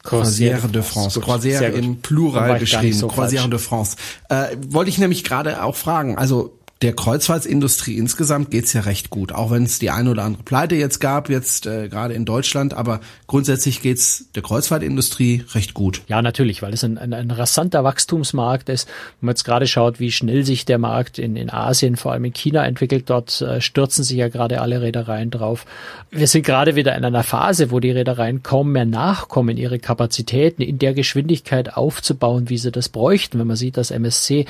Croisière 0.05 0.69
de 0.69 0.83
France. 0.83 1.21
Croisière 1.21 1.69
im 1.69 2.01
Plural 2.01 2.59
geschrieben. 2.59 2.97
So 2.97 3.09
Croisière 3.09 3.49
de 3.49 3.59
France. 3.59 3.97
Äh, 4.29 4.57
wollte 4.69 4.91
ich 4.91 4.99
nämlich 4.99 5.23
gerade 5.23 5.63
auch 5.63 5.77
fragen. 5.77 6.19
Also 6.19 6.59
der 6.83 6.93
Kreuzfahrtsindustrie 6.95 7.97
insgesamt 7.97 8.51
geht's 8.51 8.73
ja 8.73 8.81
recht 8.81 9.09
gut, 9.09 9.33
auch 9.33 9.53
wenn 9.53 9.63
es 9.63 9.79
die 9.79 9.91
eine 9.91 10.11
oder 10.11 10.25
andere 10.25 10.43
Pleite 10.43 10.75
jetzt 10.75 10.99
gab, 10.99 11.31
jetzt 11.31 11.67
äh, 11.67 11.89
gerade 11.89 12.15
in 12.15 12.25
Deutschland, 12.25 12.75
aber 12.75 13.01
grundsätzlich 13.29 13.83
geht's 13.83 14.27
der 14.35 14.43
Kreuzfahrtindustrie 14.43 15.45
recht 15.55 15.75
gut. 15.75 16.03
Ja, 16.09 16.21
natürlich, 16.23 16.61
weil 16.61 16.75
es 16.75 16.83
ein, 16.83 16.99
ein, 16.99 17.15
ein 17.15 17.31
rasanter 17.31 17.85
Wachstumsmarkt 17.85 18.69
ist. 18.69 18.89
Wenn 19.21 19.27
man 19.27 19.33
jetzt 19.35 19.45
gerade 19.45 19.69
schaut, 19.69 20.01
wie 20.01 20.11
schnell 20.11 20.45
sich 20.45 20.65
der 20.65 20.79
Markt 20.79 21.19
in, 21.19 21.37
in 21.37 21.51
Asien, 21.51 21.97
vor 21.97 22.13
allem 22.13 22.25
in 22.25 22.33
China 22.33 22.67
entwickelt, 22.67 23.05
dort 23.09 23.41
äh, 23.41 23.61
stürzen 23.61 24.03
sich 24.03 24.17
ja 24.17 24.29
gerade 24.29 24.61
alle 24.61 24.83
Reedereien 24.83 25.31
drauf. 25.31 25.65
Wir 26.11 26.27
sind 26.27 26.45
gerade 26.45 26.75
wieder 26.75 26.97
in 26.97 27.05
einer 27.05 27.23
Phase, 27.23 27.71
wo 27.71 27.79
die 27.79 27.93
Reedereien 27.93 28.43
kaum 28.43 28.73
mehr 28.73 28.87
nachkommen, 28.87 29.57
ihre 29.57 29.79
Kapazitäten 29.79 30.63
in 30.63 30.79
der 30.79 30.95
Geschwindigkeit 30.95 31.77
aufzubauen, 31.77 32.49
wie 32.49 32.59
sie 32.59 32.73
das 32.73 32.89
bräuchten. 32.89 33.39
Wenn 33.39 33.47
man 33.47 33.57
sieht, 33.57 33.77
dass 33.77 33.93
MSC 33.93 34.47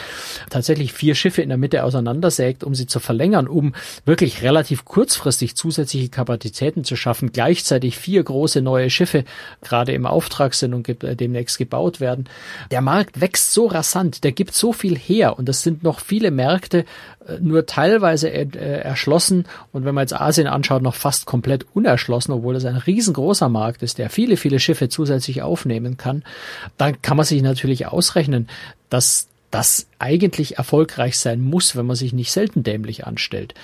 tatsächlich 0.49 0.95
vier 0.95 1.15
Schiffe 1.15 1.43
in 1.43 1.51
der 1.51 1.59
Mitte 1.59 1.85
auseinander 1.85 2.22
auseinandersägt, 2.23 2.65
um 2.65 2.75
sie 2.75 2.87
zu 2.87 3.01
verlängern, 3.01 3.49
um 3.49 3.75
wirklich 4.05 4.43
relativ 4.43 4.85
kurzfristig 4.85 5.57
zusätzliche 5.57 6.09
Kapazitäten 6.09 6.85
zu 6.85 6.97
schaffen, 6.97 7.33
gleichzeitig 7.33 7.99
vier 7.99 8.23
große 8.23 8.63
neue 8.63 8.91
Schiffe 8.91 9.25
gerade 9.63 9.93
im 9.93 10.07
Auftrag 10.07 10.55
sind 10.55 10.75
und 10.75 10.89
äh, 10.89 11.17
demnächst 11.17 11.59
gebaut 11.59 12.01
werden. 12.01 12.29
Der 12.71 12.81
Markt 12.81 13.21
wächst 13.21 13.53
so 13.53 13.67
rasant, 13.67 14.25
der 14.25 14.33
gibt 14.33 14.55
so 14.55 14.73
viel 14.73 14.97
her 14.97 15.39
und 15.39 15.49
das 15.49 15.63
sind 15.63 15.83
noch 15.83 16.01
viele 16.01 16.31
Märkte 16.31 16.85
äh, 17.27 17.39
nur 17.41 17.67
teilweise 17.67 18.31
äh, 18.31 18.47
erschlossen 18.81 19.45
und 19.73 19.85
wenn 19.85 19.95
man 19.95 20.03
jetzt 20.03 20.15
Asien 20.15 20.47
anschaut, 20.47 20.83
noch 20.83 20.95
fast 20.95 21.27
komplett 21.27 21.67
unerschlossen, 21.75 22.33
obwohl 22.33 22.57
es 22.57 22.65
ein 22.65 22.77
riesengroßer 22.77 23.49
Markt 23.49 23.83
ist, 23.83 23.99
der 23.99 24.11
viele, 24.11 24.37
viele 24.37 24.61
Schiffe 24.61 24.89
zusätzlich 24.89 25.43
aufnehmen 25.43 25.97
kann, 25.97 26.23
dann 26.79 27.03
kann 27.03 27.17
man 27.17 27.27
sich 27.27 27.43
natürlich 27.43 27.87
ausrechnen, 27.87 28.49
dass 28.89 29.29
das 29.53 29.87
eigentlich 29.99 30.57
erfolgreich 30.59 31.19
sein 31.19 31.41
muss, 31.41 31.77
wenn 31.77 31.87
man 31.87 31.95
sich 31.97 32.13
nicht 32.13 32.33
selten 32.33 32.63
dämlich 32.65 33.07
anstellt. 33.07 33.55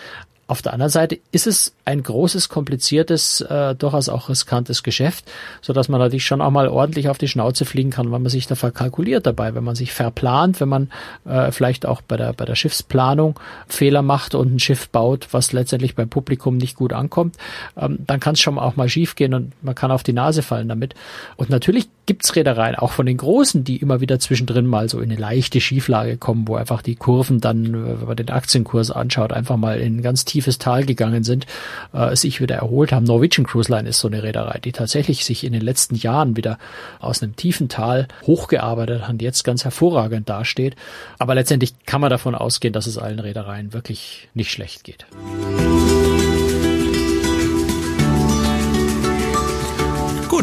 Auf 0.49 0.63
der 0.63 0.73
anderen 0.73 0.91
Seite 0.91 1.19
ist 1.31 1.47
es 1.47 1.75
ein 1.85 2.03
großes, 2.03 2.49
kompliziertes, 2.49 3.43
äh, 3.43 3.75
durchaus 3.75 4.09
auch 4.09 4.31
riskantes 4.31 4.83
Geschäft, 4.83 5.31
so 5.61 5.75
dass 5.75 5.91
man 5.91 6.01
natürlich 6.01 6.25
schon 6.25 6.41
auch 6.41 6.51
mal 6.51 6.69
ordentlich 6.69 7.11
auf 7.11 7.19
die 7.19 7.29
Schnauze 7.29 7.67
fliegen 7.67 7.91
kann, 7.91 8.11
wenn 8.11 8.23
man 8.23 8.31
sich 8.31 8.47
da 8.47 8.55
verkalkuliert 8.55 9.27
dabei, 9.27 9.55
wenn 9.55 9.63
man 9.63 9.75
sich 9.75 9.93
verplant, 9.93 10.59
wenn 10.61 10.71
man 10.71 10.91
äh, 11.27 11.53
vielleicht 11.53 11.85
auch 11.85 12.01
bei 12.01 12.17
der, 12.17 12.33
bei 12.33 12.47
der 12.47 12.55
Schiffsplanung 12.55 13.39
Fehler 13.67 14.01
macht 14.01 14.35
und 14.35 14.55
ein 14.55 14.59
Schiff 14.59 14.89
baut, 14.89 15.29
was 15.33 15.53
letztendlich 15.53 15.95
beim 15.95 16.09
Publikum 16.09 16.57
nicht 16.57 16.77
gut 16.77 16.95
ankommt, 16.95 17.37
ähm, 17.77 17.99
dann 18.07 18.19
kann 18.19 18.33
es 18.33 18.41
schon 18.41 18.59
auch 18.59 18.75
mal 18.75 18.89
schief 18.89 19.17
gehen 19.17 19.35
und 19.35 19.53
man 19.63 19.75
kann 19.75 19.91
auf 19.91 20.03
die 20.03 20.15
Nase 20.15 20.41
fallen 20.41 20.69
damit. 20.69 20.95
Und 21.37 21.51
natürlich 21.51 21.89
gibt's 22.07 22.35
Reedereien, 22.35 22.75
auch 22.75 22.93
von 22.93 23.05
den 23.05 23.19
Großen, 23.19 23.65
die 23.65 23.77
immer 23.77 24.01
wieder 24.01 24.19
zwischendrin 24.19 24.65
mal 24.65 24.89
so 24.89 24.99
in 25.01 25.11
eine 25.11 25.21
leichte 25.21 25.61
Schieflage 25.61 26.17
kommen, 26.17 26.49
wo 26.49 26.55
einfach 26.55 26.81
die 26.81 26.97
Kurven 26.97 27.43
dann, 27.43 28.01
wenn 28.01 28.07
man 28.07 28.17
den 28.17 28.31
Aktienkurs 28.31 28.91
anschaut, 28.91 29.35
einfach 29.35 29.59
mal 29.59 29.79
in 29.79 30.01
ganz 30.01 30.25
tiefes 30.39 30.59
Tal 30.59 30.85
gegangen 30.85 31.25
sind, 31.25 31.47
äh, 31.93 32.15
sich 32.15 32.41
wieder 32.41 32.55
erholt 32.55 32.93
haben. 32.93 33.05
Norwegian 33.05 33.45
Cruise 33.45 33.73
Line 33.73 33.89
ist 33.89 33.99
so 33.99 34.07
eine 34.07 34.23
Reederei, 34.23 34.61
die 34.61 34.71
tatsächlich 34.71 35.25
sich 35.25 35.43
in 35.43 35.53
den 35.53 35.63
letzten 35.63 35.97
Jahren 35.97 36.37
wieder 36.37 36.59
aus 37.01 37.23
einem 37.23 37.35
tiefen 37.35 37.69
Tal 37.69 38.07
hochgearbeitet 38.25 39.03
hat 39.03 39.11
und 39.11 39.23
jetzt 39.23 39.43
ganz 39.43 39.65
hervorragend 39.65 40.29
dasteht. 40.29 40.77
Aber 41.19 41.35
letztendlich 41.35 41.75
kann 41.87 42.01
man 42.01 42.11
davon 42.11 42.37
ausgehen, 42.37 42.73
dass 42.73 42.87
es 42.87 42.99
allen 42.99 43.19
Reedereien 43.19 43.73
wirklich 43.73 44.29
nicht 44.35 44.53
schlecht 44.53 44.85
geht. 44.85 45.07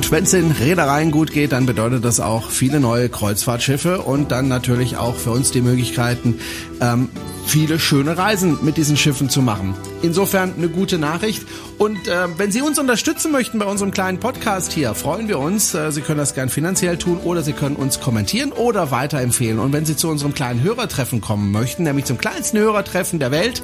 Gut, 0.06 0.12
wenn 0.12 0.24
es 0.26 0.32
den 0.32 0.52
Reedereien 0.52 1.10
gut 1.10 1.32
geht, 1.32 1.52
dann 1.52 1.65
bedeutet 1.65 2.06
das 2.06 2.20
auch 2.20 2.52
viele 2.52 2.80
neue 2.80 3.10
Kreuzfahrtschiffe 3.10 4.02
und 4.02 4.32
dann 4.32 4.48
natürlich 4.48 4.98
auch 4.98 5.15
für 5.15 5.32
uns 5.32 5.50
die 5.50 5.62
Möglichkeiten, 5.62 6.36
ähm, 6.80 7.10
viele 7.48 7.80
schöne 7.80 8.15
Reisen 8.15 8.60
mit 8.62 8.78
diesen 8.78 8.98
Schiffen 8.98 9.30
zu 9.30 9.41
machen. 9.41 9.74
Insofern 10.06 10.54
eine 10.56 10.70
gute 10.70 10.98
Nachricht. 10.98 11.44
Und 11.78 12.08
äh, 12.08 12.28
wenn 12.38 12.52
Sie 12.52 12.62
uns 12.62 12.80
unterstützen 12.80 13.32
möchten 13.32 13.60
bei 13.60 13.65
unserem 13.65 13.91
kleinen 13.91 14.20
Podcast 14.20 14.72
hier, 14.72 14.94
freuen 14.94 15.28
wir 15.28 15.39
uns. 15.39 15.74
Äh, 15.74 15.91
Sie 15.91 16.02
können 16.02 16.20
das 16.20 16.36
gern 16.36 16.50
finanziell 16.50 16.98
tun 16.98 17.18
oder 17.24 17.41
Sie 17.41 17.54
können 17.54 17.76
uns 17.76 18.00
kommentieren 18.00 18.52
oder 18.52 18.91
weiterempfehlen. 18.91 19.60
Und 19.60 19.74
wenn 19.74 19.86
Sie 19.86 19.96
zu 19.96 20.10
unserem 20.10 20.34
kleinen 20.34 20.62
Hörertreffen 20.63 21.22
kommen 21.22 21.52
möchten, 21.52 21.84
nämlich 21.84 22.06
zum 22.06 22.18
kleinsten 22.18 22.60
Hörertreffen 22.60 23.20
der 23.20 23.32
Welt, 23.32 23.63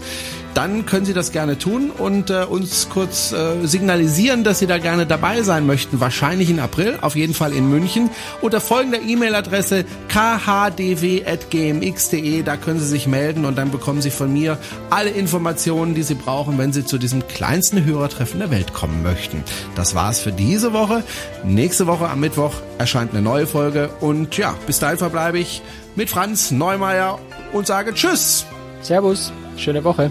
dann 0.53 0.85
können 0.85 1.05
Sie 1.05 1.13
das 1.13 1.31
gerne 1.31 1.57
tun 1.57 1.89
und 1.89 2.29
äh, 2.29 2.43
uns 2.43 2.89
kurz 2.89 3.31
äh, 3.31 3.65
signalisieren, 3.65 4.43
dass 4.43 4.59
Sie 4.59 4.67
da 4.67 4.77
gerne 4.77 5.05
dabei 5.05 5.41
sein 5.43 5.65
möchten. 5.65 6.01
Wahrscheinlich 6.01 6.49
in 6.49 6.59
April, 6.59 6.97
auf 7.01 7.15
jeden 7.15 7.33
Fall 7.33 7.53
in 7.53 7.69
München. 7.69 8.09
Unter 8.41 8.59
folgender 8.59 8.99
E-Mail-Adresse 9.01 9.85
khdw.gmx.de, 10.09 11.23
da 12.43 12.57
können 12.57 12.79
Sie 12.79 12.87
sich 12.87 13.07
melden 13.07 13.45
und 13.45 13.57
dann 13.57 13.71
bekommen 13.71 14.01
Sie 14.01 14.11
von 14.11 14.33
mir 14.33 14.57
alle 14.89 15.11
Informationen, 15.11 15.95
die 15.95 16.03
Sie 16.03 16.15
brauchen, 16.31 16.57
wenn 16.57 16.71
Sie 16.71 16.85
zu 16.85 16.97
diesem 16.97 17.27
kleinsten 17.27 17.83
Hörertreffen 17.83 18.39
der 18.39 18.51
Welt 18.51 18.73
kommen 18.73 19.03
möchten. 19.03 19.43
Das 19.75 19.95
war's 19.95 20.21
für 20.21 20.31
diese 20.31 20.71
Woche. 20.71 21.03
Nächste 21.43 21.87
Woche 21.87 22.07
am 22.07 22.21
Mittwoch 22.21 22.53
erscheint 22.77 23.11
eine 23.11 23.21
neue 23.21 23.47
Folge 23.47 23.89
und 23.99 24.37
ja, 24.37 24.55
bis 24.65 24.79
dahin 24.79 24.97
verbleibe 24.97 25.39
ich 25.39 25.61
mit 25.97 26.09
Franz 26.09 26.49
Neumeier 26.51 27.19
und 27.51 27.67
sage 27.67 27.93
Tschüss. 27.93 28.45
Servus, 28.81 29.33
schöne 29.57 29.83
Woche. 29.83 30.09